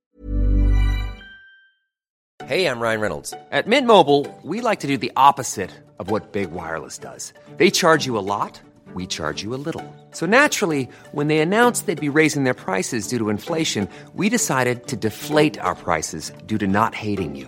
Hey, 2.45 2.65
I'm 2.65 2.79
Ryan 2.81 3.01
Reynolds. 3.01 3.33
At 3.51 3.67
Mint 3.67 3.87
Mobile, 3.87 4.25
we 4.43 4.61
like 4.69 4.79
to 4.81 4.87
do 4.87 4.97
the 4.97 5.11
opposite 5.15 5.69
of 5.99 6.09
what 6.11 6.31
Big 6.31 6.47
Wireless 6.51 6.97
does. 6.99 7.33
They 7.57 7.69
charge 7.71 8.05
you 8.07 8.17
a 8.17 8.21
lot, 8.21 8.61
we 8.95 9.05
charge 9.05 9.43
you 9.43 9.53
a 9.55 9.57
little. 9.65 9.83
So 10.13 10.25
naturally, 10.25 10.87
when 11.11 11.27
they 11.27 11.39
announced 11.39 11.87
they'd 11.87 11.99
be 12.13 12.19
raising 12.19 12.43
their 12.45 12.53
prices 12.53 13.07
due 13.09 13.17
to 13.19 13.29
inflation, 13.29 13.87
we 14.15 14.29
decided 14.29 14.87
to 14.87 14.95
deflate 14.95 15.59
our 15.59 15.75
prices 15.75 16.31
due 16.45 16.57
to 16.59 16.67
not 16.67 16.93
hating 16.95 17.35
you. 17.35 17.47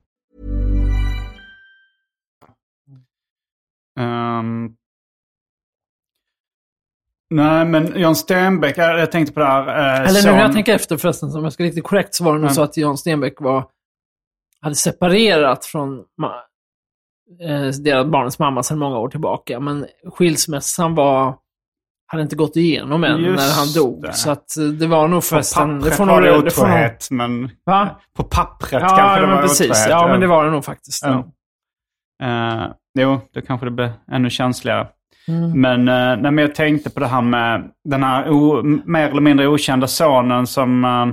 Ehm. 4.01 4.69
nej, 7.29 7.65
men 7.65 7.99
Jan 7.99 8.15
Stenbeck, 8.15 8.77
jag, 8.77 8.99
jag 8.99 9.11
tänkte 9.11 9.33
på 9.33 9.39
det 9.39 9.45
här. 9.45 9.67
eh, 9.67 9.99
Eller 9.99 10.13
nu 10.13 10.19
son- 10.21 10.31
när 10.35 10.41
jag 10.41 10.53
tänker 10.53 10.75
efter 10.75 10.97
förresten, 10.97 11.29
om 11.35 11.43
jag 11.43 11.53
ska 11.53 11.63
riktigt 11.63 11.83
korrekt, 11.83 12.15
så 12.15 12.23
var 12.23 12.31
det 12.33 12.39
nog 12.39 12.45
Mm. 12.45 12.53
så 12.55 12.61
att 12.63 12.77
Jan 12.77 12.97
Stenbeck 12.97 13.41
var, 13.41 13.65
hade 14.61 14.75
separerat 14.75 15.65
från 15.65 15.99
eh, 17.41 17.67
deras 17.83 18.05
barnens 18.07 18.39
mamma 18.39 18.63
sedan 18.63 18.79
många 18.79 18.97
år 18.97 19.09
tillbaka. 19.09 19.59
Men 19.59 19.85
skilsmässan 20.05 20.95
var, 20.95 21.35
hade 22.07 22.23
inte 22.23 22.35
gått 22.35 22.55
igenom 22.55 23.03
än 23.03 23.21
Just 23.23 23.37
när 23.37 23.53
han 23.55 23.73
dog. 23.75 24.01
det. 24.01 24.13
Så 24.13 24.31
att 24.31 24.57
eh, 24.57 24.63
det 24.63 24.87
var 24.87 25.07
nog 25.07 25.17
På 25.17 25.25
förresten... 25.25 25.79
pappret 25.79 25.95
får 25.97 26.05
var 26.05 26.21
det 26.21 26.31
det 26.31 26.37
otrohet, 26.37 27.07
men... 27.11 27.49
Va? 27.65 27.99
På 28.13 28.23
pappret 28.23 28.71
Ja, 28.71 28.79
kanske 28.79 29.01
det 29.19 29.21
ja, 29.21 29.27
var 29.27 29.33
men 29.33 29.41
precis. 29.41 29.69
otrohet. 29.71 29.89
Ja, 29.89 30.07
men 30.07 30.19
det 30.19 30.27
var 30.27 30.45
det 30.45 30.51
nog 30.51 30.65
faktiskt. 30.65 31.03
Ja. 31.05 31.31
Eh, 32.21 32.67
jo, 32.99 33.19
då 33.33 33.41
kanske 33.41 33.65
det 33.65 33.71
blir 33.71 33.91
ännu 34.11 34.29
känsligare. 34.29 34.87
Mm. 35.27 35.61
Men, 35.61 35.79
uh, 35.79 36.21
nej, 36.21 36.31
men 36.31 36.37
jag 36.37 36.55
tänkte 36.55 36.89
på 36.89 36.99
det 36.99 37.07
här 37.07 37.21
med 37.21 37.71
den 37.83 38.03
här 38.03 38.29
o, 38.29 38.63
mer 38.85 39.09
eller 39.09 39.21
mindre 39.21 39.47
okända 39.47 39.87
sonen 39.87 40.47
som 40.47 40.85
eh, 40.85 41.07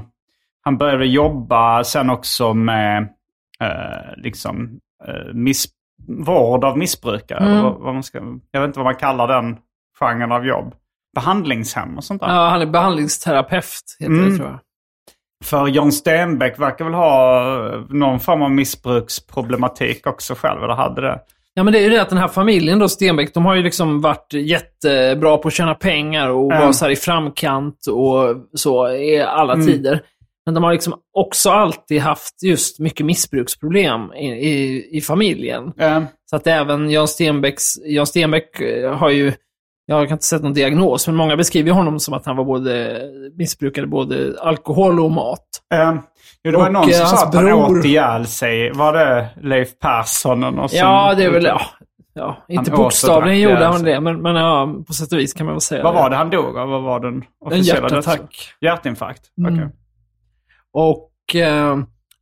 han 0.64 0.78
började 0.78 1.06
jobba 1.06 1.84
sen 1.84 2.10
också 2.10 2.54
med 2.54 3.02
eh, 3.60 4.16
liksom 4.16 4.78
uh, 5.08 5.34
miss, 5.34 5.66
vård 6.06 6.64
av 6.64 6.78
missbrukare. 6.78 7.38
Mm. 7.38 7.62
Vad, 7.62 7.74
vad 7.80 7.94
man 7.94 8.02
ska, 8.02 8.18
jag 8.50 8.60
vet 8.60 8.68
inte 8.68 8.78
vad 8.78 8.86
man 8.86 8.94
kallar 8.94 9.28
den 9.28 9.56
genren 10.00 10.32
av 10.32 10.46
jobb. 10.46 10.74
Behandlingshem 11.14 11.96
och 11.96 12.04
sånt 12.04 12.20
där. 12.20 12.28
Ja, 12.28 12.48
han 12.48 12.62
är 12.62 12.66
behandlingsterapeut, 12.66 13.96
heter 13.98 14.12
Mm. 14.12 14.30
det 14.30 14.36
tror 14.36 14.48
jag. 14.48 14.58
För 15.44 15.66
John 15.66 15.92
Stenbeck 15.92 16.58
verkar 16.58 16.84
väl 16.84 16.94
ha 16.94 17.42
eh, 17.74 17.80
någon 17.88 18.20
form 18.20 18.42
av 18.42 18.50
missbruksproblematik 18.50 20.06
också 20.06 20.34
själv, 20.34 20.62
eller 20.64 20.74
hade 20.74 21.00
det. 21.00 21.20
Ja, 21.54 21.62
men 21.62 21.72
det 21.72 21.78
är 21.78 21.82
ju 21.82 21.90
det 21.90 22.02
att 22.02 22.08
den 22.08 22.18
här 22.18 22.28
familjen 22.28 22.78
då, 22.78 22.88
Stenbeck, 22.88 23.34
de 23.34 23.44
har 23.46 23.54
ju 23.54 23.62
liksom 23.62 24.00
varit 24.00 24.32
jättebra 24.32 25.36
på 25.36 25.48
att 25.48 25.54
tjäna 25.54 25.74
pengar 25.74 26.28
och 26.28 26.44
Mm. 26.52 26.62
vara 26.62 26.72
så 26.72 26.84
här 26.84 26.92
i 26.92 26.96
framkant 26.96 27.86
och 27.90 28.36
så 28.54 28.88
i 28.90 29.20
alla 29.22 29.52
Mm. 29.52 29.66
tider. 29.66 30.00
Men 30.46 30.54
de 30.54 30.64
har 30.64 30.72
liksom 30.72 30.94
också 31.14 31.50
alltid 31.50 32.00
haft 32.00 32.42
just 32.42 32.78
mycket 32.78 33.06
missbruksproblem 33.06 34.12
i, 34.12 34.26
i, 34.26 34.88
i 34.96 35.00
familjen. 35.00 35.72
Eh, 35.80 36.02
Så 36.30 36.36
att 36.36 36.46
även 36.46 36.90
Jan 36.90 37.08
Stenbecks, 37.08 37.64
Jan 37.84 38.06
Stenbeck 38.06 38.60
eh, 38.60 38.94
har 38.96 39.10
ju, 39.10 39.32
jag 39.90 39.96
har 39.96 40.06
inte 40.12 40.24
sett 40.24 40.42
någon 40.42 40.52
diagnos, 40.52 41.06
men 41.06 41.16
många 41.16 41.36
beskriver 41.36 41.72
honom 41.72 42.00
som 42.00 42.14
att 42.14 42.26
han 42.26 42.36
var 42.36 42.44
både 42.44 43.00
missbrukade 43.36 43.86
både 43.86 44.36
alkohol 44.40 45.00
och 45.00 45.10
mat. 45.10 45.40
eh, 45.74 45.94
jo, 46.42 46.50
det 46.50 46.58
var 46.58 46.66
Och, 46.66 46.72
någon 46.72 46.82
eh, 46.82 46.88
som 46.88 47.06
sa 47.06 47.10
hans 47.10 47.22
att 47.22 47.34
han 47.34 47.44
bror- 47.44 47.78
åt 47.78 47.84
ihjäl 47.84 48.26
sig. 48.26 48.72
Var 48.72 48.92
det 48.92 49.28
Leif 49.42 49.78
Persson? 49.78 50.40
något 50.40 50.72
Ja, 50.72 51.14
det 51.14 51.24
är 51.24 51.30
väl, 51.30 51.44
ja, 51.44 51.60
ja 52.14 52.36
inte 52.48 52.70
och 52.70 52.76
bokstavligen 52.76 53.40
gjorde 53.40 53.64
han 53.64 53.82
det, 53.82 54.00
men, 54.00 54.22
men 54.22 54.34
ja, 54.36 54.74
på 54.86 54.92
sätt 54.92 55.12
och 55.12 55.18
vis 55.18 55.32
kan 55.34 55.46
man 55.46 55.54
väl 55.54 55.60
säga 55.60 55.82
Vad 55.82 55.94
det. 55.94 55.98
var 55.98 56.10
det 56.10 56.16
han 56.16 56.30
dog 56.30 56.58
av? 56.58 56.68
Vad 56.68 56.82
var 56.82 57.00
den 57.00 57.14
En 57.14 57.22
officiella 57.40 57.80
hjärtattack. 57.80 58.20
döds- 58.20 58.54
Hjärtinfarkt? 58.60 59.22
Mm. 59.38 59.54
Okej. 59.54 59.68
Och 60.72 61.34
eh, 61.36 61.78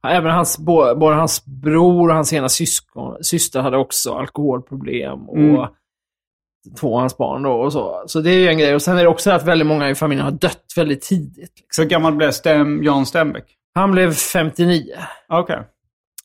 även 0.08 0.30
hans, 0.32 0.58
både 0.58 1.14
hans 1.14 1.44
bror 1.44 2.08
och 2.08 2.14
hans 2.14 2.32
ena 2.32 2.48
syskon, 2.48 3.16
syster 3.24 3.60
hade 3.60 3.76
också 3.76 4.14
alkoholproblem. 4.14 5.28
Och 5.28 5.36
Mm. 5.36 5.66
Två 6.80 6.94
av 6.94 7.00
hans 7.00 7.16
barn 7.16 7.42
då 7.42 7.52
och 7.52 7.72
så. 7.72 8.02
Så 8.06 8.20
det 8.20 8.30
är 8.30 8.38
ju 8.38 8.48
en 8.48 8.58
grej. 8.58 8.74
Och 8.74 8.82
sen 8.82 8.98
är 8.98 9.02
det 9.02 9.08
också 9.08 9.30
att 9.30 9.44
väldigt 9.44 9.66
många 9.66 9.90
i 9.90 9.94
familjen 9.94 10.24
har 10.24 10.32
dött 10.32 10.64
väldigt 10.76 11.02
tidigt. 11.02 11.52
Liksom. 11.60 11.84
Så 11.84 11.88
gammal 11.88 12.14
blev 12.14 12.30
Sten, 12.30 12.82
Jan 12.82 13.06
Stenbeck? 13.06 13.44
Han 13.74 13.92
blev 13.92 14.12
59. 14.12 14.82
Okej. 15.28 15.62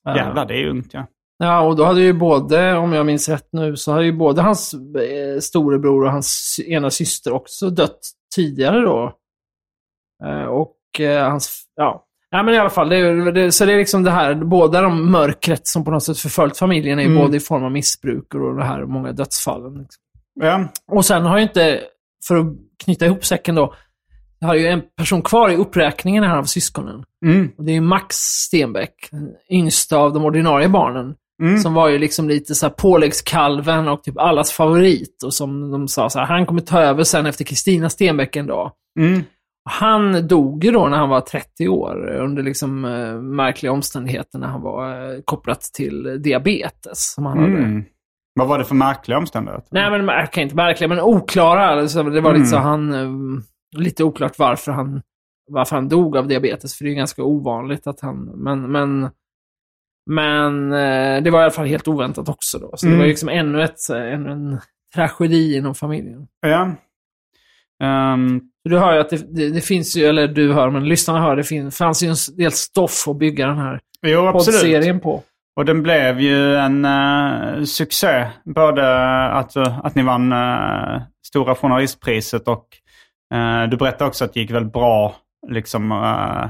Ja. 0.04 0.18
Jävlar, 0.18 0.46
det 0.46 0.54
är 0.64 0.68
ungt 0.70 0.94
ja. 0.94 1.06
Ja, 1.44 1.62
och 1.62 1.76
då 1.76 1.84
hade 1.84 2.02
ju 2.02 2.14
både, 2.14 2.78
om 2.78 2.94
jag 2.94 3.06
minns 3.06 3.30
rätt 3.30 3.48
nu, 3.52 3.76
så 3.78 3.92
hade 3.92 4.06
ju 4.06 4.12
både 4.12 4.42
hans 4.42 4.74
eh, 4.74 5.40
storebror 5.40 6.06
och 6.06 6.12
hans 6.12 6.60
ena 6.68 6.90
syster 6.90 7.34
också 7.34 7.70
dött 7.70 8.00
tidigare 8.36 8.80
då. 8.82 9.14
Eh, 10.26 10.44
och 10.44 11.00
eh, 11.00 11.30
hans, 11.30 11.64
ja. 11.76 12.06
Nej 12.32 12.44
men 12.44 12.54
i 12.54 12.58
alla 12.58 12.70
fall, 12.70 12.90
det, 12.90 13.32
det, 13.32 13.52
så 13.52 13.66
det 13.66 13.74
är 13.74 13.78
liksom 13.78 14.04
det 14.04 14.12
här, 14.12 14.36
båda 14.36 14.82
de 14.82 15.12
mörkret 15.12 15.68
som 15.68 15.86
på 15.86 15.92
något 15.92 16.04
sätt 16.04 16.18
förföljt 16.18 16.58
familjen 16.58 17.00
är 17.00 17.06
Mm. 17.06 17.18
både 17.18 17.38
i 17.38 17.40
form 17.40 17.64
av 17.64 17.72
missbruk 17.72 18.34
och 18.36 18.56
det 18.56 18.64
här 18.64 18.86
många 18.86 19.12
dödsfallen. 19.12 19.74
Liksom. 19.74 20.02
Ja. 20.42 20.72
Och 20.88 21.06
sen 21.06 21.26
har 21.26 21.38
ju 21.38 21.44
inte, 21.44 21.82
för 22.28 22.36
att 22.36 22.48
knyta 22.84 23.06
ihop 23.06 23.26
säcken 23.26 23.56
då, 23.56 23.74
jag 24.40 24.48
har 24.48 24.56
ju 24.56 24.68
en 24.68 24.82
person 24.98 25.22
kvar 25.22 25.50
i 25.50 25.56
uppräkningen 25.56 26.24
här 26.24 26.38
av 26.38 26.44
syskonen. 26.44 27.04
Mm. 27.26 27.52
Och 27.58 27.66
det 27.66 27.76
är 27.76 27.82
Max 27.82 28.16
Stenbeck, 28.16 29.10
den 29.12 29.30
yngsta 29.52 29.98
av 29.98 30.14
de 30.14 30.26
ordinarie 30.26 30.70
barnen. 30.70 31.16
Mm. 31.42 31.58
Som 31.58 31.74
var 31.74 31.90
ju 31.90 32.00
liksom 32.00 32.30
lite 32.30 32.56
så 32.56 32.66
här 32.66 32.74
påläggskalven 32.74 33.88
och 33.88 34.04
typ 34.04 34.18
allas 34.18 34.52
favorit. 34.52 35.24
Och 35.26 35.34
som 35.34 35.72
de 35.72 35.88
sa 35.88 36.10
så 36.10 36.20
här, 36.20 36.26
han 36.26 36.46
kommer 36.46 36.62
ta 36.62 36.82
över 36.82 37.04
sen 37.04 37.26
efter 37.26 37.44
Kristina 37.44 37.90
Stenbeck 37.90 38.36
en 38.36 38.48
dag. 38.48 38.72
Mm. 39.00 39.24
Han 39.64 40.28
dog 40.28 40.64
ju 40.64 40.72
då 40.72 40.88
när 40.88 40.98
han 40.98 41.10
var 41.10 41.22
30 41.22 41.68
år 41.68 42.16
under 42.16 42.44
liksom 42.44 42.86
eh, 42.86 43.22
märkliga 43.22 43.72
omständigheter 43.72 44.40
när 44.40 44.48
han 44.48 44.62
var 44.62 45.14
eh, 45.14 45.22
kopplat 45.26 45.62
till 45.62 46.22
diabetes. 46.22 47.14
Som 47.14 47.26
han 47.26 47.38
hade. 47.38 47.84
Mm. 48.40 48.48
Vad 48.48 48.48
var 48.48 48.58
det 48.60 48.66
för 48.66 48.76
märkliga 48.76 49.18
omständigheter? 49.18 49.68
Nej, 49.72 49.92
men 49.92 50.06
märkliga, 50.06 50.44
inte 50.44 50.56
märkliga, 50.56 50.88
men 50.88 51.00
oklara. 51.02 51.66
Alltså, 51.66 52.04
det 52.04 52.22
var 52.22 52.34
lite 52.34 52.46
så 52.46 52.56
Mm. 52.58 52.68
han... 52.68 52.94
eh, 52.94 53.44
Lite 53.78 54.04
oklart 54.04 54.40
varför 54.40 54.72
han, 54.72 55.02
varför 55.52 55.76
han 55.76 55.90
dog 55.90 56.18
av 56.18 56.28
diabetes, 56.28 56.78
för 56.78 56.86
det 56.86 56.92
är 56.92 56.96
ganska 56.96 57.24
ovanligt 57.24 57.88
att 57.88 58.00
han... 58.02 58.18
Men, 58.26 58.72
men, 58.72 59.10
men 60.10 60.74
eh, 60.74 61.24
det 61.24 61.30
var 61.32 61.40
i 61.40 61.44
alla 61.44 61.52
fall 61.52 61.66
helt 61.66 61.88
oväntat 61.88 62.30
också 62.30 62.60
då. 62.60 62.72
Så 62.78 62.86
det 62.86 62.90
Mm. 62.92 63.00
var 63.00 63.08
liksom 63.08 63.30
ännu, 63.30 63.64
ett, 63.64 63.90
ännu 63.90 64.32
en 64.32 64.60
tragedi 64.96 65.58
inom 65.58 65.76
familjen. 65.76 66.28
Ja. 66.42 66.76
Så 68.64 68.70
Du 68.70 68.78
hör 68.80 68.94
ju 68.94 69.00
att 69.00 69.10
det, 69.10 69.36
det, 69.36 69.50
det 69.50 69.62
finns 69.62 69.96
ju, 69.98 70.06
eller 70.06 70.28
du 70.28 70.54
hör, 70.54 70.70
men 70.70 70.86
lyssnarna 70.88 71.22
hör, 71.22 71.36
det 71.36 71.44
finns, 71.44 71.78
fanns 71.78 72.04
ju 72.04 72.08
en 72.08 72.16
del 72.38 72.52
stoff 72.52 73.08
att 73.08 73.18
bygga 73.18 73.48
den 73.48 73.58
här 73.58 73.80
jo, 74.08 74.32
poddserien 74.32 75.00
på. 75.00 75.24
Och 75.62 75.66
den 75.66 75.84
blev 75.84 76.20
ju 76.20 76.56
en 76.56 76.86
eh, 76.86 77.64
succé. 77.64 78.28
Både 78.46 79.06
att, 79.32 79.58
att 79.58 79.96
ni 79.96 80.04
vann 80.04 80.34
uh, 80.34 81.02
Stora 81.28 81.56
Journalistpriset 81.56 82.48
och 82.48 82.68
eh, 83.34 83.70
du 83.70 83.78
berättade 83.78 84.08
också 84.08 84.26
att 84.26 84.34
det 84.34 84.40
gick 84.40 84.52
väldigt 84.52 84.74
bra 84.74 85.16
liksom, 85.48 85.92
eh, 85.92 86.50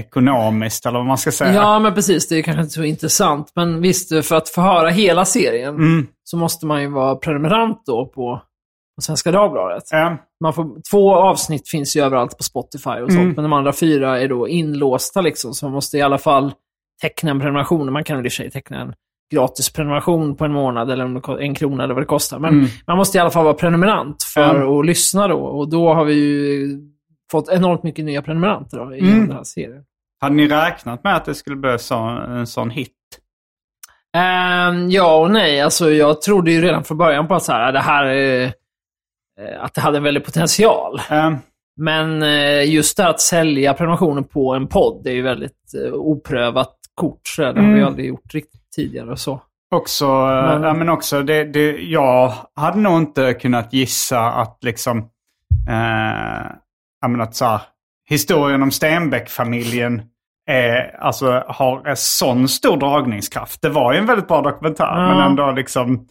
ekonomiskt, 0.00 0.86
eller 0.86 0.98
vad 0.98 1.06
man 1.06 1.18
ska 1.18 1.32
säga. 1.32 1.52
Ja, 1.54 1.78
men 1.78 1.94
precis. 1.94 2.28
Det 2.28 2.36
är 2.38 2.42
kanske 2.42 2.60
inte 2.62 2.72
så 2.74 2.82
intressant. 2.84 3.52
Men 3.54 3.80
visst, 3.80 4.26
för 4.26 4.36
att 4.36 4.48
få 4.48 4.60
höra 4.60 4.88
hela 4.88 5.24
serien 5.24 5.74
Mm. 5.74 6.06
så 6.24 6.36
måste 6.36 6.66
man 6.66 6.82
ju 6.82 6.88
vara 6.88 7.16
prenumerant 7.16 7.82
då 7.86 8.06
på, 8.06 8.42
på 8.96 9.02
Svenska 9.02 9.30
Dagbladet. 9.30 9.84
Ja. 9.90 10.16
Man 10.40 10.52
får, 10.52 10.82
två 10.90 11.14
avsnitt 11.14 11.68
finns 11.68 11.96
ju 11.96 12.00
överallt 12.02 12.36
på 12.38 12.42
Spotify 12.42 12.90
och 12.90 13.12
sånt, 13.12 13.22
Mm. 13.22 13.34
men 13.34 13.42
de 13.42 13.52
andra 13.52 13.72
fyra 13.72 14.20
är 14.20 14.28
då 14.28 14.48
inlåsta 14.48 15.20
liksom, 15.20 15.54
så 15.54 15.66
man 15.66 15.72
måste 15.72 15.98
i 15.98 16.02
alla 16.02 16.18
fall 16.18 16.52
teckna 17.02 17.30
en 17.30 17.40
prenumeration. 17.40 17.92
Man 17.92 18.04
kan 18.04 18.16
väl 18.16 18.26
i 18.26 18.28
och 18.28 18.32
för 18.32 18.36
sig 18.36 18.50
teckna 18.50 18.80
en 18.80 18.94
gratis 19.32 19.72
prenumeration 19.72 20.36
på 20.36 20.44
en 20.44 20.52
månad 20.52 20.90
eller 20.90 21.04
om 21.04 21.22
en 21.40 21.54
krona 21.54 21.84
eller 21.84 21.94
vad 21.94 22.02
det 22.02 22.06
kostar. 22.06 22.38
Men 22.38 22.54
Mm. 22.54 22.66
man 22.86 22.96
måste 22.96 23.18
i 23.18 23.20
alla 23.20 23.30
fall 23.30 23.44
vara 23.44 23.54
prenumerant 23.54 24.22
för 24.22 24.54
Mm. 24.56 24.68
att 24.78 24.86
lyssna 24.86 25.28
då. 25.28 25.38
Och 25.38 25.68
då 25.70 25.94
har 25.94 26.04
vi 26.04 26.14
ju 26.14 26.68
fått 27.30 27.48
enormt 27.48 27.82
mycket 27.82 28.04
nya 28.04 28.22
prenumeranter 28.22 28.78
då, 28.78 28.94
i 28.94 28.98
Mm. 29.00 29.26
den 29.26 29.36
här 29.36 29.44
serien. 29.44 29.82
Hade 30.20 30.34
ni 30.34 30.48
räknat 30.48 31.04
med 31.04 31.16
att 31.16 31.24
det 31.24 31.34
skulle 31.34 31.56
bli 31.56 31.78
så, 31.78 31.94
en 32.28 32.46
sån 32.46 32.70
hit? 32.70 32.92
Ehm, 34.16 34.90
ja 34.90 35.20
och 35.20 35.30
nej. 35.30 35.60
Alltså, 35.60 35.90
jag 35.90 36.22
trodde 36.22 36.50
ju 36.52 36.60
redan 36.62 36.84
från 36.84 36.98
början 36.98 37.28
på 37.28 37.34
att, 37.34 37.42
så 37.42 37.52
här, 37.52 37.72
det 37.72 37.80
här, 37.80 38.06
eh, 38.06 38.50
att 39.60 39.74
det 39.74 39.80
hade 39.80 39.96
en 39.96 40.02
väldig 40.02 40.24
potential. 40.24 41.00
Um, 41.10 41.36
Men 41.78 42.22
eh, 42.22 42.70
just 42.74 42.96
det 42.96 43.08
att 43.08 43.20
sälja 43.20 43.74
prenumerationer 43.74 44.22
på 44.22 44.54
en 44.54 44.66
podd, 44.66 45.06
är 45.06 45.12
ju 45.12 45.22
väldigt 45.22 45.74
eh, 45.86 45.92
oprövat 45.92 46.75
kort. 46.96 47.20
Så 47.24 47.42
det 47.42 47.46
har 47.48 47.54
vi 47.54 47.60
Mm. 47.74 47.86
aldrig 47.86 48.06
gjort 48.08 48.34
riktigt 48.34 48.70
tidigare 48.76 49.16
så. 49.16 49.40
Också, 49.74 50.04
eh, 50.04 50.48
Men- 50.58 50.62
ja, 50.62 50.74
men 50.74 50.88
också 50.88 51.22
det, 51.22 51.44
det, 51.44 51.70
jag 51.82 52.32
hade 52.56 52.78
nog 52.78 52.98
inte 52.98 53.34
kunnat 53.34 53.72
gissa 53.72 54.20
att 54.20 54.58
liksom, 54.62 54.98
eh, 55.68 56.50
jag 57.00 57.10
menar 57.10 57.28
så 57.30 57.44
här, 57.44 57.60
historien 58.08 58.62
om 58.62 58.70
Stenbeck-familjen 58.70 60.02
är, 60.50 60.96
alltså, 61.00 61.44
har 61.48 61.86
en 61.88 61.96
sån 61.96 62.48
stor 62.48 62.76
dragningskraft. 62.76 63.62
Det 63.62 63.68
var 63.68 63.92
ju 63.92 63.98
en 63.98 64.06
väldigt 64.06 64.28
bra 64.28 64.42
dokumentär, 64.42 64.84
Ja. 64.84 65.08
men 65.14 65.26
ändå 65.26 65.50
liksom 65.52 66.06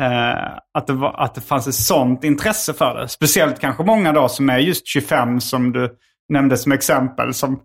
eh, 0.00 0.52
att, 0.74 0.86
det 0.86 0.92
var, 0.92 1.14
att 1.20 1.34
det 1.34 1.40
fanns 1.40 1.66
ett 1.66 1.74
sånt 1.74 2.24
intresse 2.24 2.72
för 2.74 2.94
det. 2.94 3.08
Speciellt 3.08 3.60
kanske 3.60 3.84
många 3.84 4.12
då 4.12 4.28
som 4.28 4.50
är 4.50 4.58
just 4.58 4.86
25 4.88 5.40
som 5.40 5.72
du 5.72 5.90
nämnde 6.28 6.56
som 6.56 6.72
exempel, 6.72 7.34
som 7.34 7.60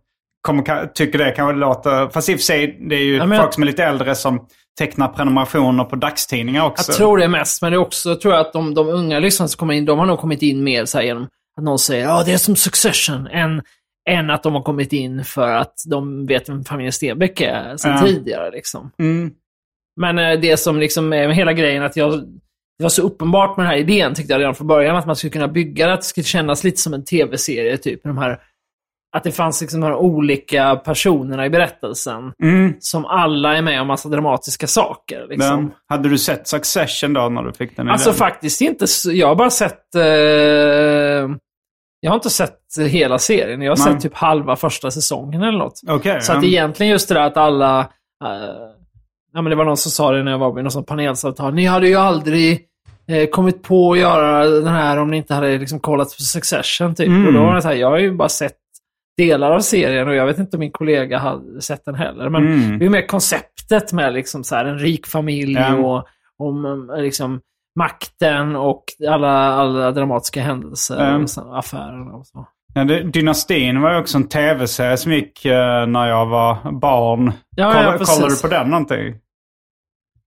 kommer, 0.45 0.87
tycker 0.87 1.19
det 1.19 1.31
kanske 1.31 1.55
låter, 1.55 2.09
fast 2.09 2.29
i 2.29 2.33
och 2.35 2.37
för 2.39 2.43
sig 2.43 2.77
det 2.89 2.95
är 2.95 2.99
ju 3.03 3.15
Ja, 3.15 3.21
folk 3.27 3.33
jag- 3.39 3.53
som 3.53 3.63
är 3.63 3.67
lite 3.67 3.83
äldre 3.83 4.15
som 4.15 4.47
tecknar 4.79 5.07
prenumerationer 5.07 5.83
på 5.83 5.95
dagstidningar 5.95 6.65
också. 6.65 6.91
Jag 6.91 6.97
tror 6.97 7.17
det 7.17 7.27
mest, 7.27 7.61
men 7.61 7.71
det 7.71 7.75
är 7.75 7.79
också 7.79 8.15
tror 8.15 8.33
jag 8.33 8.41
att 8.45 8.53
de, 8.53 8.73
de 8.73 8.87
unga 8.89 9.19
lyssnarna 9.19 9.47
som 9.47 9.57
kommer 9.57 9.73
in, 9.73 9.85
de 9.85 9.99
har 9.99 10.05
nog 10.05 10.19
kommit 10.19 10.41
in 10.41 10.63
mer 10.63 10.85
så 10.85 10.97
här 10.97 11.05
genom 11.05 11.23
att 11.57 11.63
någon 11.63 11.79
säger 11.79 12.03
ja 12.05 12.23
det 12.25 12.31
är 12.33 12.37
som 12.37 12.55
Succession, 12.55 13.27
än, 13.27 13.61
än 14.09 14.29
att 14.29 14.43
de 14.43 14.53
har 14.53 14.61
kommit 14.61 14.93
in 14.93 15.23
för 15.25 15.49
att 15.51 15.73
de 15.89 16.25
vet 16.25 16.49
vem 16.49 16.63
familjen 16.63 16.91
Stenbeck 16.93 17.41
är 17.41 17.77
sedan 17.77 17.91
Ja. 17.91 18.07
tidigare. 18.07 18.51
Liksom. 18.51 18.91
Mm. 18.99 19.31
Men 20.01 20.19
eh, 20.19 20.39
det 20.39 20.57
som 20.57 20.79
liksom 20.79 21.13
är 21.13 21.27
med 21.27 21.35
hela 21.35 21.53
grejen, 21.53 21.83
att 21.83 21.95
jag, 21.97 22.11
det 22.77 22.83
var 22.83 22.89
så 22.89 23.01
uppenbart 23.01 23.57
med 23.57 23.65
den 23.65 23.71
här 23.71 23.77
idén, 23.79 24.13
tyckte 24.15 24.33
jag 24.33 24.39
redan 24.39 24.55
från 24.55 24.67
början, 24.67 24.95
att 24.95 25.05
man 25.05 25.15
skulle 25.15 25.31
kunna 25.31 25.47
bygga 25.47 25.87
det, 25.87 25.93
att 25.93 26.01
det 26.01 26.05
skulle 26.05 26.23
kännas 26.23 26.63
lite 26.63 26.81
som 26.81 26.93
en 26.93 27.05
tv-serie, 27.05 27.77
typ. 27.77 28.03
De 28.03 28.17
här, 28.17 28.39
att 29.15 29.23
det 29.23 29.31
fanns 29.31 29.61
liksom 29.61 29.81
de 29.81 29.87
här 29.87 29.95
olika 29.95 30.75
personerna 30.75 31.45
i 31.45 31.49
berättelsen, 31.49 32.31
Mm. 32.43 32.73
som 32.79 33.05
alla 33.05 33.57
är 33.57 33.61
med 33.61 33.81
om 33.81 33.87
massa 33.87 34.09
dramatiska 34.09 34.67
saker. 34.67 35.25
Liksom. 35.29 35.55
Men, 35.55 35.71
hade 35.89 36.09
du 36.09 36.17
sett 36.17 36.47
Succession 36.47 37.13
då 37.13 37.29
när 37.29 37.43
du 37.43 37.53
fick 37.53 37.77
den 37.77 37.89
Alltså 37.89 38.09
idén? 38.09 38.17
faktiskt 38.17 38.61
inte. 38.61 38.85
Jag 39.11 39.27
har 39.27 39.35
bara 39.35 39.49
sett... 39.49 39.95
Eh, 39.95 40.01
jag 41.99 42.11
har 42.11 42.15
inte 42.15 42.29
sett 42.29 42.59
hela 42.89 43.17
serien. 43.19 43.61
Jag 43.61 43.71
har 43.71 43.85
Nej. 43.85 43.93
sett 43.93 44.01
typ 44.01 44.13
halva 44.15 44.55
första 44.55 44.91
säsongen 44.91 45.43
eller 45.43 45.57
något. 45.57 45.81
Okej. 45.87 46.21
Så 46.21 46.31
att 46.33 46.43
ja. 46.43 46.49
egentligen 46.49 46.91
just 46.91 47.07
det 47.07 47.13
där 47.13 47.21
att 47.21 47.37
alla... 47.37 47.79
eh, 47.79 47.85
ja, 49.33 49.41
men 49.41 49.45
det 49.49 49.55
var 49.55 49.65
någon 49.65 49.77
som 49.77 49.91
sa 49.91 50.11
det 50.11 50.23
när 50.23 50.31
jag 50.31 50.39
var 50.39 50.53
vid 50.53 50.63
något 50.63 50.73
sånt 50.73 50.87
panelsamtal. 50.87 51.53
Ni 51.53 51.65
hade 51.65 51.87
ju 51.87 51.95
aldrig 51.95 52.61
eh, 53.07 53.29
kommit 53.29 53.63
på 53.63 53.91
att 53.91 53.99
göra 53.99 54.45
den 54.49 54.67
här 54.67 54.97
om 54.97 55.11
ni 55.11 55.17
inte 55.17 55.33
hade 55.33 55.57
liksom 55.57 55.79
kollat 55.79 56.07
på 56.07 56.21
Succession. 56.21 56.95
Typ. 56.95 57.07
Mm. 57.07 57.27
Och 57.27 57.33
då 57.33 57.39
var 57.39 57.55
det 57.55 57.61
så 57.61 57.67
här, 57.67 57.75
jag 57.75 57.89
har 57.89 57.97
ju 57.97 58.11
bara 58.15 58.29
sett 58.29 58.55
delar 59.17 59.51
av 59.51 59.59
serien 59.59 60.07
och 60.07 60.15
jag 60.15 60.25
vet 60.25 60.37
inte 60.39 60.57
om 60.57 60.59
min 60.59 60.71
kollega 60.71 61.17
hade 61.17 61.61
sett 61.61 61.85
den 61.85 61.95
heller. 61.95 62.29
Men 62.29 62.47
Mm. 62.47 62.79
det 62.79 62.85
är 62.85 62.89
mer 62.89 63.07
konceptet 63.07 63.93
med 63.93 64.13
liksom 64.13 64.43
så 64.43 64.55
här 64.55 64.65
en 64.65 64.79
rik 64.79 65.07
familj 65.07 65.53
Ja. 65.53 65.75
och 65.75 66.05
om 66.37 66.89
liksom 66.97 67.39
makten 67.79 68.55
och 68.55 68.83
alla, 69.09 69.29
alla 69.53 69.91
dramatiska 69.91 70.41
händelser 70.41 71.25
Ja. 71.35 71.41
och 71.43 71.59
affärerna 71.59 72.11
och 72.11 72.27
så. 72.27 72.47
Ja, 72.73 72.83
det, 72.83 73.03
Dynastin 73.03 73.81
var 73.81 73.91
ju 73.93 73.99
också 73.99 74.17
en 74.17 74.27
tv-serie 74.27 74.97
som 74.97 75.11
gick 75.11 75.45
eh, 75.45 75.85
när 75.87 76.07
jag 76.07 76.25
var 76.25 76.71
barn. 76.71 77.31
Ja, 77.55 77.71
Kolla, 77.73 77.83
ja, 77.99 78.05
kollade 78.05 78.33
du 78.35 78.41
på 78.41 78.47
den 78.47 78.69
någonting? 78.69 79.15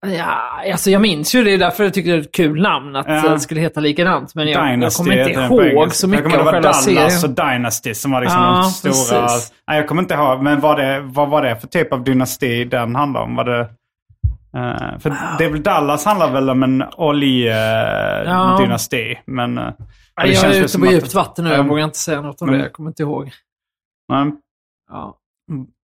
Ja, 0.06 0.62
alltså 0.72 0.90
jag 0.90 1.02
minns 1.02 1.34
ju 1.34 1.44
det, 1.44 1.50
är 1.54 1.58
därför 1.58 1.84
jag 1.84 1.94
tycker 1.94 2.10
det 2.10 2.16
är 2.16 2.20
ett 2.20 2.32
kul 2.32 2.62
namn 2.62 2.96
att 2.96 3.06
Ja. 3.08 3.28
det 3.28 3.40
skulle 3.40 3.60
heta 3.60 3.80
likadant. 3.80 4.34
Men 4.34 4.48
jag, 4.48 4.78
jag 4.82 4.92
kommer 4.92 5.28
inte 5.28 5.40
ihåg 5.70 5.94
så 5.94 6.08
mycket 6.08 6.24
jag 6.24 6.32
kommer, 6.32 6.38
av 6.38 6.44
det 6.44 6.44
var 6.44 6.52
själva 6.52 6.68
Dallas 6.68 6.84
serien. 6.84 7.10
och 7.24 7.30
Dynasty 7.54 7.94
som 7.94 8.10
var 8.10 8.20
liksom 8.20 8.42
Ja, 8.42 8.72
de 8.84 8.92
stora... 8.92 9.20
precis. 9.22 9.52
Nej, 9.68 9.76
jag 9.76 9.88
kommer 9.88 10.02
inte 10.02 10.14
ihåg, 10.14 10.42
men 10.42 10.60
vad, 10.60 10.76
det, 10.78 11.00
vad 11.00 11.28
var 11.28 11.42
det 11.42 11.56
för 11.56 11.68
typ 11.68 11.92
av 11.92 12.04
dynasti 12.04 12.64
den 12.64 12.96
handlade 12.96 13.24
om? 13.24 13.36
Var 13.36 13.44
det, 13.44 13.60
eh, 13.60 13.66
för 15.00 15.16
det 15.38 15.44
är 15.44 15.50
väl 15.50 15.62
Dallas 15.62 16.04
handlar 16.04 16.32
väl 16.32 16.50
om 16.50 16.62
en 16.62 16.84
oljedynasti, 16.96 19.18
men... 19.26 19.58
Uh, 19.58 19.70
Nej, 20.20 20.32
jag 20.32 20.44
är 20.56 20.64
ute 20.64 20.78
på 20.78 20.86
djupt 20.86 21.14
vatten 21.14 21.44
nu, 21.44 21.50
jag 21.50 21.58
Mm. 21.58 21.68
vågar 21.68 21.84
inte 21.84 21.98
säga 21.98 22.20
något 22.20 22.42
om 22.42 22.48
Mm. 22.48 22.58
det. 22.60 22.64
Jag 22.66 22.72
kommer 22.72 22.90
inte 22.90 23.02
ihåg. 23.02 23.30
Nej. 24.12 24.32
Ja. 24.90 25.14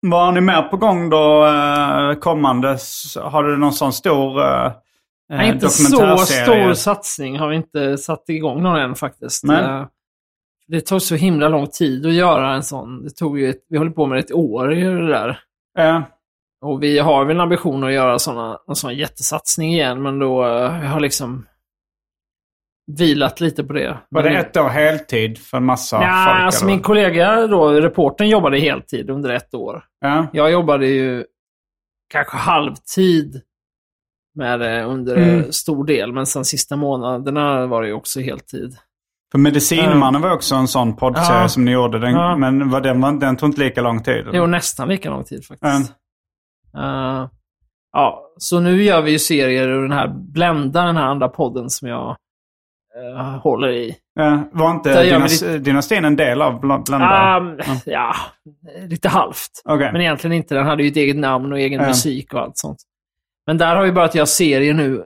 Vad 0.00 0.24
har 0.24 0.32
ni 0.32 0.40
mer 0.40 0.62
på 0.62 0.76
gång 0.76 1.10
då 1.10 1.46
eh, 1.46 2.14
kommande? 2.14 2.78
Har 3.22 3.42
du 3.44 3.56
någon 3.56 3.72
sån 3.72 3.92
stor 3.92 4.40
eh, 4.42 4.72
Nej, 5.28 5.48
inte 5.48 5.68
så 5.68 5.82
stor 6.24 6.74
satsning 6.74 7.38
har 7.38 7.48
vi 7.48 7.56
inte 7.56 7.98
satt 7.98 8.28
igång 8.28 8.62
någon 8.62 8.76
än 8.80 8.94
faktiskt. 8.94 9.44
Nej. 9.44 9.64
Eh, 9.64 9.86
Det 10.68 10.80
tog 10.80 11.02
så 11.02 11.14
himla 11.14 11.48
lång 11.48 11.66
tid 11.66 12.06
att 12.06 12.12
göra 12.12 12.54
en 12.54 12.62
sån. 12.62 13.02
Det 13.02 13.10
tog 13.10 13.38
ju 13.38 13.50
ett, 13.50 13.66
vi 13.68 13.78
håller 13.78 13.90
på 13.90 14.06
med 14.06 14.18
ett 14.18 14.32
år 14.32 14.68
det 14.68 15.06
där. 15.06 15.40
Eh, 15.78 16.00
Och 16.60 16.82
vi 16.82 16.98
har 16.98 17.24
väl 17.24 17.36
en 17.36 17.40
ambition 17.40 17.84
att 17.84 17.92
göra 17.92 18.18
såna, 18.18 18.58
en 18.68 18.74
sån 18.74 18.94
jättesatsning 18.94 19.72
igen, 19.74 20.02
men 20.02 20.18
då 20.18 20.44
uh, 20.46 20.80
vi 20.80 20.86
har 20.86 21.00
liksom 21.00 21.46
vilat 22.98 23.40
lite 23.40 23.64
på 23.64 23.72
det. 23.72 23.98
var 24.08 24.22
det 24.22 24.38
ett 24.38 24.56
år 24.56 24.68
heltid 24.68 25.38
för 25.38 25.56
en 25.56 25.64
massa 25.64 25.96
Ja, 25.96 26.24
folk? 26.28 26.40
alltså 26.44 26.64
eller? 26.64 26.72
min 26.74 26.82
kollega 26.82 27.46
då, 27.46 27.68
reportern 27.72 28.28
jobbade 28.28 28.58
heltid 28.58 29.10
under 29.10 29.30
ett 29.30 29.54
år. 29.54 29.84
Ja. 30.00 30.26
Jag 30.32 30.50
jobbade 30.52 30.86
ju 30.86 31.24
kanske 32.12 32.36
halvtid 32.36 33.40
med 34.34 34.60
det 34.60 34.84
under 34.84 35.16
Mm. 35.16 35.52
stor 35.52 35.84
del, 35.84 36.12
men 36.12 36.26
sen 36.26 36.44
sista 36.44 36.76
månaderna 36.76 37.66
var 37.66 37.82
det 37.82 37.88
ju 37.88 37.94
också 37.94 38.20
heltid. 38.20 38.76
För 39.32 39.38
Medicinmannen 39.38 40.20
var 40.22 40.30
också 40.30 40.54
en 40.54 40.68
sån 40.68 40.96
poddserie 40.96 41.40
Ja. 41.40 41.48
som 41.48 41.64
ni 41.64 41.70
gjorde. 41.72 41.98
Den, 41.98 42.12
Ja. 42.12 42.36
Men 42.36 42.70
var 42.70 42.80
den, 42.80 43.18
den 43.18 43.36
tog 43.36 43.48
inte 43.48 43.60
lika 43.60 43.82
lång 43.82 44.02
tid? 44.02 44.14
eller? 44.28 44.38
Jo, 44.38 44.46
nästan 44.46 44.88
lika 44.88 45.10
lång 45.10 45.24
tid 45.24 45.44
faktiskt. 45.46 45.92
Eh, 46.76 47.28
ja, 47.92 48.32
så 48.36 48.60
nu 48.60 48.82
gör 48.82 49.02
vi 49.02 49.10
ju 49.10 49.18
serier 49.18 49.68
ur 49.68 49.82
den 49.82 49.92
här 49.92 50.08
Blenda, 50.08 50.84
den 50.84 50.96
här 50.96 51.04
andra 51.06 51.28
podden 51.28 51.70
som 51.70 51.88
jag 51.88 52.16
håller 53.42 53.68
i. 53.72 53.96
Ja, 54.14 54.48
var 54.52 54.70
inte 54.70 55.58
dynastin 55.58 56.04
en 56.04 56.16
del 56.16 56.42
av 56.42 56.60
Bl- 56.60 56.84
Blenda? 56.86 57.38
Um, 57.40 57.80
ja, 57.86 58.14
lite 58.88 59.08
halvt. 59.08 59.50
Okej. 59.64 59.92
Men 59.92 60.00
egentligen 60.00 60.36
inte. 60.36 60.54
Den 60.54 60.66
hade 60.66 60.82
ju 60.82 60.88
ett 60.88 60.96
eget 60.96 61.16
namn 61.16 61.52
och 61.52 61.58
egen 61.60 61.80
Ja. 61.80 61.88
musik 61.88 62.34
och 62.34 62.40
allt 62.40 62.58
sånt. 62.58 62.78
Men 63.46 63.58
där 63.58 63.76
har 63.76 63.82
vi 63.84 63.92
börjat 63.92 64.14
göra 64.14 64.26
serier 64.26 64.74
nu 64.74 65.04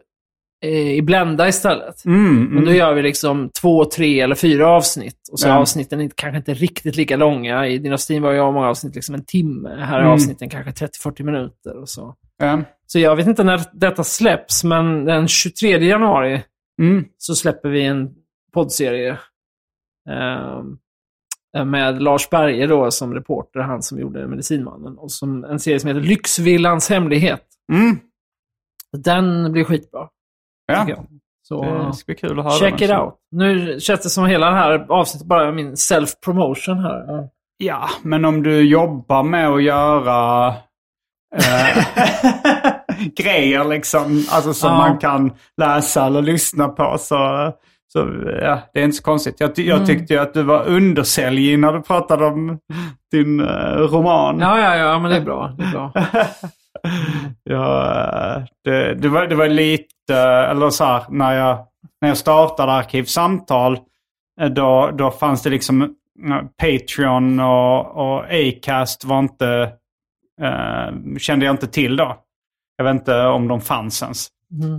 eh, 0.65 0.71
i 0.95 1.03
Blenda 1.03 1.49
istället. 1.49 2.05
Mm, 2.05 2.47
Och 2.47 2.63
då 2.63 2.67
mm. 2.69 2.75
gör 2.77 2.95
vi 2.95 3.03
liksom 3.03 3.51
två, 3.61 3.85
tre 3.85 4.21
eller 4.21 4.35
fyra 4.35 4.69
avsnitt. 4.69 5.19
Och 5.33 5.41
så 5.41 5.49
är 5.49 5.53
Ja. 5.53 5.59
avsnitten 5.59 6.01
inte, 6.01 6.15
kanske 6.19 6.37
inte 6.39 6.55
riktigt 6.55 6.97
lika 6.97 7.17
långa. 7.17 7.67
I 7.67 7.79
Dynastin 7.79 8.23
var 8.23 8.33
ju 8.33 8.53
många 8.53 8.69
avsnitt 8.69 8.95
liksom 8.95 9.15
en 9.15 9.25
timme. 9.25 9.69
Här 9.81 9.97
är 9.97 10.01
Mm. 10.01 10.13
avsnitten 10.13 10.49
kanske 10.51 10.71
30-40 10.87 11.23
minuter 11.23 11.81
och 11.81 11.89
så. 11.89 12.15
Ja. 12.39 12.63
Så 12.87 12.99
jag 12.99 13.17
vet 13.17 13.27
inte 13.27 13.45
när 13.45 13.61
detta 13.73 14.05
släpps, 14.05 14.65
men 14.65 15.05
den 15.05 15.29
23 15.29 15.79
januari 15.87 16.43
Mm. 16.83 17.05
så 17.19 17.35
släpper 17.35 17.69
vi 17.69 17.85
en 17.85 18.15
poddserie. 18.53 19.19
eh, 20.11 20.63
med 21.65 22.03
Lars 22.03 22.31
Berge 22.31 22.67
då 22.67 22.91
som 22.91 23.15
reporter, 23.15 23.61
han 23.61 23.83
som 23.83 23.99
gjorde 24.01 24.27
Medicinmannen. 24.27 24.99
Och 24.99 25.13
som, 25.13 25.45
en 25.45 25.59
serie 25.61 25.81
som 25.81 25.89
heter 25.89 26.01
Lyxvillans 26.01 26.91
hemlighet. 26.91 27.45
Mm. 27.73 27.99
Den 28.97 29.53
blir 29.53 29.65
skitbra, 29.65 30.09
Ja. 30.67 31.05
Så 31.43 31.63
Det 31.87 31.93
ska 31.95 32.05
bli 32.07 32.15
kul 32.15 32.39
att 32.39 32.45
höra 32.45 32.53
check 32.55 32.79
den 32.79 32.91
it 32.91 32.91
också. 32.97 33.05
out. 33.05 33.15
Nu 33.31 33.81
känns 33.81 34.01
det 34.03 34.11
som 34.11 34.27
hela 34.27 34.51
det 34.51 34.57
här 34.57 34.87
avsnittet 34.89 35.29
bara 35.29 35.53
min 35.53 35.75
self-promotion 35.75 36.77
här. 36.83 37.05
Ja. 37.07 37.29
Ja, 37.57 37.89
men 38.03 38.25
om 38.25 38.43
du 38.43 38.61
jobbar 38.69 39.23
med 39.23 39.49
att 39.49 39.63
göra 39.63 40.47
eh, 41.37 41.85
grejer 43.17 43.65
liksom, 43.65 44.25
alltså 44.31 44.55
som 44.55 44.71
Ja. 44.71 44.77
man 44.79 44.99
kan 44.99 45.33
läsa 45.61 46.07
eller 46.07 46.23
lyssna 46.23 46.69
på 46.69 46.97
så, 46.99 47.53
så 47.93 47.99
ja, 48.43 48.59
det 48.75 48.81
är 48.81 48.85
inte 48.85 48.97
så 48.97 49.03
konstigt. 49.03 49.37
Jag, 49.39 49.59
jag 49.59 49.75
Mm. 49.77 49.87
tyckte 49.87 50.15
ju 50.15 50.21
att 50.21 50.35
du 50.35 50.43
var 50.43 50.65
undersäljig 50.65 51.59
när 51.59 51.73
du 51.73 51.83
pratade 51.83 52.27
om 52.27 52.59
din 53.13 53.41
eh, 53.41 53.77
roman. 53.77 54.39
Ja, 54.41 54.61
ja, 54.61 54.77
ja, 54.77 54.99
men 54.99 55.11
det 55.11 55.17
är 55.17 55.21
bra. 55.21 55.55
Det 55.59 55.65
är 55.65 55.71
bra. 55.73 55.93
Ja, 57.45 58.43
det, 58.65 58.95
det, 58.95 59.09
var, 59.09 59.27
det 59.27 59.35
var 59.35 59.49
lite, 59.49 60.17
eller 60.51 60.71
så 60.71 60.85
här, 60.85 61.03
när 61.09 61.33
jag, 61.33 61.59
när 62.01 62.09
jag 62.09 62.19
startade 62.19 62.73
Arkivsamtal, 62.73 63.79
eh, 64.41 64.49
då, 64.49 64.91
då 64.93 65.11
fanns 65.11 65.43
det 65.43 65.51
liksom 65.51 65.83
eh, 65.83 65.89
Patreon 66.59 67.41
och, 67.41 67.97
och 67.97 68.25
Acast 68.31 69.05
var 69.05 69.19
inte, 69.19 69.69
eh, 70.43 71.17
kände 71.19 71.47
jag 71.47 71.53
inte 71.53 71.67
till 71.67 71.97
då. 71.97 72.17
Jag 72.77 72.85
vet 72.85 72.95
inte 72.95 73.23
om 73.27 73.49
de 73.49 73.61
fanns 73.61 74.03
ens. 74.03 74.29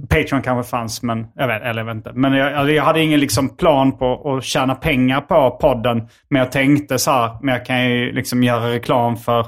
Patreon 0.09 0.41
kanske 0.41 0.69
fanns, 0.69 1.03
men 1.03 1.27
jag 1.35 1.47
vet, 1.47 1.61
eller 1.61 1.81
jag 1.81 1.85
vet 1.85 1.95
inte. 1.95 2.11
Men 2.13 2.33
jag, 2.33 2.53
alltså, 2.53 2.73
jag 2.73 2.83
hade 2.83 3.01
ingen 3.03 3.19
liksom 3.19 3.49
plan 3.57 3.97
på 3.97 4.35
att 4.37 4.43
tjäna 4.43 4.75
pengar 4.75 5.21
på 5.21 5.51
podden. 5.51 6.07
Men 6.29 6.39
jag 6.39 6.51
tänkte 6.51 6.99
så 6.99 7.11
här, 7.11 7.37
men 7.41 7.53
jag 7.53 7.65
kan 7.65 7.89
ju 7.89 8.11
liksom 8.11 8.43
göra 8.43 8.69
reklam 8.71 9.17
för 9.17 9.45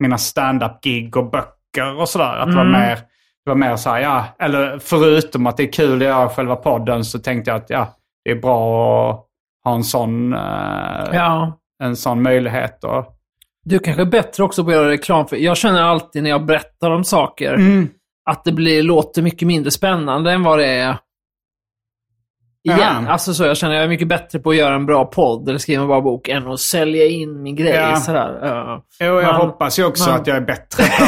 mina 0.00 0.18
stand-up-gig 0.18 1.16
och 1.16 1.30
böcker 1.30 2.00
och 2.00 2.08
sådär. 2.08 2.36
Att 2.36 2.50
det 2.50 2.56
var 2.56 2.64
mer, 2.64 2.96
det 3.44 3.50
var 3.50 3.54
mer 3.54 3.76
så 3.76 3.90
här, 3.90 4.00
ja, 4.00 4.24
eller 4.38 4.78
förutom 4.78 5.46
att 5.46 5.56
det 5.56 5.62
är 5.62 5.72
kul 5.72 5.96
att 6.02 6.08
göra 6.08 6.28
själva 6.28 6.56
podden 6.56 7.04
så 7.04 7.18
tänkte 7.18 7.50
jag 7.50 7.56
att 7.60 7.70
ja, 7.70 7.88
det 8.24 8.30
är 8.30 8.40
bra 8.40 9.10
att 9.12 9.26
ha 9.64 9.74
en 9.74 9.84
sån, 9.84 10.32
eh, 10.32 10.40
Ja. 11.12 11.58
en 11.82 11.96
sån 11.96 12.22
möjlighet. 12.22 12.84
Och, 12.84 13.16
Du 13.64 13.78
kanske 13.78 14.02
är 14.02 14.06
bättre 14.06 14.44
också 14.44 14.64
på 14.64 14.70
att 14.70 14.76
göra 14.76 14.88
reklam 14.90 15.26
för... 15.26 15.36
Jag 15.36 15.56
känner 15.56 15.82
alltid 15.82 16.22
när 16.22 16.30
jag 16.30 16.44
berättar 16.46 16.90
om 16.90 17.04
saker 17.04 17.58
att 18.30 18.44
det 18.44 18.52
blir, 18.52 18.82
låter 18.82 19.22
mycket 19.22 19.48
mindre 19.48 19.70
spännande 19.70 20.32
än 20.32 20.42
vad 20.42 20.58
det 20.58 20.66
är 20.66 20.96
igen. 22.68 23.04
Ja. 23.04 23.08
Alltså 23.12 23.34
så, 23.34 23.44
jag 23.44 23.56
känner 23.56 23.74
att 23.74 23.76
jag 23.78 23.84
är 23.84 23.88
mycket 23.88 24.08
bättre 24.08 24.38
på 24.38 24.50
att 24.50 24.56
göra 24.56 24.74
en 24.74 24.86
bra 24.86 25.04
podd 25.04 25.48
eller 25.48 25.58
skriva 25.58 25.82
en 25.82 25.88
bra 25.88 26.00
bok 26.00 26.28
än 26.28 26.46
att 26.46 26.60
sälja 26.60 27.06
in 27.06 27.42
min 27.42 27.56
grej. 27.56 27.74
Ja. 27.74 27.96
Sådär. 27.96 28.38
Ja. 28.42 28.84
Jo, 29.00 29.06
jag 29.06 29.22
Man- 29.24 29.34
hoppas 29.46 29.78
ju 29.78 29.84
också 29.84 30.10
man- 30.10 30.20
att 30.20 30.26
jag 30.26 30.36
är 30.36 30.40
bättre 30.40 30.84
på 30.98 31.04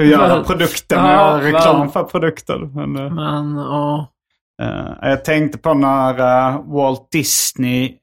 att 0.00 0.06
göra 0.06 0.44
produkten 0.44 0.98
och 1.04 1.10
Ja, 1.10 1.38
reklam 1.42 1.90
för 1.90 2.02
produkten. 2.04 2.72
Men, 2.74 2.96
eh, 3.06 3.12
Men, 3.14 3.56
ja. 3.56 4.12
Eh, 4.62 5.08
jag 5.10 5.24
tänkte 5.24 5.58
på 5.58 5.74
när 5.74 6.18
eh, 6.18 6.60
Walt 6.66 7.08
Disney, 7.12 7.94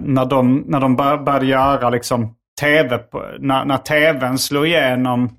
när 0.00 0.24
de, 0.24 0.64
när 0.66 0.80
de 0.80 0.96
bör, 0.96 1.16
började 1.18 1.46
göra 1.46 1.90
liksom 1.90 2.34
tv, 2.60 2.98
på, 2.98 3.30
när, 3.38 3.64
när 3.64 3.78
tvn 3.78 4.38
slog 4.38 4.66
igenom 4.66 5.36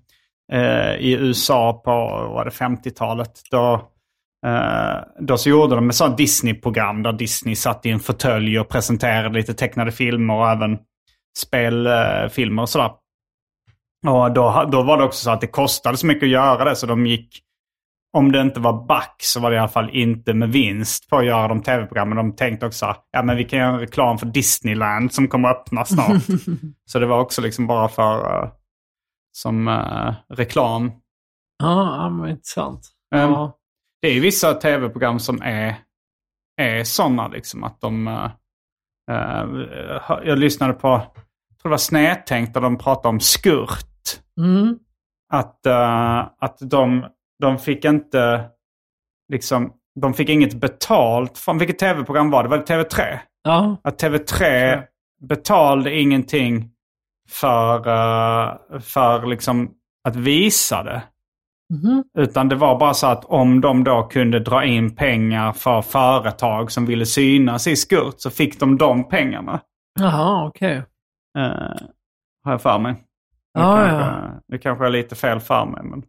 eh, 0.54 0.96
i 0.96 1.18
USA 1.20 1.82
på 1.86 1.92
var 2.34 2.46
det, 2.46 2.52
50-talet. 2.52 3.32
Då, 3.52 3.74
eh, 4.46 4.96
då 5.20 5.38
så 5.38 5.50
gjorde 5.50 5.76
de 5.76 5.90
ett 5.90 5.96
sånt 5.96 6.18
Disney-program 6.18 7.04
där 7.04 7.14
Disney 7.14 7.56
satt 7.56 7.86
i 7.86 7.90
en 7.90 8.00
fåtölj 8.00 8.60
och 8.60 8.70
presenterade 8.70 9.36
lite 9.36 9.54
tecknade 9.54 9.92
filmer 9.92 10.34
och 10.34 10.50
även 10.50 10.78
spelfilmer 11.38 12.62
eh, 12.62 12.64
och 12.64 12.70
sådär. 12.70 12.92
Och 14.08 14.32
då, 14.32 14.70
då 14.72 14.84
var 14.84 14.98
det 14.98 15.04
också 15.04 15.24
så 15.24 15.32
att 15.32 15.42
det 15.42 15.48
kostade 15.48 15.98
så 15.98 16.08
mycket 16.08 16.24
att 16.24 16.30
göra 16.30 16.64
det 16.64 16.76
så 16.76 16.86
de 16.86 17.06
gick 17.06 17.40
om 18.18 18.32
det 18.32 18.42
inte 18.42 18.60
var 18.60 18.86
back 18.86 19.16
så 19.18 19.40
var 19.40 19.50
det 19.50 19.56
i 19.56 19.60
alla 19.60 19.68
fall 19.68 19.90
inte 19.90 20.34
med 20.34 20.50
vinst 20.50 21.10
på 21.10 21.18
att 21.18 21.26
göra 21.26 21.48
de 21.48 21.62
tv-programmen. 21.64 22.18
De 22.18 22.36
tänkte 22.36 22.66
också 22.66 22.96
ja 23.12 23.24
men 23.24 23.38
vi 23.38 23.44
kan 23.44 23.60
göra 23.60 23.74
en 23.74 23.80
reklam 23.80 24.18
för 24.18 24.26
Disneyland 24.26 25.14
som 25.14 25.28
kommer 25.28 25.50
att 25.50 25.58
öppna 25.58 25.86
snart. 25.86 26.24
så 26.86 27.00
det 27.00 27.06
var 27.06 27.20
också 27.20 27.42
liksom 27.42 27.68
bara 27.68 27.90
för 27.90 28.44
uh, 28.44 28.52
som 29.32 29.68
uh, 29.68 30.14
reklam. 30.30 30.92
Ja, 31.64 32.10
men 32.10 32.30
intressant. 32.30 32.90
Ehm, 33.16 33.32
Ja. 33.32 33.60
Det 34.02 34.08
är 34.08 34.14
ju 34.14 34.20
vissa 34.20 34.54
tv-program 34.54 35.20
som 35.20 35.42
är, 35.42 35.76
är 36.62 36.84
sådana 36.84 37.28
liksom 37.28 37.64
att 37.64 37.82
de... 37.82 38.08
Uh, 38.08 39.60
jag 40.24 40.40
lyssnade 40.40 40.74
på, 40.74 40.88
jag 40.88 41.60
tror 41.62 41.64
det 41.64 41.70
var 41.70 41.78
Snedtänkt, 41.78 42.54
där 42.54 42.62
de 42.62 42.78
pratade 42.78 43.08
om 43.10 43.20
skurt. 43.20 43.90
Mm. 44.40 44.80
att, 45.34 45.68
att 46.40 46.58
de, 46.62 47.06
de 47.42 47.58
fick 47.58 47.86
inte, 47.86 48.46
liksom, 49.32 49.74
de 50.02 50.14
fick 50.14 50.30
inget 50.30 50.54
betalt. 50.54 51.38
Från 51.38 51.58
vilket 51.58 51.80
tv-program 51.80 52.30
var 52.32 52.44
det? 52.44 52.50
Var 52.50 52.58
det 52.58 52.64
TV3? 52.64 53.20
Ja. 53.44 53.78
Att 53.84 54.02
TV3 54.04 54.84
betalade 55.22 56.00
ingenting 56.00 56.70
för, 57.30 57.78
eh, 57.78 58.80
för 58.80 59.26
liksom 59.26 59.72
att 60.08 60.16
visa 60.16 60.84
det. 60.84 61.04
Mhm. 61.74 62.04
Utan 62.18 62.50
det 62.50 62.56
var 62.56 62.80
bara 62.80 62.94
så 62.94 63.08
att 63.08 63.26
om 63.26 63.62
de 63.62 63.84
då 63.84 64.04
kunde 64.04 64.40
dra 64.40 64.66
in 64.66 64.96
pengar 64.96 65.52
för 65.54 65.82
företag 65.82 66.72
som 66.72 66.86
ville 66.86 67.06
synas 67.06 67.68
i 67.68 67.76
skurt 67.76 68.16
så 68.18 68.30
fick 68.30 68.60
de 68.60 68.78
de 68.78 69.10
pengarna. 69.10 69.62
Jaha, 70.00 70.48
okej. 70.48 70.84
Eh, 71.38 71.76
har 72.44 72.52
jag 72.52 72.62
för 72.62 72.80
mig. 72.80 72.92
Nu 72.94 73.62
Ja, 73.62 73.76
kanske, 73.76 73.96
ja. 73.98 74.42
Nu 74.48 74.58
kanske 74.58 74.84
jag 74.84 74.88
är 74.90 74.98
lite 74.98 75.16
fel 75.16 75.40
för 75.40 75.66
mig. 75.66 75.84
Men 75.84 76.04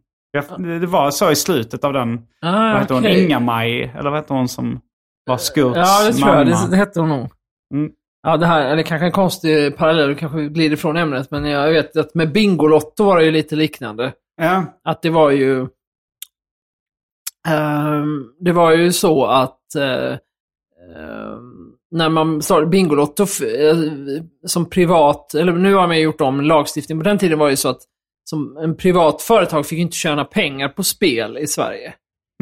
det 0.79 0.87
var 0.87 1.11
så 1.11 1.31
i 1.31 1.35
slutet 1.35 1.83
av 1.83 1.93
den. 1.93 2.19
Ah, 2.41 2.71
vad 2.71 2.79
hette 2.79 2.93
hon? 2.93 3.03
okej. 3.03 3.25
Inga-Maj? 3.25 3.93
Eller 3.97 4.09
vad 4.09 4.19
hette 4.19 4.33
hon 4.33 4.47
som 4.49 4.79
var 5.25 5.37
Skurts 5.37 5.77
Ja, 5.77 6.03
det 6.07 6.13
tror 6.13 6.27
mamma? 6.27 6.37
jag. 6.37 6.47
Det, 6.47 6.71
det 6.71 6.77
hette 6.77 6.99
hon 6.99 7.09
nog. 7.09 7.29
Mm. 7.73 7.91
Ja, 8.27 8.37
det 8.37 8.45
här, 8.45 8.65
eller 8.65 8.83
kanske 8.83 9.05
en 9.05 9.11
konstig 9.11 9.77
parallell, 9.77 10.07
du 10.09 10.15
kanske 10.15 10.41
glider 10.47 10.73
ifrån 10.73 10.97
ämnet, 10.97 11.31
men 11.31 11.45
jag 11.45 11.71
vet 11.71 11.97
att 11.97 12.15
med 12.15 12.31
Bingolotto 12.31 13.03
var 13.03 13.17
det 13.17 13.25
ju 13.25 13.31
lite 13.31 13.55
liknande. 13.55 14.13
Ja. 14.41 14.63
Att 14.83 15.01
det 15.01 15.09
var 15.09 15.29
ju... 15.31 15.67
ehm, 17.47 18.25
det 18.39 18.51
var 18.51 18.71
ju 18.71 18.91
så 18.91 19.25
att 19.25 19.75
eh, 19.75 20.13
ehm, 20.95 21.71
när 21.91 22.09
man 22.09 22.41
startade 22.41 22.67
Bingolotto 22.67 23.23
eh, 23.23 23.77
som 24.47 24.69
privat, 24.69 25.33
eller 25.33 25.53
nu 25.53 25.73
har 25.73 25.87
man 25.87 25.99
gjort 25.99 26.21
om 26.21 26.41
lagstiftningen, 26.41 27.03
på 27.03 27.09
den 27.09 27.17
tiden 27.17 27.39
var 27.39 27.45
det 27.47 27.51
ju 27.51 27.57
så 27.57 27.69
att 27.69 27.81
som 28.29 28.57
en 28.57 28.77
privat 28.77 29.21
företag 29.21 29.65
fick 29.65 29.77
ju 29.77 29.81
inte 29.81 29.97
tjäna 29.97 30.25
pengar 30.25 30.69
på 30.69 30.83
spel 30.83 31.37
i 31.37 31.47
Sverige. 31.47 31.93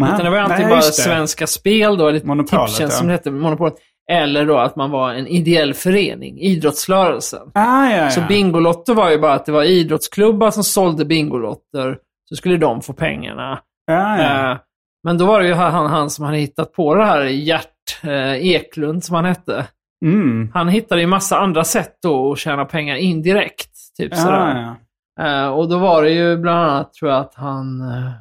Nej, 0.02 0.10
Utan 0.10 0.24
det 0.26 0.30
var 0.30 0.38
ju 0.38 0.44
antingen 0.44 0.70
bara. 0.70 0.82
Svenska 0.82 1.48
Spel 1.48 1.98
då, 1.98 2.08
eller 2.08 2.24
Monopolet, 2.24 2.66
Tipstjänst 2.68 2.94
ja. 2.94 2.98
som 2.98 3.08
det 3.08 3.14
hette, 3.14 3.32
Monopolet. 3.32 3.74
Eller 4.12 4.46
då 4.46 4.58
att 4.58 4.76
man 4.76 4.92
var 4.92 5.14
en 5.14 5.28
ideell 5.28 5.74
förening, 5.74 6.40
idrottsrörelsen. 6.40 7.52
Ah, 7.54 7.90
ja, 7.90 7.96
ja. 7.96 8.10
Så 8.10 8.22
Bingolotto 8.22 8.94
var 8.94 9.10
ju 9.12 9.18
bara 9.20 9.34
att 9.34 9.46
det 9.46 9.52
var 9.52 9.64
idrottsklubbar 9.64 10.52
som 10.52 10.64
sålde 10.64 11.06
Bingolotter. 11.06 11.98
Så 12.30 12.36
skulle 12.36 12.58
de 12.58 12.82
få 12.82 12.94
pengarna. 12.94 13.60
ja, 13.86 14.18
ja. 14.18 14.52
Eh, 14.52 14.58
Men 15.04 15.18
då 15.18 15.26
var 15.26 15.40
det 15.42 15.48
ju 15.48 15.54
han, 15.54 15.86
han 15.86 16.10
som 16.10 16.26
hade 16.26 16.38
hittat 16.38 16.74
på 16.74 16.96
det 16.96 17.06
här, 17.06 17.22
Gert 17.26 18.00
eh, 18.04 18.34
Eklund 18.34 19.04
som 19.04 19.16
han 19.16 19.26
hette. 19.26 19.68
Mm. 20.06 20.52
Han 20.54 20.68
hittade 20.68 21.02
ju 21.02 21.08
massa 21.08 21.38
andra 21.40 21.64
sätt 21.64 21.98
då 22.04 22.32
att 22.32 22.40
tjäna 22.40 22.66
pengar 22.66 22.96
indirekt. 22.96 23.70
Typ 23.98 24.16
sådär. 24.16 24.76
Eh, 25.22 25.48
och 25.48 25.70
då 25.70 25.78
var 25.80 26.04
det 26.04 26.10
ju 26.12 26.38
bland 26.38 26.60
annat, 26.72 26.94
tror 26.94 27.12
jag, 27.12 27.20
att 27.20 27.36
han... 27.36 27.82
eh, 27.82 28.12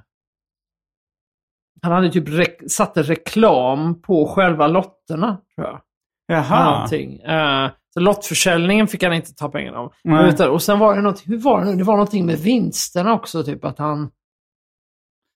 han 1.83 1.93
hade 1.93 2.11
typ 2.11 2.29
re- 2.29 2.69
satte 2.69 3.03
reklam 3.03 4.03
på 4.03 4.27
själva 4.27 4.67
lotterna, 4.67 5.39
tror 5.55 5.67
jag. 5.67 5.81
Jaha. 6.27 6.71
Någonting. 6.71 7.21
Eh, 7.21 7.71
så 7.95 8.01
lottförsäljningen 8.01 8.89
fick 8.89 9.03
han 9.03 9.13
inte 9.13 9.35
ta 9.35 9.49
pengarna 9.49 9.79
av. 9.79 9.93
Utan, 10.29 10.51
och 10.51 10.63
sen 10.63 10.79
var 10.79 10.97
det 10.97 11.03
något, 11.03 11.23
hur 11.27 11.39
var 11.39 11.61
det 11.61 11.71
nu? 11.71 11.77
Det 11.77 11.85
var 11.85 11.95
någonting 11.95 12.27
med 12.27 12.39
vinsterna 12.39 13.13
också, 13.15 13.45
typ 13.45 13.65
att 13.65 13.79
han... 13.79 14.11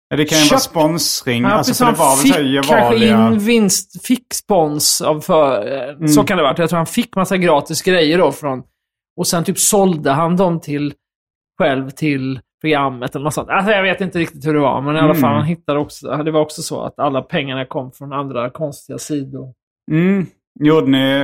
Ja, 0.08 0.16
det 0.16 0.24
kan 0.24 0.38
ju 0.38 0.48
vara 0.48 0.60
sponsring. 0.60 1.42
Ja, 1.42 1.48
alltså, 1.50 1.84
han 1.84 1.94
var 1.94 2.16
fick 2.16 2.34
kanske 2.68 3.06
in 3.08 3.38
vinst, 3.38 4.06
fick 4.06 4.34
spons 4.34 5.00
av 5.00 5.20
för... 5.20 5.72
eh, 6.00 6.06
Så 6.06 6.24
kan 6.24 6.36
det 6.36 6.42
varit. 6.42 6.58
Jag 6.58 6.68
tror 6.68 6.76
han 6.76 6.86
fick 6.86 7.16
massa 7.16 7.36
gratis 7.36 7.82
grejer 7.82 8.18
då 8.18 8.32
från... 8.32 8.62
Och 9.16 9.26
sen 9.26 9.44
typ 9.44 9.58
sålde 9.58 10.10
han 10.10 10.36
dem 10.36 10.60
till 10.60 10.94
själv 11.58 11.90
till 11.90 12.40
programmet 12.60 13.14
eller 13.14 13.24
något 13.24 13.34
sånt. 13.34 13.48
Alltså 13.50 13.72
jag 13.72 13.82
vet 13.82 14.00
inte 14.00 14.18
riktigt 14.18 14.46
hur 14.46 14.54
det 14.54 14.60
var, 14.60 14.80
men 14.80 14.96
i 14.96 14.98
alla 14.98 15.14
fall 15.14 15.34
han 15.34 15.44
hittade 15.44 15.78
också... 15.78 16.16
Det 16.16 16.30
var 16.30 16.40
också 16.40 16.62
så 16.62 16.82
att 16.82 16.98
alla 16.98 17.22
pengarna 17.22 17.64
kom 17.64 17.92
från 17.92 18.12
andra 18.12 18.50
konstiga 18.50 18.98
sidor. 18.98 19.52
Mm. 19.90 20.26
Gjorde 20.60 20.86
ni, 20.86 21.18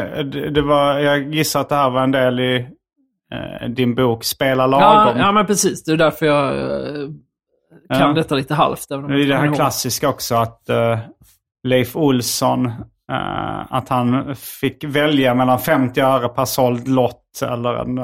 det, 0.50 0.62
var, 0.62 0.98
jag 0.98 1.34
gissar 1.34 1.60
att 1.60 1.68
det 1.68 1.74
här 1.74 1.90
var 1.90 2.02
en 2.02 2.10
del 2.12 2.40
i 2.40 2.66
eh, 3.32 3.68
din 3.68 3.94
bok 3.94 4.24
Spela 4.24 4.62
Ja, 4.62 4.66
lagom. 4.68 5.18
ja, 5.20 5.32
men 5.32 5.46
precis. 5.46 5.84
Det 5.84 5.92
är 5.92 5.96
därför 5.96 6.26
jag 6.26 6.58
eh, 6.58 7.08
kan 7.88 8.00
Ja. 8.08 8.12
detta 8.12 8.34
lite 8.34 8.54
halvt. 8.54 8.88
Det 8.88 8.94
är 8.94 9.26
det 9.26 9.36
här 9.36 9.54
klassiska 9.54 10.08
också 10.08 10.34
att 10.34 10.68
eh, 10.68 10.98
Leif 11.68 11.96
Olsson, 11.96 12.66
eh, 13.12 13.72
att 13.72 13.88
han 13.88 14.36
fick 14.36 14.84
välja 14.84 15.34
mellan 15.34 15.58
50 15.58 16.00
öre 16.00 16.28
per 16.28 16.44
såld 16.44 16.88
lott 16.88 17.42
eller 17.42 17.74
en... 17.74 17.98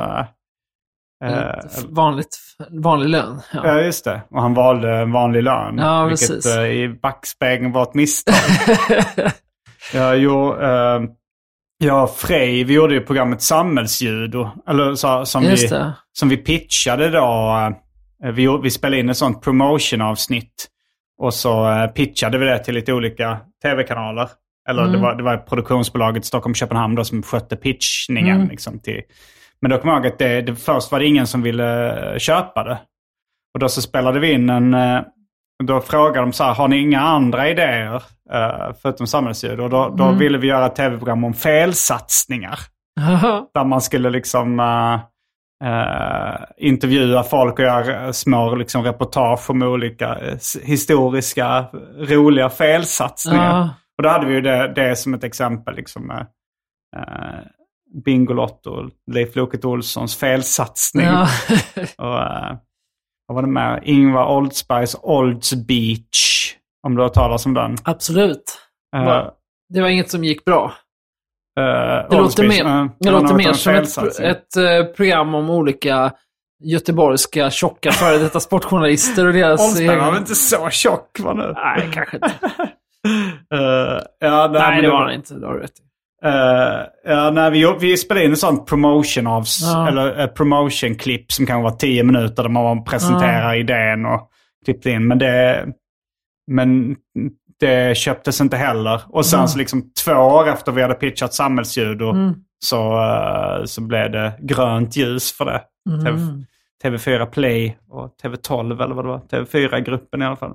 eh, 1.25 1.65
vanligt, 1.89 2.39
vanlig 2.71 3.09
lön. 3.09 3.41
Ja. 3.53 3.61
Ja, 3.65 3.81
just 3.81 4.05
det. 4.05 4.21
Och 4.31 4.43
han 4.43 4.55
valde 4.55 4.97
en 4.97 5.13
vanlig 5.13 5.43
lön. 5.43 5.79
Ja, 5.79 6.05
vilket 6.05 6.29
precis. 6.29 6.57
eh, 6.57 6.65
i 6.67 6.89
backspegeln 7.03 7.73
var 7.73 7.83
ett 7.83 7.95
misstag. 7.95 8.35
ja, 9.95 10.15
jo, 10.15 10.55
eh, 10.61 11.01
och 12.03 12.11
Frej, 12.17 12.65
vi 12.65 12.75
gjorde 12.75 12.95
ju 12.95 13.01
programmet 13.01 13.43
Samhällsjudo. 13.43 14.51
Eller 14.69 14.95
så, 14.95 15.27
som, 15.27 15.43
vi, 15.43 15.67
det. 15.67 15.93
som 16.13 16.29
vi 16.29 16.37
pitchade 16.37 17.11
då. 17.11 17.57
eh, 18.25 18.31
Vi, 18.33 18.59
vi 18.63 18.71
spelade 18.71 19.01
in 19.01 19.09
ett 19.11 19.17
sånt 19.17 19.43
promotion-avsnitt. 19.43 20.69
Och 21.21 21.35
så 21.35 21.71
eh, 21.71 21.87
pitchade 21.87 22.39
vi 22.39 22.47
det 22.47 22.59
till 22.59 22.75
lite 22.75 22.93
olika 22.93 23.39
tv-kanaler. 23.63 24.29
Eller 24.69 24.83
Mm. 24.83 24.93
det, 24.93 24.99
var, 24.99 25.15
det 25.15 25.23
var 25.23 25.37
produktionsbolaget 25.37 26.25
Stockholm-Köpenhamn 26.25 26.95
då 26.95 27.05
som 27.05 27.23
skötte 27.23 27.57
pitchningen. 27.57 28.37
Mm. 28.37 28.49
Liksom, 28.49 28.79
till, 28.79 29.03
men 29.63 29.71
då 29.71 29.79
kommer 29.79 29.95
jag 29.95 30.05
ihåg 30.05 30.13
att 30.13 30.19
det, 30.19 30.41
det, 30.41 30.57
först 30.57 30.93
var 30.93 30.99
det 30.99 31.07
ingen 31.07 31.27
som 31.27 31.43
ville 31.43 31.97
eh, 32.13 32.19
köpa 32.19 32.65
det. 32.65 32.79
Och 33.55 33.61
då 33.61 33.69
så 33.69 33.83
spelade 33.83 34.21
vi 34.21 34.33
in 34.33 34.51
en... 34.51 34.75
eh, 34.75 35.01
Då 35.65 35.81
frågade 35.81 36.21
de 36.21 36.33
så 36.33 36.45
här, 36.45 36.55
har 36.55 36.69
ni 36.69 36.79
inga 36.79 37.01
andra 37.01 37.49
idéer 37.49 37.95
uh, 38.35 38.73
förutom 38.83 39.07
samhällsljud? 39.07 39.61
Och 39.61 39.71
då, 39.71 39.89
då 39.89 40.05
Mm. 40.05 40.19
ville 40.19 40.39
vi 40.39 40.47
göra 40.47 40.67
ett 40.67 40.75
tv-program 40.77 41.25
om 41.25 41.35
felsatsningar. 41.35 42.59
Där 43.55 43.65
man 43.65 43.81
skulle 43.81 44.11
liksom... 44.11 44.61
eh, 44.61 44.95
eh, 45.65 46.37
intervjua 46.57 47.23
folk 47.23 47.53
och 47.59 47.65
göra 47.65 48.13
små 48.13 48.55
liksom, 48.55 48.83
reportage 48.85 49.51
om 49.51 49.63
olika 49.63 50.19
historiska 50.63 51.67
roliga 51.99 52.49
felsatsningar. 52.51 53.51
Ja. 53.59 53.71
Och 53.99 54.03
då 54.03 54.09
hade 54.09 54.27
vi 54.27 54.35
ju 54.35 54.41
det, 54.41 54.73
det 54.75 54.97
som 54.97 55.15
ett 55.15 55.25
exempel. 55.25 55.77
Liksom, 55.77 56.11
eh, 56.11 56.21
Bingolotto, 58.05 58.89
Leif 59.13 59.37
Loket 59.37 59.65
Olssons 59.65 60.17
felsatsning. 60.17 61.07
Ja. 61.07 61.29
Och, 61.99 62.19
eh, 62.23 62.57
vad 63.27 63.35
var 63.35 63.43
det 63.43 63.49
med? 63.49 63.81
Ingvar 63.85 64.27
Oldsbergs 64.37 64.97
Olds 65.03 65.55
Beach. 65.55 66.55
Om 66.87 66.95
du 66.95 67.03
har 67.03 67.09
talat 67.09 67.47
om 67.47 67.55
den. 67.55 67.77
Absolut. 67.85 68.59
Va? 68.93 69.31
Det 69.75 69.81
var 69.81 69.89
inget 69.89 70.11
som 70.11 70.25
gick 70.25 70.45
bra. 70.45 70.73
eh, 71.61 71.65
Det 72.11 72.17
Olds 72.21 72.39
låter 72.39 72.49
Beach, 72.49 72.63
mer, 72.65 72.91
det 73.01 73.11
låter 73.11 73.35
mer 73.35 73.53
som 73.53 73.75
ett, 73.75 74.19
ett 74.21 74.57
eh, 74.57 74.85
program 74.97 75.35
om 75.35 75.51
olika 75.51 76.13
göteborgska 76.65 77.51
tjocka 77.51 77.93
före 77.93 78.19
detta 78.19 78.41
sportjournalister 78.41 79.27
och 79.27 79.33
deras... 79.33 79.61
Oldsberg 79.61 79.99
var 79.99 80.11
väl 80.11 80.21
inte 80.21 80.35
så 80.35 80.71
tjock 80.71 81.21
var 81.21 81.35
nu? 81.35 81.53
Nej, 81.57 81.91
kanske 81.93 82.17
inte. 82.17 82.31
Ja, 84.19 84.49
Nej, 84.53 84.71
men 84.75 84.83
det 84.83 84.91
var 84.91 85.03
han 85.05 85.13
inte. 85.13 85.35
Det 85.35 85.47
har 85.47 85.55
du 85.55 85.61
rätt 85.61 85.71
i. 85.79 85.83
Eh, 86.25 86.81
ja, 87.05 87.31
nej, 87.31 87.51
vi, 87.51 87.77
vi 87.81 87.97
spelade 87.97 88.25
in 88.25 88.31
en 88.31 88.37
sån 88.37 88.65
promotion 88.65 89.27
av, 89.27 89.45
Ja. 89.63 89.89
eller 89.89 90.19
ett 90.19 90.35
promotion-klipp 90.35 91.33
som 91.33 91.47
kan 91.47 91.63
vara 91.63 91.73
tio 91.73 92.03
minuter 92.05 92.43
där 92.43 92.51
man 92.51 92.85
presenterar 92.85 93.55
idén 93.55 94.07
och 94.07 94.31
klippte 94.65 94.91
in. 94.91 95.07
Men 95.09 95.19
det, 95.19 95.67
men 96.51 96.97
det 97.61 97.97
köptes 97.97 98.41
inte 98.41 98.57
heller. 98.57 99.01
Och 99.09 99.27
sen 99.27 99.49
så 99.49 99.59
liksom 99.59 99.93
två 100.05 100.13
år 100.13 100.49
efter 100.49 100.73
vi 100.73 100.83
hade 100.83 100.95
pitchat 100.95 101.35
samhällsjudo 101.35 102.13
så, 102.65 103.01
eh, 103.01 103.65
så 103.65 103.81
blev 103.81 104.11
det 104.11 104.33
grönt 104.41 104.97
ljus 104.97 105.33
för 105.33 105.45
det. 105.45 105.63
TV, 106.05 106.19
TV4 106.97 107.27
Play 107.27 107.79
och 107.89 108.15
TV12 108.23 108.83
eller 108.85 108.95
vad 108.95 109.05
det 109.05 109.09
var. 109.09 109.19
TV4-gruppen 109.19 110.23
i 110.23 110.25
alla 110.25 110.37
fall. 110.37 110.55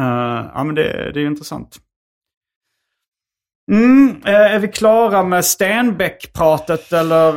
Eh, 0.00 0.46
ja 0.54 0.64
men 0.64 0.74
det, 0.74 0.82
det 0.82 1.20
är 1.20 1.22
ju 1.22 1.26
intressant. 1.26 1.76
Mm, 3.70 4.22
eh, 4.26 4.34
är 4.54 4.58
vi 4.58 4.68
klara 4.68 5.22
med 5.22 5.44
Stenbeck-pratet 5.44 6.92
eller, 6.92 7.32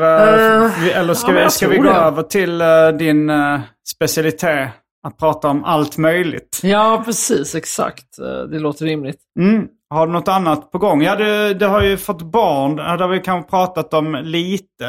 vi, 0.81 0.91
eller 0.91 1.13
ska, 1.13 1.33
ja, 1.33 1.43
vi, 1.43 1.49
ska 1.49 1.67
vi 1.67 1.77
gå 1.77 1.83
det. 1.83 1.89
över 1.89 2.23
till 2.23 2.61
din 2.97 3.29
uh, 3.29 3.59
specialitet? 3.87 4.69
Att 5.07 5.17
prata 5.17 5.47
om 5.47 5.63
allt 5.63 5.97
möjligt. 5.97 6.59
Ja, 6.63 7.01
precis. 7.05 7.55
Exakt. 7.55 8.05
Det 8.51 8.59
låter 8.59 8.85
rimligt. 8.85 9.19
Mm. 9.39 9.67
Har 9.89 10.07
du 10.07 10.13
något 10.13 10.27
annat 10.27 10.71
på 10.71 10.77
gång? 10.77 11.01
Ja, 11.03 11.15
du, 11.15 11.53
du 11.53 11.65
har 11.67 11.81
ju 11.81 11.97
fått 11.97 12.21
barn. 12.21 12.75
Det 12.75 12.83
har 13.03 13.07
vi 13.07 13.19
kanske 13.19 13.49
pratat 13.49 13.93
om 13.93 14.15
lite. 14.23 14.85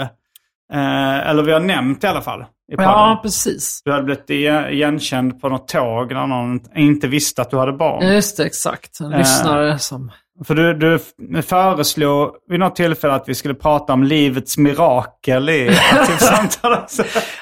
Eh, 0.73 1.29
eller 1.29 1.43
vi 1.43 1.53
har 1.53 1.61
nämnt 1.61 2.05
i 2.05 2.07
alla 2.07 2.21
fall. 2.21 2.41
I. 2.41 2.47
Ja, 2.69 3.21
precis. 3.23 3.81
Du 3.85 3.91
hade 3.93 4.05
blivit 4.05 4.31
igen- 4.31 4.69
igenkänd 4.69 5.41
på 5.41 5.49
något 5.49 5.69
tåg 5.69 6.13
när 6.13 6.27
någon 6.27 6.61
inte 6.77 7.09
visste 7.09 7.43
att 7.43 7.51
du 7.51 7.57
hade 7.57 7.73
barn. 7.73 8.07
Just 8.07 8.37
det, 8.37 8.45
exakt. 8.45 9.01
En 9.01 9.13
Eh. 9.13 9.19
lyssnare 9.19 9.79
som... 9.79 10.11
För 10.45 10.55
du, 10.55 10.75
du 10.75 10.99
föreslog 11.43 12.31
vid 12.49 12.61
något 12.61 12.77
tillfälle 12.77 13.15
att 13.15 13.29
vi 13.29 13.35
skulle 13.35 13.55
prata 13.55 13.93
om 13.93 14.05
livets 14.05 14.59
mirakel 14.59 15.49
i 15.49 15.69
aktivsamtalet. 15.93 16.91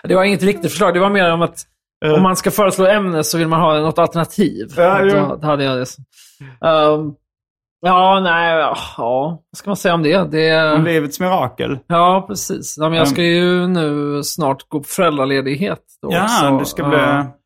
Det 0.02 0.14
var 0.14 0.24
inget 0.24 0.42
riktigt 0.42 0.70
förslag. 0.70 0.94
Det 0.94 1.00
var 1.00 1.10
mer 1.10 1.32
om 1.32 1.42
att 1.42 1.66
om 2.16 2.22
man 2.22 2.36
ska 2.36 2.50
föreslå 2.50 2.86
ämne 2.86 3.24
så 3.24 3.38
vill 3.38 3.48
man 3.48 3.60
ha 3.60 3.80
något 3.80 3.98
alternativ. 3.98 4.68
Ja, 4.76 5.02
jo. 5.02 5.36
då, 5.40 5.46
hade 5.46 5.64
jag 5.64 5.78
det. 5.78 5.86
Um, 6.68 7.14
ja, 7.80 8.20
nej, 8.20 8.58
ja, 8.96 9.42
vad 9.50 9.58
ska 9.58 9.70
man 9.70 9.76
säga 9.76 9.94
om 9.94 10.02
det? 10.02 10.30
det 10.30 10.72
om 10.72 10.84
livets 10.84 11.20
mirakel. 11.20 11.78
ja, 11.86 12.24
precis. 12.28 12.76
Ja, 12.78 12.88
men 12.88 12.98
jag 12.98 13.08
ska 13.08 13.22
ju 13.22 13.66
nu 13.66 14.22
snart 14.22 14.68
gå 14.68 14.78
på 14.78 14.84
föräldraledighet. 14.88 15.82
Då, 16.02 16.12
Ja, 16.12 16.28
så, 16.28 16.58
du 16.58 16.64
ska 16.64 16.88
bli... 16.88 16.98
ja, 16.98 17.36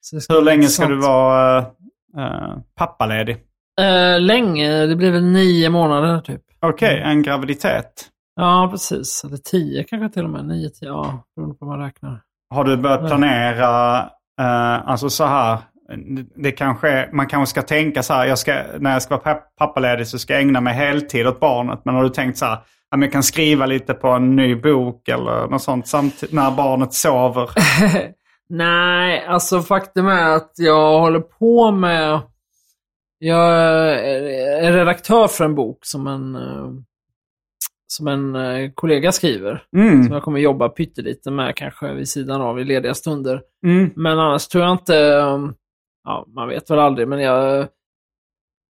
så 0.00 0.16
det 0.16 0.22
ska 0.22 0.34
hur 0.34 0.42
länge 0.42 0.66
ska 0.66 0.86
du 0.86 0.96
vara 0.96 1.58
uh, 1.58 2.58
pappaledig? 2.78 3.36
Eh, 3.80 4.20
länge, 4.20 4.86
det 4.86 4.96
blir 4.96 5.10
väl 5.10 5.24
nio 5.24 5.70
månader 5.70 6.20
typ. 6.20 6.40
Okej, 6.60 7.02
en 7.04 7.22
graviditet. 7.22 8.08
Ja, 8.36 8.68
precis. 8.70 9.24
Eller 9.24 9.36
tio 9.36 9.84
kanske 9.84 10.08
till 10.14 10.24
och 10.24 10.30
med. 10.30 10.44
Nio, 10.46 10.68
tio, 10.68 10.88
ja, 10.88 11.24
beroende 11.36 11.58
på 11.58 11.66
vad 11.66 11.78
man 11.78 11.86
räknar. 11.86 12.20
Har 12.54 12.64
du 12.64 12.76
börjat 12.76 13.06
planera, 13.06 13.98
eh, 14.40 14.88
alltså 14.90 15.10
så 15.10 15.24
här, 15.24 15.58
det 16.36 16.52
kanske, 16.52 17.08
man 17.12 17.26
kanske 17.26 17.50
ska 17.50 17.62
tänka 17.62 18.02
så 18.02 18.14
här, 18.14 18.26
jag 18.26 18.38
ska, 18.38 18.54
när 18.78 18.92
jag 18.92 19.02
ska 19.02 19.14
vara 19.16 19.34
papp- 19.34 19.56
pappaledig 19.58 20.06
så 20.06 20.18
ska 20.18 20.32
jag 20.32 20.42
ägna 20.42 20.60
mig 20.60 20.74
heltid 20.74 21.26
åt 21.26 21.40
barnet. 21.40 21.80
Men 21.84 21.94
har 21.94 22.02
du 22.02 22.08
tänkt 22.08 22.38
så 22.38 22.44
här, 22.46 22.54
att 22.90 23.00
jag 23.00 23.12
kan 23.12 23.22
skriva 23.22 23.66
lite 23.66 23.94
på 23.94 24.08
en 24.08 24.36
ny 24.36 24.54
bok 24.56 25.08
eller 25.08 25.48
något 25.48 25.62
sånt 25.62 25.86
samtidigt 25.88 26.34
när 26.34 26.50
barnet 26.50 26.92
sover? 26.94 27.50
Nej, 28.48 29.26
alltså 29.26 29.60
faktum 29.60 30.06
är 30.08 30.28
att 30.36 30.52
jag 30.56 30.98
håller 31.00 31.20
på 31.20 31.70
med... 31.70 32.20
Jag 33.18 33.52
är 34.66 34.72
redaktör 34.72 35.26
för 35.26 35.44
en 35.44 35.54
bok 35.54 35.78
som 35.84 36.06
en, 36.06 36.34
eh, 36.34 36.70
som 37.86 38.08
en 38.08 38.34
eh, 38.36 38.70
kollega 38.74 39.12
skriver. 39.12 39.62
Mm. 39.76 40.04
Som 40.04 40.12
jag 40.12 40.22
kommer 40.22 40.40
jobba 40.40 40.68
pyttelite 40.68 41.30
med 41.30 41.56
kanske 41.56 41.94
vid 41.94 42.08
sidan 42.08 42.40
av 42.40 42.60
i 42.60 42.64
lediga 42.64 42.94
stunder. 42.94 43.42
Mm. 43.66 43.90
Men 43.96 44.18
annars 44.18 44.48
tror 44.48 44.64
jag 44.64 44.72
inte... 44.72 44.96
um, 45.14 45.54
Ja, 46.08 46.26
man 46.28 46.48
vet 46.48 46.70
väl 46.70 46.78
aldrig, 46.78 47.08
men 47.08 47.20
jag 47.20 47.68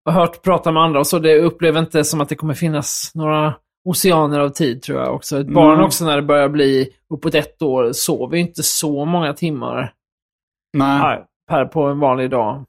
har 0.05 0.13
hört 0.13 0.43
prata 0.43 0.73
med 0.73 0.83
andra 0.83 1.01
och 1.01 1.07
så. 1.07 1.19
Det 1.19 1.39
upplever 1.39 1.81
inte 1.81 2.05
som 2.05 2.21
att 2.21 2.29
det 2.29 2.35
kommer 2.35 2.55
finnas 2.55 3.11
några 3.15 3.55
oceaner 3.85 4.41
av 4.41 4.49
tid 4.49 4.83
tror 4.83 5.01
jag 5.01 5.15
också. 5.15 5.41
Ett 5.41 5.47
barn 5.55 5.73
Mm. 5.73 5.85
också 5.85 6.05
när 6.05 6.17
det 6.17 6.23
börjar 6.23 6.49
bli 6.49 6.89
uppåt 7.15 7.35
ett 7.35 7.63
år 7.63 7.93
sover 7.93 8.37
ju 8.37 8.43
inte 8.43 8.63
så 8.63 9.05
många 9.05 9.35
timmar 9.35 9.93
Nej. 10.73 11.01
Nej, 11.03 11.25
per 11.49 11.65
på 11.65 11.83
en 11.83 11.99
vanlig 12.01 12.31
dag. 12.31 12.65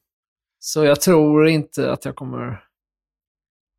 Så 0.59 0.85
jag 0.85 1.01
tror 1.01 1.47
inte 1.47 1.91
att 1.91 2.05
jag 2.05 2.15
kommer... 2.15 2.63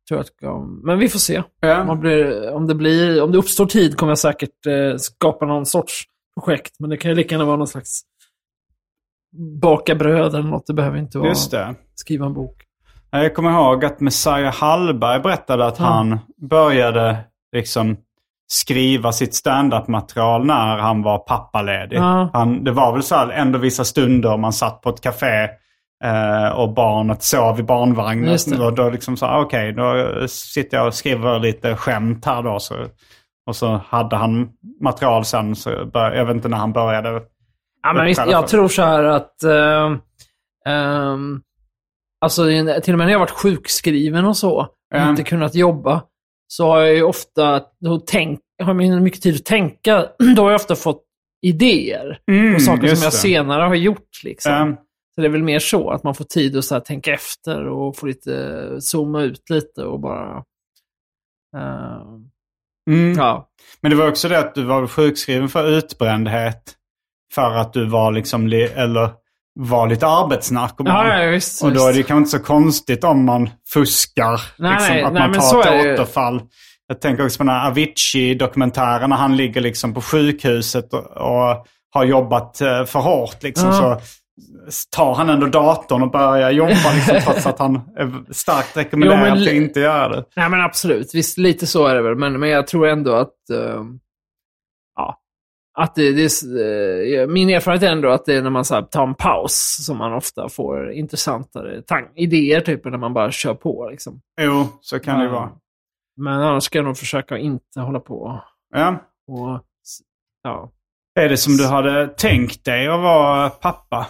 Tror 0.09 0.19
att 0.19 0.27
jag, 0.41 0.67
men 0.83 0.99
vi 0.99 1.09
får 1.09 1.19
se. 1.19 1.37
Om, 1.37 1.43
Ja. 1.59 1.95
blir, 1.95 2.51
om, 2.53 2.67
det 2.67 2.75
blir, 2.75 3.23
om 3.23 3.31
det 3.31 3.37
uppstår 3.37 3.65
tid 3.65 3.97
kommer 3.97 4.11
jag 4.11 4.19
säkert 4.19 4.65
eh, 4.67 4.97
skapa 4.97 5.45
någon 5.45 5.65
sorts 5.65 6.03
projekt. 6.39 6.75
Men 6.79 6.89
det 6.89 6.97
kan 6.97 7.11
ju 7.11 7.15
lika 7.15 7.35
gärna 7.35 7.45
vara 7.45 7.57
någon 7.57 7.67
slags 7.67 8.01
baka 9.61 9.95
bröd 9.95 10.35
eller 10.35 10.49
något. 10.49 10.67
Det 10.67 10.73
behöver 10.73 10.97
inte 10.97 11.17
vara 11.17 11.29
Just 11.29 11.51
det. 11.51 11.75
skriva 11.95 12.25
en 12.25 12.33
bok. 12.33 12.63
Jag 13.11 13.35
kommer 13.35 13.51
ihåg 13.51 13.85
att 13.85 13.99
Messiah 13.99 14.53
Hallberg 14.53 15.19
berättade 15.19 15.65
att 15.65 15.79
Ja. 15.79 15.85
han 15.85 16.19
började 16.49 17.17
liksom 17.55 17.97
skriva 18.47 19.11
sitt 19.11 19.33
standup-material 19.35 20.45
när 20.45 20.77
han 20.77 21.01
var 21.01 21.17
pappaledig. 21.17 21.97
Ja. 21.97 22.29
Han, 22.33 22.63
det 22.63 22.71
var 22.71 22.93
väl 22.93 23.03
så 23.03 23.15
här 23.15 23.29
ändå 23.29 23.59
vissa 23.59 23.83
stunder 23.85 24.37
man 24.37 24.53
satt 24.53 24.81
på 24.81 24.89
ett 24.89 25.01
café 25.01 25.49
eh, 26.03 26.49
och 26.49 26.73
barnet 26.73 27.23
sov 27.23 27.59
i 27.59 27.63
barnvagnen. 27.63 28.37
Då, 28.47 28.71
då 28.71 28.89
liksom 28.89 29.17
så 29.17 29.27
okej, 29.27 29.73
då 29.73 30.07
sitter 30.27 30.77
jag 30.77 30.87
och 30.87 30.93
skriver 30.93 31.39
lite 31.39 31.75
skämt 31.75 32.25
här 32.25 32.41
då. 32.43 32.59
Så, 32.59 32.75
och 33.45 33.55
så 33.55 33.81
hade 33.87 34.15
han 34.15 34.49
material 34.81 35.25
sen, 35.25 35.55
så 35.55 35.85
bör, 35.85 36.11
jag 36.11 36.25
vet 36.25 36.35
inte 36.35 36.47
när 36.47 36.57
han 36.57 36.73
började. 36.73 37.21
Ja, 37.83 37.93
men 37.93 38.05
visst, 38.05 38.21
jag 38.27 38.47
tror 38.47 38.67
så 38.67 38.81
här 38.81 39.03
att... 39.03 39.43
ehm, 39.43 39.99
ehm, 40.67 41.41
alltså 42.25 42.43
till 42.83 42.93
och 42.93 42.97
med 42.97 43.07
när 43.07 43.11
jag 43.11 43.19
varit 43.19 43.29
sjukskriven 43.31 44.25
och 44.25 44.37
så, 44.37 44.59
och 44.59 44.67
Ja. 44.93 45.09
inte 45.09 45.23
kunnat 45.23 45.55
jobba, 45.55 46.01
så 46.47 46.67
har 46.67 46.79
jag 46.79 46.95
ju 46.95 47.03
ofta 47.03 47.61
då 47.79 47.99
tänk, 47.99 48.39
har 48.63 48.73
mycket 48.99 49.21
tid 49.21 49.35
att 49.35 49.45
tänka. 49.45 50.05
Då 50.35 50.41
har 50.43 50.49
jag 50.51 50.59
ofta 50.61 50.75
fått 50.75 51.03
idéer 51.41 52.19
Mm, 52.31 52.55
och 52.55 52.61
saker 52.61 52.87
som 52.87 53.03
jag 53.03 53.11
det. 53.11 53.17
senare 53.17 53.63
har 53.63 53.75
gjort. 53.75 54.23
Liksom. 54.23 54.51
Ja. 54.51 54.75
Så 55.15 55.21
det 55.21 55.27
är 55.27 55.31
väl 55.31 55.43
mer 55.43 55.59
så, 55.59 55.89
att 55.89 56.03
man 56.03 56.15
får 56.15 56.25
tid 56.25 56.57
att 56.57 56.65
så 56.65 56.79
tänka 56.79 57.13
efter 57.13 57.67
och 57.67 57.97
få 57.97 58.05
lite, 58.05 58.67
zooma 58.81 59.21
ut 59.21 59.49
lite 59.49 59.83
och 59.83 59.99
bara... 59.99 60.43
ehm, 61.57 62.27
Mm. 62.89 63.17
ja. 63.17 63.47
Men 63.81 63.91
det 63.91 63.97
var 63.97 64.07
också 64.07 64.27
det 64.29 64.39
att 64.39 64.55
du 64.55 64.63
var 64.63 64.87
sjukskriven 64.87 65.49
för 65.49 65.67
utbrändhet. 65.67 66.73
För 67.33 67.51
att 67.57 67.73
du 67.73 67.85
var 67.85 68.11
liksom, 68.11 68.47
li- 68.47 68.71
eller 68.75 69.09
var 69.59 69.87
lite 69.87 70.07
arbetsnarkoman. 70.07 71.07
Ja, 71.07 71.23
ja, 71.23 71.29
visst, 71.31 71.63
Och 71.63 71.73
då 71.73 71.87
är 71.87 71.93
det 71.93 72.03
kanske 72.03 72.17
inte 72.17 72.29
så 72.29 72.39
konstigt 72.39 73.03
om 73.03 73.25
man 73.25 73.49
fuskar. 73.69 74.41
Nej, 74.57 74.71
liksom, 74.71 74.87
nej, 74.95 75.03
att 75.03 75.13
nej, 75.13 75.21
man 75.29 75.33
tar 75.39 75.61
ett 75.75 75.99
återfall. 75.99 76.41
Jag 76.87 77.01
tänker 77.01 77.25
också 77.25 77.37
på 77.37 77.43
den 77.43 77.53
här 77.53 77.67
Avicii-dokumentären 77.69 79.09
när 79.09 79.17
han 79.17 79.37
ligger 79.37 79.61
liksom 79.61 79.93
på 79.93 80.01
sjukhuset 80.01 80.93
och, 80.93 81.05
och 81.17 81.65
har 81.93 82.03
jobbat 82.05 82.61
eh, 82.61 82.85
för 82.85 82.99
hårt. 82.99 83.43
Liksom, 83.43 83.67
Ja. 83.69 83.73
Så 83.99 84.01
tar 84.91 85.13
han 85.13 85.29
ändå 85.29 85.47
datorn 85.47 86.01
och 86.03 86.11
börjar 86.11 86.51
jobba 86.51 86.93
liksom, 86.95 87.17
trots 87.23 87.45
att 87.45 87.59
han 87.59 87.75
är 87.75 88.33
starkt 88.33 88.77
rekommenderad 88.77 89.19
Jo, 89.19 89.23
men 89.35 89.43
att 89.43 89.53
inte 89.53 89.79
göra 89.79 90.09
det. 90.09 90.25
Nej, 90.35 90.49
men 90.49 90.61
absolut. 90.61 91.15
Visst, 91.15 91.37
lite 91.37 91.67
så 91.67 91.87
är 91.87 91.95
det 91.95 92.01
väl. 92.01 92.15
Men, 92.15 92.39
men 92.39 92.49
jag 92.49 92.67
tror 92.67 92.87
ändå 92.87 93.13
att... 93.13 93.49
ehm, 93.49 93.99
ja. 94.95 95.17
Att 95.77 95.95
det, 95.95 96.11
det 96.11 96.23
eh, 97.21 97.27
min 97.27 97.49
erfarenhet 97.49 97.83
är 97.83 97.91
ändå 97.91 98.09
att 98.09 98.25
det 98.25 98.33
är 98.35 98.41
när 98.41 98.49
man 98.49 98.65
så 98.65 98.75
här, 98.75 98.81
tar 98.81 99.03
en 99.07 99.15
paus 99.15 99.77
som 99.85 99.97
man 99.97 100.13
ofta 100.13 100.49
får 100.49 100.91
intressantare 100.91 101.83
idéer, 102.15 102.61
typ 102.61 102.85
när 102.85 102.97
man 102.97 103.13
bara 103.13 103.31
kör 103.31 103.53
på. 103.53 103.89
Liksom. 103.91 104.21
Jo, 104.41 104.67
så 104.81 104.99
kan 104.99 105.17
det 105.19 105.23
ju 105.25 105.29
Ja. 105.31 105.35
vara. 105.35 105.49
Men 106.17 106.33
annars 106.33 106.63
ska 106.63 106.77
jag 106.77 106.85
nog 106.85 106.97
försöka 106.97 107.37
inte 107.37 107.79
hålla 107.79 107.99
på 107.99 108.41
Ja. 108.73 108.89
och 109.27 109.61
ja. 110.43 110.71
Är 111.19 111.29
det 111.29 111.37
som 111.37 111.57
du 111.57 111.65
hade 111.67 112.07
tänkt 112.07 112.65
dig 112.65 112.87
att 112.87 112.99
vara 113.01 113.49
pappa? 113.49 114.07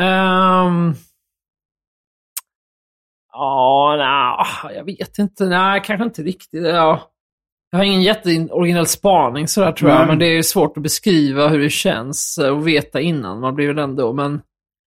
Ehm. 0.00 0.94
ja, 3.32 3.94
nej, 4.64 4.76
jag 4.76 4.84
vet 4.84 5.18
inte. 5.18 5.44
Nej, 5.44 5.82
kanske 5.84 6.04
inte 6.04 6.22
riktigt. 6.22 6.64
Ja. 6.66 7.10
Jag 7.70 7.78
har 7.78 7.84
ingen 7.84 8.02
jätteoriginell 8.02 8.86
spaning 8.86 9.48
sådär 9.48 9.72
tror 9.72 9.90
jag, 9.90 10.06
men 10.06 10.18
det 10.18 10.26
är 10.26 10.42
svårt 10.42 10.76
att 10.76 10.82
beskriva 10.82 11.48
hur 11.48 11.58
det 11.58 11.70
känns 11.70 12.38
eh, 12.38 12.48
och 12.56 12.68
veta 12.68 13.00
innan. 13.00 13.40
Man 13.40 13.54
blir 13.54 13.66
väl 13.68 13.78
ändå, 13.78 14.12
men... 14.12 14.42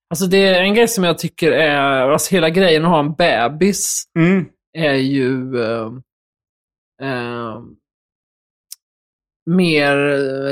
Alltså 0.10 0.26
det 0.26 0.38
är 0.38 0.62
en 0.64 0.74
grej 0.74 0.88
som 0.88 1.04
jag 1.04 1.18
tycker 1.18 1.52
är, 1.52 2.10
alltså 2.10 2.36
hela 2.36 2.50
grejen 2.50 2.86
att 2.86 2.92
ha 2.92 3.00
en 3.00 3.14
bebis 3.14 4.04
Mm. 4.20 4.46
är 4.78 4.94
ju 4.94 5.62
eh, 5.64 5.92
eh, 7.02 7.62
mer 9.48 9.96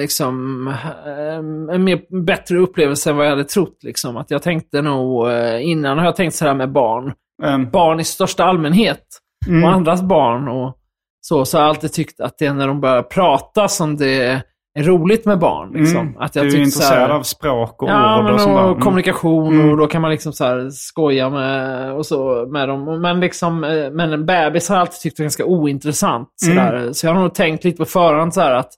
liksom 0.02 0.68
eh, 0.68 1.36
en 1.76 1.84
mer, 1.84 2.24
bättre 2.24 2.58
upplevelse 2.58 3.10
än 3.10 3.18
vad 3.18 3.26
jag 3.26 3.30
hade 3.30 3.44
trott. 3.44 3.78
Liksom. 3.84 4.18
Att 4.18 4.32
jag 4.32 4.42
tänkte 4.42 4.82
nog, 4.82 5.30
eh, 5.32 5.66
innan 5.70 5.98
har 5.98 6.06
jag 6.06 6.16
tänkt 6.16 6.34
så 6.36 6.46
här 6.46 6.54
med 6.54 6.72
barn. 6.72 7.14
Ehm, 7.44 7.70
Barn 7.72 8.00
i 8.00 8.04
största 8.04 8.44
allmänhet 8.46 9.04
mm. 9.48 9.64
och 9.64 9.70
andras 9.72 10.02
barn 10.02 10.48
och 10.48 10.76
så, 11.22 11.46
så 11.46 11.58
har 11.58 11.64
jag 11.64 11.70
alltid 11.70 11.94
tyckt 11.94 12.20
att 12.20 12.38
det 12.38 12.46
är 12.46 12.54
när 12.54 12.68
de 12.68 12.82
börjar 12.82 13.04
prata 13.04 13.68
som 13.68 13.98
det 13.98 14.42
är 14.80 14.84
roligt 14.84 15.26
med 15.26 15.40
barn. 15.40 15.72
Liksom. 15.74 16.00
Mm. 16.02 16.18
Att 16.20 16.36
jag 16.36 16.46
du 16.46 16.48
är 16.48 16.52
så 16.52 16.58
här- 16.58 16.64
intresserad 16.66 17.12
av 17.12 17.24
språk 17.24 17.82
och 17.84 17.90
Ja, 17.90 18.18
ord 18.20 18.24
men 18.26 18.34
och 18.34 18.42
sånt 18.42 18.56
där. 18.56 18.64
och 18.64 18.70
Mm. 18.70 18.82
kommunikation 18.82 19.54
Mm. 19.54 19.70
och 19.72 19.78
då 19.78 19.88
kan 19.88 20.02
man 20.02 20.12
liksom 20.12 20.34
så 20.34 20.70
skoja 20.72 21.30
med, 21.30 21.92
och 21.94 22.06
så 22.06 22.46
med 22.52 22.68
dem. 22.70 23.02
Men, 23.02 23.20
liksom, 23.20 23.64
eh, 23.64 23.92
men 23.92 24.14
en 24.14 24.26
bebis 24.26 24.70
har 24.70 24.76
jag 24.76 24.82
alltid 24.82 25.00
tyckt 25.00 25.20
var 25.20 25.24
ganska 25.24 25.46
ointressant. 25.46 26.30
Så, 26.36 26.52
Mm. 26.52 26.94
så 26.94 27.08
jag 27.08 27.14
har 27.14 27.22
nog 27.22 27.34
tänkt 27.34 27.64
lite 27.64 27.78
på 27.78 27.86
förhand 27.86 28.34
så 28.34 28.42
att 28.42 28.70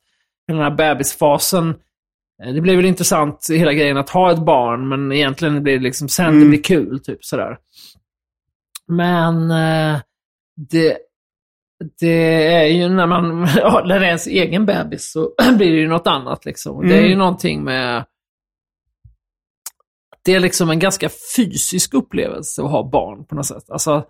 den 0.53 0.61
här 0.61 0.71
bebisfasen, 0.71 1.69
eh, 2.43 2.53
det 2.53 2.61
blir 2.61 2.75
väl 2.75 2.85
intressant 2.85 3.47
hela 3.51 3.73
grejen 3.73 3.97
att 3.97 4.09
ha 4.09 4.31
ett 4.31 4.39
barn, 4.45 4.87
men 4.89 5.11
egentligen 5.11 5.63
blir 5.63 5.73
det 5.77 5.83
liksom 5.83 6.09
sen 6.09 6.25
det 6.31 6.37
Mm. 6.37 6.49
blir 6.49 6.63
kul. 6.63 6.99
typ 6.99 7.25
sådär. 7.25 7.57
Men 8.87 9.51
eh, 9.51 9.99
det, 10.71 10.97
det 11.99 12.53
är 12.53 12.65
ju 12.67 12.89
när 12.89 13.07
man, 13.07 13.47
ja, 13.55 13.83
när 13.85 13.99
det 13.99 14.05
är 14.05 14.07
ens 14.07 14.27
egen 14.27 14.65
bebis 14.65 15.11
så 15.11 15.31
blir 15.57 15.71
det 15.71 15.77
ju 15.79 15.87
något 15.87 16.07
annat. 16.07 16.45
Liksom. 16.45 16.75
Och 16.75 16.85
Det 16.85 16.93
är 16.97 17.01
ju 17.01 17.05
Mm. 17.07 17.19
någonting 17.19 17.63
med 17.63 18.05
det 20.23 20.33
är 20.33 20.39
liksom 20.39 20.69
en 20.69 20.79
ganska 20.79 21.09
fysisk 21.35 21.93
upplevelse 21.93 22.61
att 22.63 22.71
ha 22.71 22.89
barn 22.89 23.25
på 23.25 23.35
något 23.35 23.45
sätt. 23.45 23.69
Alltså, 23.69 24.05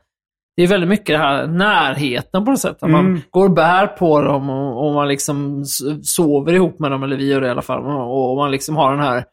det 0.57 0.63
är 0.63 0.67
väldigt 0.67 0.89
mycket 0.89 1.07
det 1.07 1.17
här 1.17 1.47
närheten 1.47 2.45
på 2.45 2.51
något 2.51 2.59
sätt. 2.59 2.83
Att 2.83 2.89
man 2.89 3.05
Mm. 3.05 3.21
går 3.29 3.45
och 3.45 3.51
bär 3.55 3.87
på 3.87 4.21
dem 4.21 4.49
och, 4.49 4.87
och 4.87 4.93
man 4.93 5.07
liksom 5.07 5.65
sover 6.03 6.53
ihop 6.53 6.79
med 6.79 6.91
dem, 6.91 7.03
eller 7.03 7.17
vi 7.17 7.27
gör 7.31 7.41
det 7.41 7.47
i 7.47 7.51
alla 7.51 7.61
fall. 7.61 7.85
Och, 7.85 8.31
och 8.31 8.37
man 8.37 8.51
liksom 8.51 8.75
har 8.75 8.91
den 8.91 9.03
här... 9.03 9.25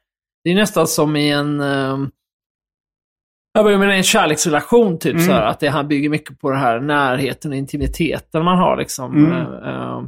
Det 0.45 0.51
är 0.51 0.55
nästan 0.55 0.87
som 0.87 1.17
i 1.17 1.31
en... 1.31 1.61
ehm, 1.61 2.11
jag 3.55 3.65
menar 3.79 3.93
en 3.93 4.03
kärleksrelation, 4.03 4.99
typ 4.99 5.13
Mm. 5.15 5.27
så 5.27 5.33
här, 5.33 5.43
att 5.47 5.61
det 5.61 5.71
här 5.71 5.85
bygger 5.85 6.09
mycket 6.09 6.41
på 6.41 6.51
den 6.51 6.61
här 6.61 6.81
närheten 6.81 7.51
och 7.51 7.57
intimiteten 7.57 8.45
man 8.45 8.59
har. 8.59 8.77
Liksom. 8.77 9.17
Mm. 9.17 9.33
Eh, 9.33 9.69
eh, 9.69 10.03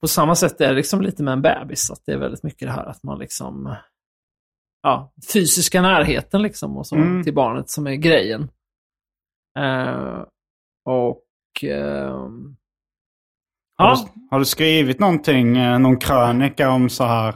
på 0.00 0.08
samma 0.08 0.34
sätt 0.34 0.60
är 0.60 0.68
det 0.68 0.74
liksom 0.74 1.00
lite 1.02 1.22
med 1.22 1.32
en 1.32 1.42
bebis, 1.42 1.90
att 1.90 1.98
det 2.06 2.12
är 2.12 2.18
väldigt 2.18 2.42
mycket 2.42 2.68
det 2.68 2.72
här 2.72 2.86
att 2.86 3.02
man 3.02 3.18
liksom... 3.18 3.74
Ja, 4.82 5.12
fysiska 5.32 5.82
närheten 5.82 6.42
liksom 6.42 6.76
och 6.76 6.86
så 6.86 6.96
Mm. 6.96 7.22
till 7.24 7.34
barnet 7.34 7.70
som 7.70 7.86
är 7.86 7.94
grejen. 7.94 8.48
Eh, 9.58 10.22
och... 10.84 11.20
ehm, 11.62 12.56
Har, 13.78 13.88
ja, 13.88 13.96
du, 14.14 14.20
har 14.30 14.38
du 14.38 14.44
skrivit 14.44 15.00
någonting, 15.00 15.56
eh, 15.56 15.78
någon 15.78 15.96
krönika 15.96 16.70
om 16.70 16.88
så 16.88 17.04
här 17.04 17.34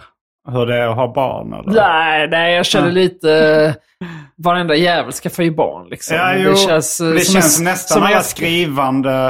hur 0.51 0.67
det 0.67 0.77
är 0.77 0.87
att 0.89 0.97
ha 0.97 1.13
barn? 1.15 1.53
Eller? 1.53 1.73
nej, 1.83 2.29
nej, 2.29 2.55
jag 2.55 2.67
känner 2.67 2.91
lite... 2.93 3.77
Varenda 4.37 4.75
jävel 4.75 5.13
skaffar 5.13 5.43
ju 5.43 5.51
barn 5.55 5.89
liksom. 5.89 6.17
Ja, 6.17 6.35
jo, 6.37 6.51
det 6.51 6.57
känns, 6.57 7.01
eh, 7.01 7.09
det 7.11 7.21
som 7.21 7.33
känns 7.33 7.59
en- 7.59 7.65
nästan 7.65 7.95
som 7.99 8.07
alla 8.07 8.23
skrivande 8.23 9.27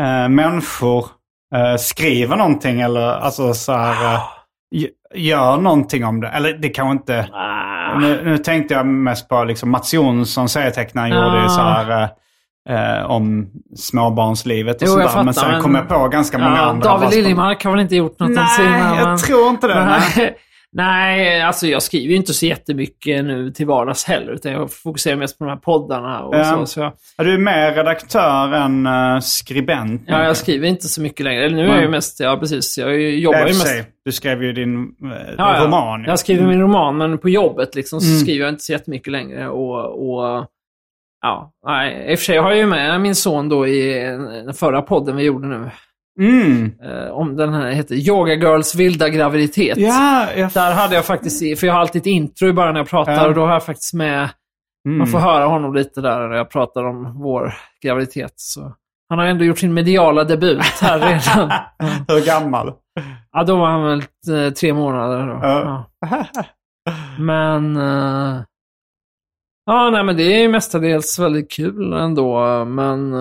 eh, 0.00 0.28
människor 0.28 1.06
eh, 1.54 1.76
skriver 1.76 2.36
någonting 2.36 2.80
eller 2.80 3.00
alltså 3.12 3.54
så 3.54 3.72
här, 3.72 4.14
eh, 4.14 4.20
g- 4.74 4.88
gör 5.14 5.56
någonting 5.56 6.04
om 6.04 6.20
det. 6.20 6.28
Eller 6.28 6.52
det 6.52 6.68
kanske 6.68 6.92
inte... 6.92 7.28
Nu, 8.00 8.20
nu 8.24 8.38
tänkte 8.38 8.74
jag 8.74 8.86
mest 8.86 9.28
på 9.28 9.44
liksom 9.44 9.70
Mats 9.70 9.94
Jonsson, 9.94 10.48
serietecknaren, 10.48 11.10
gjorde 11.10 11.42
ju 11.42 11.48
så 11.48 11.60
här 11.60 12.10
eh, 12.68 12.98
eh, 12.98 13.10
om 13.10 13.46
småbarnslivet 13.76 14.76
och 14.82 14.88
Jo, 14.88 14.92
sådär. 14.92 15.24
Men 15.24 15.34
sen 15.34 15.50
men- 15.50 15.62
kom 15.62 15.74
jag 15.74 15.88
på 15.88 16.08
ganska 16.08 16.38
många 16.38 16.56
Ja, 16.56 16.62
andra. 16.62 16.90
David 16.90 17.10
Liljemark 17.10 17.64
har 17.64 17.70
väl 17.70 17.80
inte 17.80 17.96
gjort 17.96 18.18
något 18.18 18.30
Nej, 18.30 18.96
jag 18.98 19.18
tror 19.18 19.48
inte 19.50 19.66
det. 19.66 20.34
Nej. 20.72 21.42
Alltså 21.42 21.66
jag 21.66 21.82
skriver 21.82 22.10
ju 22.10 22.16
inte 22.16 22.34
så 22.34 22.46
jättemycket 22.46 23.24
nu 23.24 23.50
till 23.50 23.66
vardags 23.66 24.04
heller. 24.04 24.32
Utan 24.32 24.52
jag 24.52 24.72
fokuserar 24.72 25.16
mest 25.16 25.38
på 25.38 25.44
de 25.44 25.50
här 25.50 25.56
poddarna 25.56 26.20
och 26.24 26.34
Ja. 26.36 26.44
så. 26.44 26.66
så 26.66 26.80
jag, 26.80 26.92
Ja, 27.16 27.24
Du 27.24 27.34
är 27.34 27.38
mer 27.38 27.72
redaktör 27.74 28.52
än 28.52 28.86
eh, 28.86 29.20
skribent. 29.20 30.02
ja, 30.06 30.24
jag 30.24 30.36
skriver 30.36 30.68
inte 30.68 30.88
så 30.88 31.00
mycket 31.02 31.24
längre. 31.24 31.44
Eller 31.44 31.56
nu 31.56 31.68
är 31.68 31.82
jag 31.82 31.90
mest, 31.90 32.20
ja 32.20 32.36
precis, 32.40 32.78
jag 32.78 33.00
jobbar 33.00 33.38
Ja, 33.38 33.46
ju 33.46 33.52
mest... 33.54 33.86
Du 34.04 34.12
skrev 34.12 34.42
ju 34.42 34.52
din 34.52 34.74
eh, 34.84 35.34
Ja, 35.38 35.56
ja. 35.58 35.64
roman. 35.64 36.00
ju. 36.00 36.06
Jag 36.06 36.18
skriver 36.18 36.46
min 36.46 36.60
roman, 36.60 36.96
men 36.96 37.18
på 37.18 37.28
jobbet 37.28 37.74
liksom 37.74 38.00
så 38.00 38.06
Mm. 38.08 38.20
skriver 38.20 38.44
jag 38.44 38.48
inte 38.52 38.62
så 38.64 38.72
jättemycket 38.72 39.12
längre. 39.12 39.48
Och, 39.48 40.08
och 40.08 40.46
ja, 41.22 41.52
nej, 41.66 42.06
i 42.12 42.14
och 42.14 42.18
för 42.18 42.24
sig 42.24 42.38
har 42.38 42.50
jag 42.50 42.58
ju 42.58 42.66
med 42.66 43.00
min 43.00 43.14
son 43.14 43.48
då 43.48 43.66
i 43.66 43.94
den 44.44 44.54
förra 44.54 44.82
podden 44.82 45.16
vi 45.16 45.22
gjorde 45.22 45.48
nu. 45.48 45.70
Mm. 46.20 46.72
Eh, 46.82 47.10
om 47.10 47.36
den 47.36 47.54
här 47.54 47.70
heter 47.70 47.94
Yoga 47.94 48.34
Girls 48.34 48.74
vilda 48.74 49.08
graviditet. 49.08 49.78
Ja, 49.78 50.28
jag... 50.36 50.50
Där 50.52 50.72
hade 50.74 50.94
jag 50.94 51.04
faktiskt, 51.04 51.60
för 51.60 51.66
jag 51.66 51.74
har 51.74 51.80
alltid 51.80 52.00
ett 52.02 52.06
intro 52.06 52.48
i 52.48 52.52
början 52.52 52.74
när 52.74 52.80
jag 52.80 52.88
pratar 52.88 53.12
Ja. 53.12 53.26
och 53.28 53.34
då 53.34 53.46
har 53.46 53.52
jag 53.52 53.64
faktiskt 53.64 53.94
med, 53.94 54.28
Mm. 54.86 54.98
man 54.98 55.06
får 55.06 55.18
höra 55.18 55.44
honom 55.46 55.74
lite 55.74 56.00
där 56.00 56.28
när 56.28 56.36
jag 56.36 56.50
pratar 56.50 56.84
om 56.84 57.22
vår 57.22 57.54
graviditet. 57.82 58.32
Så. 58.36 58.74
Han 59.08 59.18
har 59.18 59.26
ändå 59.26 59.44
gjort 59.44 59.58
sin 59.58 59.74
mediala 59.74 60.24
debut 60.24 60.62
här 60.80 60.98
redan. 60.98 61.50
Hur 62.08 62.26
gammal? 62.26 62.72
Ja, 63.32 63.44
då 63.44 63.56
var 63.56 63.66
han 63.70 63.82
väl 63.84 63.98
eh, 64.46 64.52
tre 64.52 64.72
månader. 64.72 65.26
Då. 65.26 65.38
Ja. 65.42 65.84
Ja. 66.00 66.44
Men... 67.18 67.76
eh, 67.76 68.40
ja, 69.66 69.90
nej 69.90 70.04
men 70.04 70.16
det 70.16 70.22
är 70.44 70.48
mestadels 70.48 71.18
väldigt 71.18 71.50
kul 71.52 71.92
ändå, 71.92 72.64
men... 72.64 73.14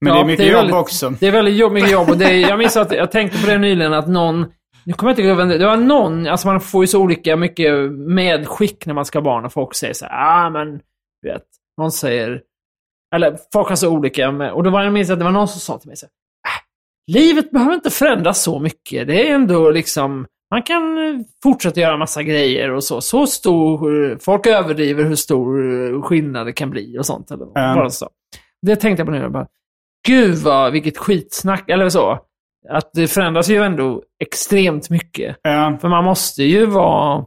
Men 0.00 0.08
Ja, 0.12 0.14
det 0.14 0.20
är 0.20 0.24
mycket 0.24 0.38
det 0.38 0.48
är 0.48 0.52
jobb 0.52 0.56
väldigt- 0.60 0.76
också. 0.76 1.10
Det 1.20 1.26
är 1.26 1.32
väldigt 1.32 1.56
jobb, 1.56 1.72
mycket 1.72 1.90
jobb. 1.92 2.10
Och 2.10 2.18
det 2.18 2.24
är, 2.24 2.48
jag 2.48 2.58
minns 2.58 2.76
att 2.76 2.92
jag 2.92 3.10
tänkte 3.12 3.38
på 3.44 3.46
det 3.50 3.58
nyligen 3.58 3.92
att 3.92 4.08
någon... 4.08 4.46
Nu 4.84 4.92
kommer 4.92 5.10
jag 5.10 5.12
inte 5.12 5.22
ihåg 5.22 5.36
vem 5.36 5.48
det 5.48 5.58
det 5.58 5.66
var 5.66 5.76
någon, 5.76 6.26
alltså 6.26 6.46
man 6.48 6.60
får 6.60 6.82
ju 6.82 6.86
så 6.86 7.00
olika 7.00 7.36
mycket 7.36 7.92
medskick 7.92 8.86
när 8.86 8.94
man 8.94 9.04
ska 9.04 9.18
ha 9.18 9.24
barn 9.24 9.44
och 9.44 9.52
folk 9.52 9.74
säger 9.74 9.94
så 9.94 10.06
här, 10.06 10.46
ah 10.46 10.50
men, 10.50 10.80
du 11.22 11.28
vet. 11.32 11.42
Någon 11.78 11.92
säger, 11.92 12.42
eller 13.14 13.38
folk 13.52 13.68
har 13.68 13.76
så 13.76 13.88
olika, 13.90 14.32
med, 14.32 14.52
och 14.52 14.62
då 14.62 14.70
var 14.70 14.82
jag 14.84 14.92
minns 14.92 15.10
att 15.10 15.18
det 15.18 15.24
var 15.24 15.32
någon 15.32 15.48
som 15.48 15.60
sa 15.60 15.78
till 15.78 15.88
mig 15.88 15.96
så 15.96 16.06
här, 16.06 16.10
äh, 16.54 17.16
livet 17.20 17.50
behöver 17.50 17.74
inte 17.74 17.90
förändras 17.90 18.42
så 18.42 18.58
mycket. 18.58 19.06
Det 19.06 19.28
är 19.28 19.34
ändå 19.34 19.70
liksom, 19.70 20.26
man 20.50 20.62
kan 20.62 20.80
fortsätta 21.42 21.80
göra 21.80 21.96
massa 21.96 22.22
grejer 22.22 22.70
och 22.70 22.84
så. 22.84 23.00
Så 23.00 23.26
stor, 23.26 24.18
folk 24.20 24.46
överdriver 24.46 25.04
hur 25.04 25.16
stor 25.16 26.02
skillnad 26.02 26.46
det 26.46 26.52
kan 26.52 26.70
bli 26.70 26.98
och 26.98 27.06
sånt. 27.06 27.30
Eller 27.30 27.46
Ja. 27.54 27.74
bara 27.74 27.90
så. 27.90 28.08
Det 28.66 28.76
tänkte 28.76 29.00
jag 29.00 29.06
på 29.06 29.12
nu. 29.12 29.18
Jag 29.18 29.32
bara, 29.32 29.46
Gud 30.06 30.38
vad, 30.38 30.72
vilket 30.72 30.98
skitsnack, 30.98 31.70
eller 31.70 31.88
så. 31.88 32.18
Att 32.68 32.90
det 32.92 33.08
förändras 33.08 33.48
ju 33.48 33.62
ändå 33.62 34.02
extremt 34.24 34.90
mycket. 34.90 35.36
Ja. 35.42 35.78
För 35.80 35.88
man 35.88 36.04
måste 36.04 36.42
ju 36.42 36.66
vara... 36.66 37.24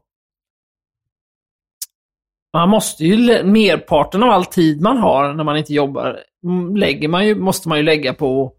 Man 2.54 2.70
måste 2.70 3.06
ju, 3.06 3.44
merparten 3.44 4.24
av 4.24 4.30
all 4.30 4.46
tid 4.46 4.82
man 4.82 4.98
har 4.98 5.34
när 5.34 5.44
man 5.44 5.58
inte 5.58 5.74
jobbar, 5.74 6.20
mm, 6.46 6.76
lägger 6.76 7.08
man 7.08 7.28
ju, 7.28 7.36
måste 7.36 7.70
man 7.70 7.78
ju 7.78 7.84
lägga 7.84 8.14
på 8.14 8.46
att 8.46 8.54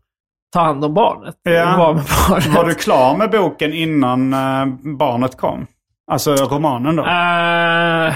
ta 0.52 0.60
hand 0.60 0.84
om 0.84 0.94
barnet. 0.94 1.36
Ja. 1.42 1.76
Barnet. 1.76 2.46
Var 2.46 2.64
du 2.64 2.74
klar 2.74 3.16
med 3.16 3.30
boken 3.30 3.72
innan 3.72 4.32
eh, 4.32 4.66
barnet 4.98 5.36
kom? 5.36 5.66
Alltså 6.10 6.34
romanen 6.34 6.96
då? 6.96 7.02
Eh, 7.02 8.14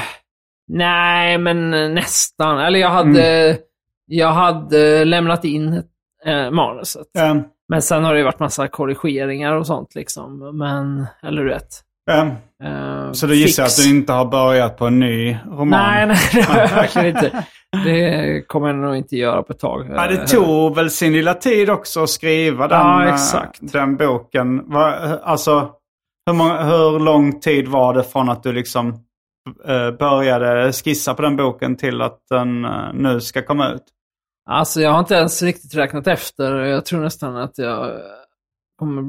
nej, 0.69 1.39
men 1.39 1.71
nästan. 1.95 2.59
Eller 2.59 2.79
jag 2.79 2.91
hade, 2.91 3.59
jag 4.07 4.33
hade 4.33 5.05
lämnat 5.05 5.45
in 5.45 5.83
uh, 6.27 6.51
manuset. 6.51 7.07
Ja. 7.13 7.37
Men 7.69 7.83
sen 7.83 8.05
har 8.05 8.15
det 8.15 8.23
varit 8.23 8.39
massa 8.39 8.69
korrigeringar 8.69 9.53
och 9.53 9.67
sånt 9.67 9.95
liksom. 9.95 10.59
Men, 10.59 11.07
eller 11.23 11.43
du 11.45 11.49
vet. 11.49 11.69
Ja. 12.11 12.27
eh, 12.67 13.13
Så 13.13 13.27
du 13.27 13.35
gissar 13.37 13.65
fix. 13.65 13.79
att 13.79 13.85
du 13.85 13.91
inte 13.91 14.13
har 14.13 14.25
börjat 14.25 14.77
på 14.79 14.87
en 14.87 14.99
ny 15.01 15.37
roman? 15.47 15.69
Nej, 15.69 16.07
nej, 16.07 16.17
det 16.33 16.43
har 16.43 16.59
jag 16.61 16.69
verkligen 16.75 17.07
inte. 17.09 17.45
Det 17.85 18.43
kommer 18.47 18.67
jag 18.69 18.77
nog 18.77 18.97
inte 18.97 19.17
göra 19.17 19.43
på 19.43 19.53
ett 19.53 19.59
tag. 19.59 19.87
Ja, 19.91 20.07
det 20.07 20.27
tog 20.27 20.75
väl 20.75 20.91
sin 20.91 21.13
lilla 21.13 21.35
tid 21.35 21.71
också 21.71 22.03
att 22.03 22.11
skriva 22.11 22.69
den, 22.69 22.79
Ja, 22.79 23.09
eh, 23.09 23.43
den 23.61 23.97
boken. 23.97 24.71
Va, 24.71 24.95
alltså, 25.23 25.71
hur, 26.27 26.33
många, 26.35 26.63
hur 26.63 26.99
lång 27.01 27.41
tid 27.41 27.69
var 27.69 27.95
det 27.95 28.03
från 28.05 28.29
att 28.29 28.43
du 28.43 28.53
liksom 28.53 28.89
eh, 29.67 29.91
började 29.91 30.73
skissa 30.73 31.15
på 31.15 31.23
den 31.23 31.37
boken 31.37 31.77
till 31.77 32.03
att 32.03 32.19
den 32.31 32.65
eh, 32.65 32.71
nu 32.95 33.21
ska 33.21 33.43
komma 33.43 33.69
ut? 33.69 33.83
Alltså 34.51 34.81
jag 34.81 34.91
har 34.91 34.99
inte 34.99 35.15
ens 35.15 35.43
riktigt 35.43 35.75
räknat 35.75 36.07
efter. 36.07 36.55
Jag 36.57 36.85
tror 36.85 37.01
nästan 37.01 37.37
att 37.37 37.59
jag 37.59 38.01
kommer... 38.79 39.03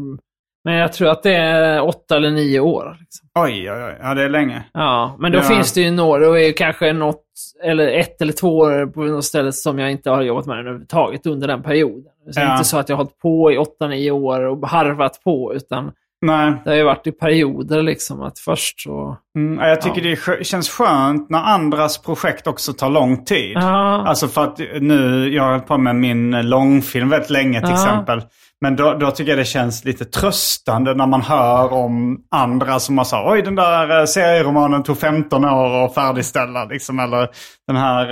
Men 0.64 0.74
jag 0.76 0.94
tror 0.94 1.10
att 1.10 1.24
det 1.24 1.36
är 1.36 1.82
åtta 1.84 2.16
eller 2.16 2.32
nio 2.32 2.60
år. 2.60 2.98
Liksom. 3.00 3.28
Oj, 3.40 3.72
oj, 3.72 3.84
oj. 3.84 3.98
Ja, 4.02 4.14
det 4.14 4.24
är 4.24 4.30
länge. 4.30 4.64
Ja, 4.74 5.16
men 5.20 5.32
då 5.32 5.38
Ja. 5.38 5.42
finns 5.44 5.74
det 5.74 5.82
ju 5.82 5.92
några, 5.92 6.30
och 6.30 6.40
är 6.40 6.52
kanske 6.52 6.94
något, 6.94 7.24
eller 7.64 7.88
ett 7.88 8.22
eller 8.22 8.34
två 8.34 8.58
år 8.58 8.86
på 8.86 9.02
något 9.04 9.26
ställe 9.26 9.52
som 9.52 9.80
jag 9.80 9.92
inte 9.92 10.10
har 10.10 10.22
jobbat 10.22 10.46
med 10.46 10.60
överhuvudtaget 10.60 11.26
under 11.26 11.48
den 11.48 11.64
perioden. 11.64 12.12
Så 12.32 12.40
det 12.40 12.46
är 12.46 12.46
Ja. 12.50 12.54
inte 12.54 12.66
så 12.66 12.78
att 12.78 12.90
jag 12.90 12.96
har 12.98 13.04
hållit 13.04 13.20
på 13.20 13.52
i 13.52 13.58
åtta, 13.58 13.88
nio 13.88 14.12
år 14.12 14.42
och 14.42 14.68
harvat 14.70 15.22
på, 15.24 15.54
utan 15.54 15.92
Nej. 16.22 16.54
det 16.64 16.70
har 16.70 16.78
ju 16.78 16.84
varit 16.84 17.08
i 17.08 17.12
perioder 17.12 17.82
liksom. 17.82 18.22
Att 18.22 18.40
först 18.40 18.80
så... 18.82 19.18
Mm, 19.38 19.60
ja, 19.60 19.68
jag 19.68 19.82
tycker 19.82 20.02
det 20.02 20.12
är 20.12 20.16
skö- 20.16 20.44
känns 20.44 20.70
skönt 20.70 21.30
när 21.30 21.40
andras 21.44 21.98
projekt 22.02 22.48
också 22.48 22.74
tar 22.74 22.90
lång 22.90 23.26
tid. 23.26 23.52
Ja, 23.56 24.04
Alltså 24.08 24.28
för 24.28 24.44
att 24.44 24.60
nu, 24.82 25.30
jag 25.34 25.44
har 25.44 25.50
hållit 25.52 25.68
på 25.68 25.78
med 25.78 25.96
min 25.96 26.50
långfilm 26.50 27.10
väldigt 27.10 27.30
länge 27.30 27.60
till 27.62 27.70
Ja. 27.70 27.76
exempel. 27.76 28.22
Men 28.62 28.76
då, 28.76 28.94
då 28.94 29.12
tycker 29.12 29.32
jag 29.32 29.40
det 29.40 29.46
känns 29.46 29.86
lite 29.86 30.06
tröstande 30.06 30.94
när 30.94 31.08
man 31.08 31.22
hör 31.22 31.74
om 31.74 32.18
andra 32.32 32.80
som 32.80 32.98
har 32.98 33.06
sagt 33.06 33.28
oj 33.28 33.42
den 33.42 33.56
där 33.56 34.00
eh, 34.00 34.06
serieromanen 34.06 34.84
tog 34.84 34.98
15 34.98 35.46
år 35.46 35.86
att 35.86 35.94
färdigställa. 35.94 36.66
Liksom, 36.66 37.00
eller 37.00 37.30
den 37.68 37.76
här 37.76 38.12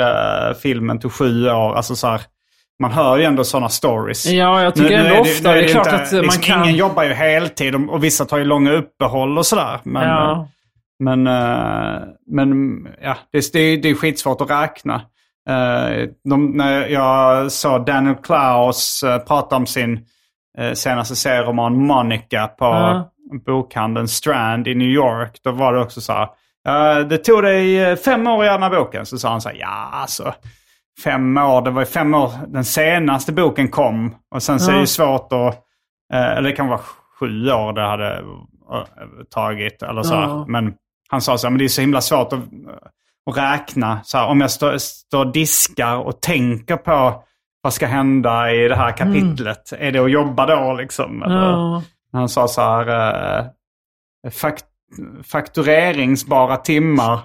eh, 0.49 0.55
filmen 0.55 0.99
tog 0.99 1.13
7 1.13 1.49
år. 1.49 1.75
Alltså 1.75 1.95
så 1.95 2.07
här, 2.07 2.21
man 2.81 2.91
hör 2.91 3.17
ju 3.17 3.23
ändå 3.23 3.43
sådana 3.43 3.69
stories. 3.69 4.25
ja 4.25 4.61
jag 4.63 4.75
tycker 4.75 4.97
ändå 4.97 5.21
ofta, 5.21 5.51
det 5.53 5.63
är, 5.63 5.67
klart 5.67 5.87
att 5.87 6.11
man 6.11 6.21
liksom, 6.21 6.41
kan... 6.43 6.63
Ingen 6.63 6.75
jobbar 6.75 7.03
ju 7.03 7.13
heltid 7.13 7.75
och, 7.75 7.93
och 7.93 8.03
vissa 8.03 8.25
tar 8.25 8.37
ju 8.37 8.43
långa 8.45 8.71
uppehåll 8.71 9.37
och 9.37 9.45
sådär. 9.45 9.79
Men, 9.83 10.03
eh, 10.03 10.09
ja. 10.09 10.47
men, 10.99 11.27
eh, 11.27 11.99
men 12.27 12.77
ja, 13.01 13.17
det, 13.31 13.53
det, 13.53 13.77
det 13.77 13.89
är 13.89 13.95
skitsvårt 13.95 14.41
att 14.41 14.49
räkna. 14.49 14.95
Eh, 15.49 16.07
de, 16.29 16.51
när 16.55 16.87
jag 16.87 17.51
såg 17.51 17.85
Daniel 17.85 18.15
Klaus 18.15 19.03
prata 19.27 19.55
om 19.55 19.65
sin 19.65 20.05
senaste 20.73 21.15
serieroman 21.15 21.77
Monica 21.77 22.47
på 22.47 22.65
Ja. 22.65 23.11
bokhandeln 23.45 24.07
Strand 24.07 24.67
i 24.67 24.75
New 24.75 24.87
York. 24.87 25.39
Då 25.43 25.51
var 25.51 25.73
det 25.73 25.81
också 25.81 26.01
så 26.01 26.13
här. 26.13 26.27
"Eh, 26.67 27.07
det 27.07 27.17
tog 27.17 27.43
dig 27.43 27.79
eh, 27.79 27.95
fem 27.95 28.27
år 28.27 28.39
att 28.39 28.45
göra 28.45 28.57
den 28.57 28.63
här 28.71 28.79
boken. 28.79 29.05
Så 29.05 29.17
sa 29.17 29.29
han 29.29 29.41
så 29.41 29.49
här, 29.49 29.55
ja 29.55 29.89
alltså. 29.93 30.33
Fem 31.03 31.37
år, 31.37 31.61
det 31.61 31.71
var 31.71 31.81
ju 31.81 31.85
fem 31.85 32.13
år 32.13 32.31
den 32.47 32.65
senaste 32.65 33.31
boken 33.33 33.67
kom. 33.67 34.15
Och 34.35 34.43
sen 34.43 34.59
så 34.59 34.71
är 34.71 34.75
det 34.75 34.79
ju 34.81 34.87
svårt 34.87 35.33
att, 35.33 35.55
eh, 36.13 36.31
eller 36.37 36.49
det 36.49 36.55
kan 36.55 36.67
vara 36.67 36.81
sju 37.19 37.51
år 37.51 37.73
det 37.73 37.81
hade 37.81 38.17
eh, 38.17 38.83
tagit. 39.29 39.83
Eller 39.83 40.03
så. 40.03 40.13
Ja. 40.13 40.45
Men 40.47 40.73
han 41.09 41.21
sa 41.21 41.37
så 41.37 41.47
här, 41.47 41.51
men 41.51 41.57
det 41.59 41.63
är 41.65 41.69
så 41.69 41.81
himla 41.81 42.01
svårt 42.01 42.33
att, 42.33 42.39
att 43.31 43.37
räkna. 43.37 43.99
Så 44.03 44.17
här, 44.17 44.27
om 44.27 44.41
jag 44.41 44.51
står, 44.51 44.77
står 44.77 45.25
och 45.25 45.31
diskar 45.31 45.95
och 45.97 46.21
tänker 46.21 46.77
på 46.77 47.23
vad 47.61 47.73
ska 47.73 47.87
hända 47.87 48.51
i 48.51 48.67
det 48.67 48.75
här 48.75 48.91
kapitlet. 48.97 49.73
Är 49.79 49.91
det 49.91 49.99
att 49.99 50.11
jobba 50.11 50.45
då 50.45 50.73
liksom? 50.73 51.23
Eller, 51.23 51.35
Ja. 51.51 51.83
Han 52.11 52.29
sa 52.29 52.47
så 52.47 52.61
här, 52.61 53.39
eh, 53.39 53.45
fakt, 54.31 54.65
faktureringsbara 55.31 56.57
timmar. 56.57 57.19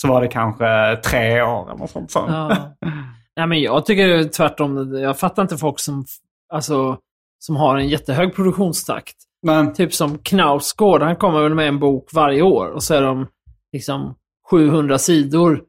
Så 0.00 0.08
var 0.08 0.20
det 0.20 0.28
kanske 0.28 0.96
tre 0.96 1.42
år 1.42 1.74
eller 1.74 1.86
sånt. 1.86 2.10
Så. 2.10 2.24
Ja. 2.28 2.74
Nej, 3.36 3.46
men 3.46 3.60
jag 3.60 3.86
tycker 3.86 4.24
tvärtom. 4.24 4.94
Jag 4.98 5.18
fattar 5.18 5.42
inte 5.42 5.56
folk 5.58 5.80
som, 5.80 6.04
alltså, 6.52 6.98
som 7.38 7.56
har 7.56 7.76
en 7.76 7.88
jättehög 7.88 8.34
produktionstakt. 8.34 9.16
Men, 9.46 9.74
Typ 9.74 9.94
som 9.94 10.18
Knausgård, 10.18 11.02
han 11.02 11.16
kommer 11.16 11.42
väl 11.42 11.54
med 11.54 11.68
en 11.68 11.78
bok 11.78 12.10
varje 12.12 12.42
år 12.42 12.66
och 12.66 12.82
så 12.82 12.94
är 12.94 13.02
de 13.02 13.26
liksom 13.72 14.14
700 14.50 14.98
sidor. 14.98 15.60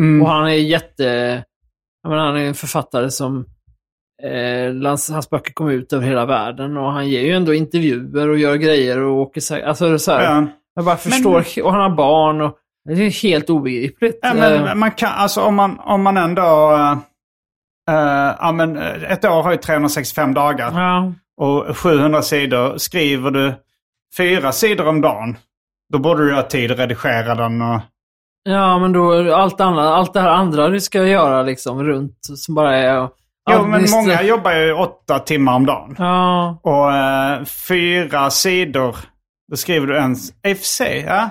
mm, 0.00 0.22
Och 0.22 0.28
han 0.28 0.44
är 0.46 0.50
jätte... 0.54 1.04
Jag 2.02 2.10
menar, 2.10 2.26
han 2.26 2.36
är 2.36 2.44
en 2.44 2.54
författare 2.54 3.10
som... 3.10 3.44
Eh, 4.22 4.72
lands- 4.72 5.12
hans 5.12 5.30
böcker 5.30 5.52
kommer 5.52 5.72
ut 5.72 5.92
över 5.92 6.06
hela 6.06 6.26
världen 6.26 6.76
och 6.76 6.92
han 6.92 7.08
ger 7.08 7.20
ju 7.20 7.32
ändå 7.32 7.54
intervjuer 7.54 8.28
och 8.28 8.38
gör 8.38 8.54
grejer 8.56 8.98
och 9.00 9.16
åker 9.20 9.40
så 9.40 9.64
Alltså 9.66 9.88
det 9.88 9.94
är 9.94 9.98
så 9.98 10.12
här, 10.12 10.24
ja. 10.24 10.46
Jag 10.74 10.84
bara 10.84 10.96
förstår. 10.96 11.44
Och 11.64 11.72
han 11.72 11.80
har 11.90 11.96
barn 11.96 12.40
och... 12.40 12.56
Det 12.84 12.92
är 12.92 13.22
helt 13.22 13.50
obegripligt. 13.50 14.18
Ja, 14.22 14.28
Eh, 14.28 14.64
men 14.64 14.78
man 14.78 14.90
kan, 14.90 15.12
alltså 15.12 15.40
om 15.42 15.54
man, 15.54 15.78
om 15.80 16.02
man 16.02 16.16
ändå... 16.16 16.72
eh, 16.72 16.92
eh, 17.96 18.34
ja, 18.38 18.52
men 18.52 18.76
eh, 18.78 19.12
ett 19.12 19.24
år 19.24 19.42
har 19.42 19.50
ju 19.50 19.56
365 19.56 20.34
dagar. 20.34 20.72
ja. 20.74 21.12
Och 21.36 21.76
700 21.78 22.22
sidor. 22.22 22.78
Skriver 22.78 23.30
du 23.30 23.54
fyra 24.16 24.52
sidor 24.52 24.88
om 24.88 25.00
dagen. 25.00 25.36
Då 25.92 25.98
borde 25.98 26.26
du 26.26 26.34
ha 26.34 26.42
tid 26.42 26.72
att 26.72 26.78
redigera 26.78 27.34
den. 27.34 27.62
Och, 27.62 27.80
Ja, 28.42 28.78
men 28.78 28.92
då 28.92 29.34
allt, 29.34 29.60
annat, 29.60 29.86
allt 29.86 30.12
det 30.12 30.20
här 30.20 30.28
andra 30.28 30.68
du 30.68 30.80
ska 30.80 31.04
göra 31.04 31.42
liksom 31.42 31.84
runt 31.84 32.18
som 32.22 32.54
bara 32.54 32.76
är... 32.76 33.08
jo, 33.50 33.66
men 33.66 33.84
många 33.90 34.22
jobbar 34.22 34.52
ju 34.52 34.72
åtta 34.72 35.18
timmar 35.18 35.54
om 35.54 35.66
dagen. 35.66 35.94
Ja, 35.98 36.60
Och 36.62 36.92
eh, 36.92 37.44
fyra 37.44 38.30
sidor, 38.30 38.96
då 39.50 39.56
skriver 39.56 39.86
du 39.86 39.94
ens... 39.96 40.30
I 40.30 40.52
och 40.52 40.56
för 40.56 40.64
sig, 40.64 41.04
ja. 41.08 41.30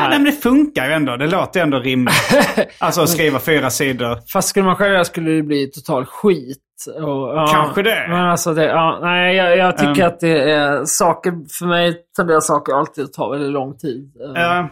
Ja, 0.00 0.08
nej, 0.08 0.18
men 0.18 0.24
det 0.24 0.32
funkar 0.32 0.86
ju 0.86 0.92
ändå. 0.92 1.16
Det 1.16 1.26
låter 1.26 1.60
ju 1.60 1.64
ändå 1.64 1.78
rimligt. 1.78 2.14
alltså 2.78 3.02
att 3.02 3.08
skriva 3.08 3.38
fyra 3.38 3.70
sidor. 3.70 4.18
fast 4.32 4.48
skulle 4.48 4.66
man 4.66 4.76
själv 4.76 4.92
göra 4.92 5.04
skulle 5.04 5.30
det 5.30 5.42
bli 5.42 5.70
total 5.70 6.04
skit. 6.06 6.58
Och, 6.96 7.02
ja, 7.36 7.48
Kanske 7.52 7.82
det. 7.82 8.06
Men 8.08 8.20
alltså 8.26 8.54
det, 8.54 8.64
ja, 8.64 8.98
nej, 9.02 9.36
jag, 9.36 9.56
jag 9.56 9.78
tycker 9.78 10.02
Um. 10.02 10.06
att 10.08 10.20
det 10.20 10.50
är 10.52 10.84
saker, 10.84 11.32
för 11.58 11.66
mig 11.66 11.96
tenderar 12.16 12.40
saker 12.40 12.72
alltid 12.72 13.04
att 13.04 13.12
ta 13.12 13.28
väldigt 13.28 13.52
lång 13.52 13.76
tid. 13.78 14.12
Ja, 14.34 14.68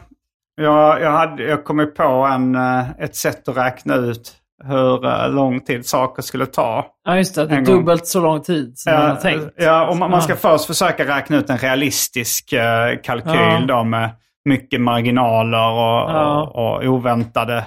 jag, 0.56 1.00
jag, 1.02 1.10
hade, 1.10 1.42
jag 1.42 1.64
kom 1.64 1.78
ju 1.78 1.86
på 1.86 2.02
en, 2.32 2.54
eh, 2.54 2.90
ett 3.00 3.16
sätt 3.16 3.48
att 3.48 3.56
räkna 3.56 3.94
ut 3.94 4.32
hur 4.64 5.06
eh, 5.06 5.30
lång 5.30 5.60
tid 5.60 5.86
saker 5.86 6.22
skulle 6.22 6.46
ta. 6.46 6.86
Ja, 7.04 7.16
just 7.16 7.34
det. 7.34 7.46
det 7.46 7.54
är 7.54 7.60
gång. 7.60 7.76
dubbelt 7.76 8.06
så 8.06 8.20
lång 8.20 8.42
tid 8.42 8.72
som 8.76 8.92
man 8.92 9.02
har 9.02 9.08
Ja, 9.08 9.14
tänkt. 9.16 9.46
ja, 9.56 9.86
och 9.86 9.96
man, 9.96 10.10
man 10.10 10.22
ska 10.22 10.32
Ja. 10.32 10.36
först 10.36 10.64
försöka 10.66 11.04
räkna 11.16 11.36
ut 11.36 11.50
en 11.50 11.58
realistisk 11.58 12.52
eh, 12.52 12.98
kalkyl 13.02 13.32
Ja. 13.34 13.64
då 13.68 13.84
med 13.84 14.10
mycket 14.45 14.80
marginaler 14.80 15.68
och, 15.70 16.11
Ja. 16.11 16.43
och, 16.43 16.66
och 16.76 16.84
oväntade. 16.84 17.64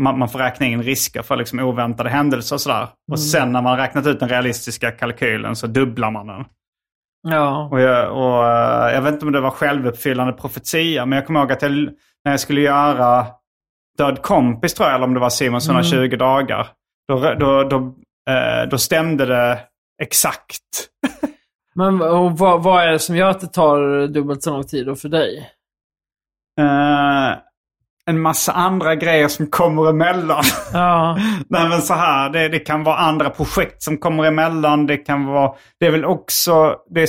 Man, 0.00 0.18
man 0.18 0.28
får 0.28 0.38
räkna 0.38 0.66
in 0.66 0.82
risker 0.82 1.22
för 1.22 1.36
liksom 1.36 1.58
oväntade 1.58 2.10
händelser 2.10 2.56
och 2.56 2.60
sådär. 2.60 2.76
Mm. 2.76 2.88
Och 3.12 3.20
sen 3.20 3.52
när 3.52 3.62
man 3.62 3.76
räknat 3.76 4.06
ut 4.06 4.20
den 4.20 4.28
realistiska 4.28 4.90
kalkylen 4.90 5.56
så 5.56 5.66
dubblar 5.66 6.10
man 6.10 6.26
den. 6.26 6.44
Ja. 7.28 7.68
Och 7.70 7.80
jag, 7.80 8.12
och, 8.12 8.46
eh, 8.46 8.94
jag 8.94 9.02
vet 9.02 9.12
inte 9.14 9.26
om 9.26 9.32
det 9.32 9.40
var 9.40 9.50
självuppfyllande 9.50 10.32
profetia, 10.32 11.06
men 11.06 11.16
jag 11.16 11.26
kommer 11.26 11.40
ihåg 11.40 11.52
att 11.52 11.62
jag, 11.62 11.70
när 11.72 12.32
jag 12.32 12.40
skulle 12.40 12.60
göra 12.60 13.26
Död 13.98 14.22
kompis 14.22 14.74
tror 14.74 14.88
jag, 14.88 14.94
eller 14.94 15.06
om 15.06 15.14
det 15.14 15.20
var 15.20 15.30
Simons 15.30 15.68
120 15.68 16.16
dagar. 16.16 16.68
Då, 17.08 17.34
då, 17.34 17.62
då, 17.64 17.76
eh, 18.32 18.68
då 18.70 18.78
stämde 18.78 19.26
det 19.26 19.58
exakt. 20.02 20.60
Men 21.74 22.02
och 22.02 22.38
vad, 22.38 22.62
vad 22.62 22.82
är 22.84 22.92
det 22.92 22.98
som 22.98 23.16
gör 23.16 23.30
att 23.30 23.40
det 23.40 23.46
tar 23.46 24.06
dubbelt 24.06 24.42
så 24.42 24.50
lång 24.50 24.64
tid 24.64 24.86
då 24.86 24.96
för 24.96 25.08
dig? 25.08 25.50
Eh, 26.60 27.38
en 28.06 28.20
massa 28.20 28.52
andra 28.52 28.94
grejer 28.94 29.28
som 29.28 29.46
kommer 29.46 29.88
emellan. 29.90 30.42
Ja, 30.72 31.18
Nej 31.48 31.68
men 31.68 31.82
så 31.82 31.94
här, 31.94 32.30
det, 32.30 32.48
det 32.48 32.58
kan 32.58 32.84
vara 32.84 32.96
andra 32.96 33.30
projekt 33.30 33.82
som 33.82 33.98
kommer 33.98 34.24
emellan. 34.24 34.86
Det 34.86 34.96
kan 34.96 35.24
vara, 35.26 35.52
det 35.80 35.86
är 35.86 35.90
väl 35.90 36.04
också, 36.04 36.76
det 36.90 37.02
är, 37.02 37.08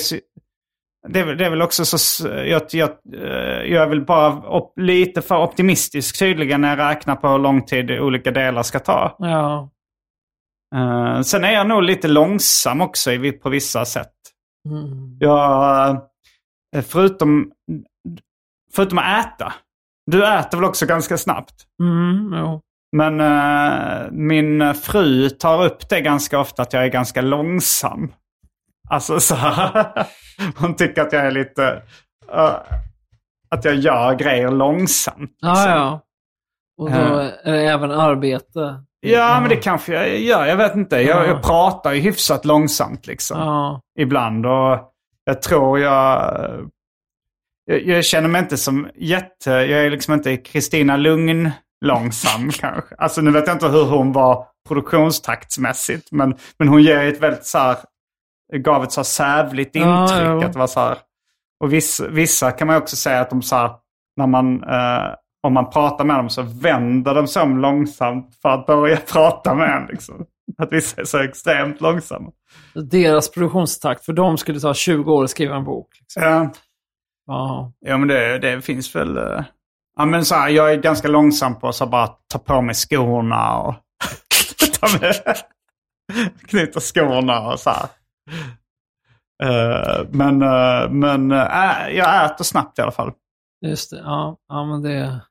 det 1.08 1.20
är, 1.20 1.26
väl- 1.26 1.38
det 1.38 1.46
är 1.46 1.50
väl 1.50 1.62
också 1.62 1.86
så, 1.86 2.28
jag, 2.28 2.62
jag, 2.72 2.90
eh, 3.14 3.64
jag 3.72 3.84
är 3.84 3.88
väl 3.88 4.06
bara 4.06 4.34
op, 4.50 4.74
lite 4.80 5.22
för 5.22 5.44
optimistisk 5.44 6.20
tydligen 6.20 6.62
när 6.62 6.78
jag 6.78 6.90
räknar 6.90 7.16
på 7.16 7.28
hur 7.28 7.38
lång 7.40 7.66
tid 7.66 7.92
olika 7.92 8.32
delar 8.32 8.64
ska 8.64 8.80
ta. 8.80 9.16
ja. 9.20 9.70
Eh, 10.76 11.22
sen 11.22 11.44
är 11.44 11.52
jag 11.52 11.68
nog 11.68 11.84
lite 11.84 12.08
långsam 12.08 12.82
också 12.82 13.10
på 13.44 13.50
vissa 13.50 13.86
sätt. 13.86 14.12
Mm. 14.70 15.18
Jag, 15.20 15.90
eh, 16.76 16.82
förutom, 16.88 17.52
förutom 18.76 18.98
att 18.98 19.26
äta. 19.26 19.54
Du 20.12 20.26
äter 20.28 20.58
väl 20.58 20.66
också 20.66 20.86
ganska 20.86 21.18
snabbt? 21.18 21.54
Mm, 21.82 22.34
jo. 22.40 22.62
Men 22.98 23.20
eh, 23.22 24.12
min 24.12 24.74
fru 24.76 25.30
tar 25.30 25.66
upp 25.66 25.90
det 25.90 26.02
ganska 26.02 26.40
ofta 26.40 26.62
att 26.62 26.74
jag 26.74 26.84
är 26.84 26.88
ganska 26.88 27.22
långsam. 27.22 28.12
Alltså 28.90 29.20
så 29.20 29.36
här. 29.36 29.86
Hon 30.60 30.76
tycker 30.76 31.02
att 31.02 31.14
jag 31.14 31.26
är 31.26 31.32
lite... 31.32 31.82
eh, 32.34 32.56
att 33.50 33.66
jag 33.66 33.76
gör 33.76 34.14
grejer 34.16 34.52
långsamt. 34.52 35.32
Ja, 35.40 35.50
liksom. 35.50 35.72
ja. 35.72 36.02
Och 36.82 36.92
då 36.92 36.98
Ja. 36.98 37.52
det 37.52 37.68
även 37.68 37.92
arbete. 37.92 38.84
Ja, 39.00 39.38
men 39.40 39.50
det 39.50 39.56
kanske 39.56 39.94
jag 39.94 40.20
gör. 40.20 40.46
Jag 40.46 40.56
vet 40.58 40.76
inte. 40.76 40.96
Jag, 40.96 41.24
Ja. 41.24 41.28
jag 41.28 41.44
pratar 41.44 41.94
ju 41.94 42.02
hyfsat 42.02 42.46
långsamt 42.46 43.08
liksom. 43.08 43.40
Ja. 43.40 43.82
Ibland. 44.00 44.46
Och 44.46 44.92
jag 45.26 45.42
tror 45.42 45.80
jag... 45.80 46.32
Jag, 47.66 47.86
jag 47.86 48.06
känner 48.06 48.28
mig 48.28 48.42
inte 48.42 48.58
som 48.58 48.90
jätte... 48.96 49.50
Jag 49.50 49.86
är 49.86 49.90
liksom 49.90 50.14
inte 50.14 50.38
Kristina 50.38 50.98
Lugn 50.98 51.52
långsam 51.86 52.50
kanske. 52.60 52.96
Alltså 52.98 53.22
nu 53.22 53.32
vet 53.32 53.48
jag 53.48 53.56
inte 53.56 53.68
hur 53.68 53.86
hon 53.86 54.12
var 54.12 54.46
produktionstaktsmässigt. 54.68 56.12
Men, 56.12 56.38
men 56.60 56.68
hon 56.68 56.84
ger 56.84 56.98
ett 56.98 57.22
väldigt 57.22 57.46
så 57.46 57.58
här... 57.58 57.78
Gav 58.54 58.84
ett 58.84 58.92
så 58.92 59.00
här 59.00 59.06
sävligt 59.06 59.76
intryck. 59.76 60.22
jo. 60.24 60.44
att 60.44 60.54
det 60.54 60.60
var 60.60 60.68
så 60.68 60.80
här, 60.80 60.98
och 61.60 61.74
vissa, 61.74 62.08
vissa 62.08 62.52
kan 62.52 62.68
man 62.68 62.78
också 62.78 62.96
säga 62.96 63.22
att 63.22 63.30
de 63.30 63.42
så 63.42 63.56
här, 63.56 63.72
när 64.18 64.28
man... 64.28 64.64
Eh, 64.64 65.16
om 65.44 65.54
man 65.54 65.70
pratar 65.70 66.06
med 66.06 66.16
dem 66.16 66.30
så 66.30 66.42
vänder 66.42 67.16
de 67.16 67.28
sig 67.28 67.42
om 67.42 67.58
långsamt 67.58 68.36
för 68.42 68.50
att 68.50 68.66
börja 68.66 68.98
prata 69.12 69.56
med 69.56 69.78
en. 69.78 69.88
Liksom. 69.88 70.26
Att 70.58 70.74
vissa 70.74 71.02
är 71.02 71.06
så 71.06 71.20
extremt 71.24 71.82
långsamma. 71.82 72.32
Deras 72.92 73.32
produktionstakt, 73.32 74.06
för 74.06 74.14
de 74.14 74.38
skulle 74.38 74.60
ta 74.60 74.74
20 74.74 75.14
år 75.14 75.24
att 75.24 75.30
skriva 75.30 75.56
en 75.56 75.64
bok. 75.64 75.88
Liksom. 76.00 76.24
Ja, 76.24 76.52
Ja. 77.26 77.72
ja 77.80 77.98
men 77.98 78.08
det, 78.08 78.40
det 78.40 78.62
finns 78.62 78.96
väl... 78.96 79.18
eh, 79.18 79.44
Ja, 79.98 80.06
men 80.06 80.26
så 80.26 80.36
här, 80.36 80.50
jag 80.50 80.72
är 80.74 80.78
ganska 80.78 81.08
långsam 81.08 81.60
på 81.60 81.68
att 81.68 81.90
bara 81.92 82.08
ta 82.08 82.40
på 82.40 82.62
mig 82.62 82.76
skorna 82.76 83.58
och 83.58 83.76
knyta 86.50 86.80
skorna 86.80 87.48
och 87.52 87.60
så 87.60 87.70
här. 87.70 87.88
Eh, 89.44 90.06
men 90.10 90.42
eh, 90.42 90.90
men 90.90 91.32
eh, 91.32 91.88
jag 91.90 92.26
äter 92.26 92.44
snabbt 92.44 92.80
i 92.80 92.82
alla 92.82 92.92
fall. 92.92 93.12
Just 93.66 93.92
det, 93.92 93.98
ja, 93.98 94.38
ja 94.48 94.66
men 94.66 94.82
det... 94.82 95.22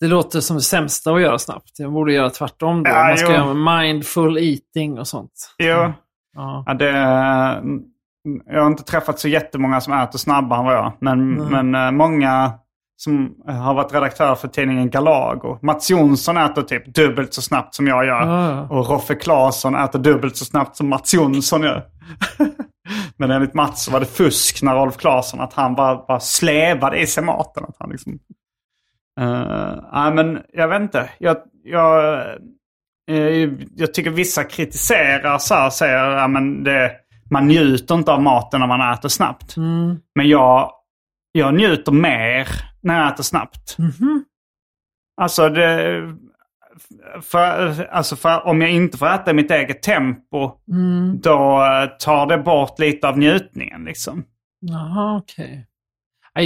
Det 0.00 0.06
låter 0.06 0.40
som 0.40 0.56
det 0.56 0.62
sämsta 0.62 1.12
att 1.12 1.20
göra 1.20 1.38
snabbt. 1.38 1.78
Jag 1.78 1.92
borde 1.92 2.12
göra 2.12 2.30
tvärtom 2.30 2.82
då. 2.82 2.90
Ja, 2.90 3.04
Man 3.08 3.18
ska 3.18 3.26
jo. 3.26 3.32
göra 3.32 3.80
mindful 3.82 4.38
eating 4.38 4.98
och 4.98 5.08
sånt. 5.08 5.54
Jo, 5.58 5.92
Ja. 6.36 6.64
ja, 6.66 6.74
det, 6.74 6.92
jag 8.46 8.60
har 8.60 8.66
inte 8.66 8.82
träffat 8.82 9.18
så 9.18 9.28
jättemånga 9.28 9.80
som 9.80 9.92
äter 9.92 10.18
snabbare 10.18 10.58
än 10.58 10.64
vad 10.64 10.74
jag. 10.74 10.92
Men, 11.00 11.34
men 11.34 11.74
eh, 11.74 11.90
många 11.90 12.52
som 12.96 13.34
har 13.46 13.74
varit 13.74 13.94
redaktör 13.94 14.34
för 14.34 14.48
tidningen 14.48 14.90
Galago. 14.90 15.58
Mats 15.62 15.90
Jonsson 15.90 16.36
äter 16.36 16.62
typ 16.62 16.94
dubbelt 16.94 17.34
så 17.34 17.42
snabbt 17.42 17.74
som 17.74 17.86
jag 17.86 18.06
gör. 18.06 18.20
Ja, 18.20 18.50
ja. 18.50 18.76
Och 18.76 18.88
Roffe 18.88 19.14
Claesson 19.14 19.74
äter 19.74 19.98
dubbelt 19.98 20.36
så 20.36 20.44
snabbt 20.44 20.76
som 20.76 20.88
Mats 20.88 21.14
Jonsson 21.14 21.62
gör. 21.62 21.84
Men 23.16 23.30
enligt 23.30 23.54
Mats 23.54 23.84
så 23.84 23.90
var 23.90 24.00
det 24.00 24.06
fusk 24.06 24.62
när 24.62 24.74
Rolf 24.74 24.96
Claesson 24.96 25.40
att 25.40 25.52
han 25.52 25.74
bara, 25.74 26.06
bara 26.06 26.20
slävade 26.20 26.98
i 26.98 27.06
sig 27.06 27.24
maten. 27.24 27.64
Att 27.64 27.76
han 27.78 27.90
liksom... 27.90 28.18
Uh, 29.20 30.14
men 30.14 30.42
jag 30.52 30.68
vet 30.68 30.82
inte. 30.82 31.10
Jag, 31.18 31.36
jag, 31.64 32.18
eh, 33.10 33.50
jag 33.76 33.94
tycker 33.94 34.10
vissa 34.10 34.44
kritiserar 34.44 35.38
så 35.38 35.54
här, 35.54 35.70
säger 35.70 35.96
att 35.96 36.30
men 36.30 36.64
det, 36.64 36.92
man 37.30 37.46
njuter 37.46 37.94
inte 37.94 38.12
av 38.12 38.22
maten 38.22 38.60
när 38.60 38.66
man 38.66 38.92
äter 38.92 39.08
snabbt. 39.08 39.56
Mm. 39.56 39.96
Men 40.14 40.28
jag, 40.28 40.70
jag 41.32 41.54
njuter 41.54 41.92
mer 41.92 42.48
när 42.80 43.00
jag 43.00 43.12
äter 43.12 43.22
snabbt. 43.22 43.76
Alltså, 45.20 45.48
det, 45.48 46.02
för, 47.22 47.84
alltså 47.90 48.16
för 48.16 48.46
om 48.46 48.60
jag 48.60 48.70
inte 48.70 48.98
får 48.98 49.06
äta 49.06 49.30
i 49.30 49.34
mitt 49.34 49.50
eget 49.50 49.82
tempo, 49.82 50.50
då 51.14 51.64
eh, 51.64 51.88
tar 51.98 52.26
det 52.26 52.38
bort 52.38 52.78
lite 52.78 53.08
av 53.08 53.18
njutningen. 53.18 53.84
Liksom. 53.84 54.24
Jaha, 54.60 55.16
okej. 55.16 55.44
Okay. 55.44 55.64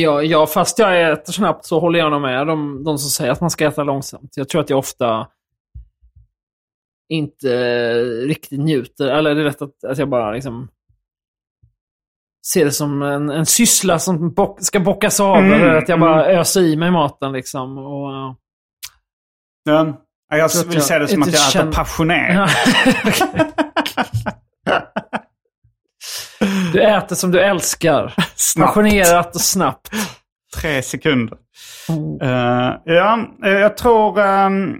Jag, 0.00 0.24
jag, 0.24 0.52
fast 0.52 0.78
jag 0.78 1.12
äter 1.12 1.32
snabbt 1.32 1.64
så 1.64 1.80
håller 1.80 1.98
jag 1.98 2.10
nog 2.10 2.20
med 2.20 2.46
de, 2.46 2.84
de 2.84 2.98
som 2.98 3.10
säger 3.10 3.32
att 3.32 3.40
man 3.40 3.50
ska 3.50 3.66
äta 3.66 3.84
långsamt. 3.84 4.36
Jag 4.36 4.48
tror 4.48 4.60
att 4.60 4.70
jag 4.70 4.78
ofta 4.78 5.26
inte 7.12 7.94
riktigt 8.26 8.60
njuter. 8.60 9.06
Eller 9.08 9.34
det 9.34 9.40
är 9.40 9.44
rätt 9.44 9.62
att, 9.62 9.84
att 9.84 9.98
jag 9.98 10.08
bara 10.08 10.32
liksom 10.32 10.68
ser 12.52 12.64
det 12.64 12.70
som 12.70 13.02
en, 13.02 13.30
en 13.30 13.46
syssla 13.46 13.98
som 13.98 14.34
bock, 14.34 14.58
ska 14.62 14.80
bockas 14.80 15.20
av. 15.20 15.36
Mm, 15.36 15.52
eller 15.52 15.74
att 15.74 15.88
jag 15.88 16.00
bara 16.00 16.26
öser 16.26 16.60
i 16.60 16.76
mig 16.76 16.90
maten 16.90 17.32
liksom. 17.32 17.78
Och, 17.78 18.10
uh, 18.10 18.34
Ja. 19.64 19.98
Jag 20.28 20.48
vill 20.64 20.74
jag 20.74 20.82
se 20.82 20.98
det 20.98 21.08
som 21.08 21.22
att 21.22 21.32
jag 21.32 21.34
äter 21.42 21.50
känner- 21.50 21.72
passionerat. 21.72 22.50
du 26.72 26.82
äter 26.82 27.16
som 27.16 27.30
du 27.30 27.40
älskar. 27.40 28.14
Snabbt. 28.34 28.68
Passionerat 28.68 29.34
och 29.34 29.40
snabbt. 29.40 29.90
Tre 30.56 30.82
sekunder. 30.82 31.38
Mm. 31.88 32.20
Eh, 32.20 32.76
ja, 32.84 33.26
eh, 33.44 33.50
jag 33.50 33.76
tror 33.76 34.20
ehm, 34.20 34.76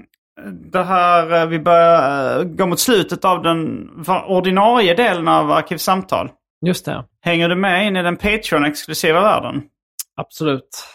det 0.72 0.82
här, 0.84 1.42
eh, 1.42 1.46
vi 1.46 1.58
börjar 1.58 2.38
eh, 2.38 2.44
gå 2.44 2.66
mot 2.66 2.80
slutet 2.80 3.24
av 3.24 3.42
den 3.42 3.90
ordinarie 4.26 4.94
delen 4.94 5.28
av 5.28 5.50
Arkivsamtal. 5.50 6.30
Just 6.66 6.84
det. 6.84 7.04
Hänger 7.20 7.48
du 7.48 7.54
med 7.54 7.86
in 7.86 7.96
i 7.96 8.02
den 8.02 8.16
Patreon-exklusiva 8.16 9.20
världen? 9.20 9.62
Absolut. 10.16 10.86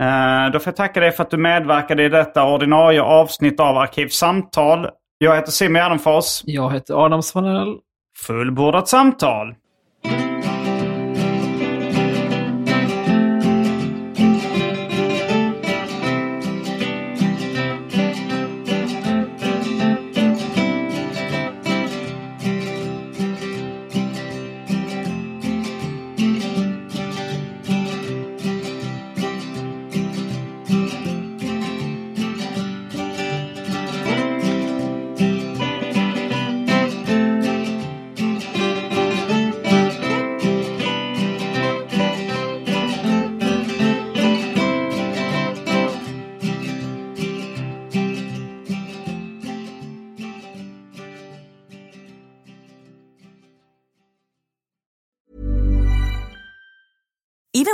Eh, 0.00 0.52
då 0.52 0.58
får 0.58 0.70
jag 0.70 0.76
tacka 0.76 1.00
dig 1.00 1.12
för 1.12 1.22
att 1.22 1.30
du 1.30 1.36
medverkade 1.36 2.04
i 2.04 2.08
detta 2.08 2.44
ordinarie 2.44 3.02
avsnitt 3.02 3.60
av 3.60 3.78
Arkivsamtal. 3.78 4.88
Jag 5.18 5.36
heter 5.36 5.52
Simon 5.52 5.74
Gärdenfors. 5.74 6.42
Jag 6.44 6.72
heter 6.72 7.04
Adam 7.04 7.22
Svanell. 7.22 7.76
Fullbordat 8.26 8.88
samtal. 8.88 9.54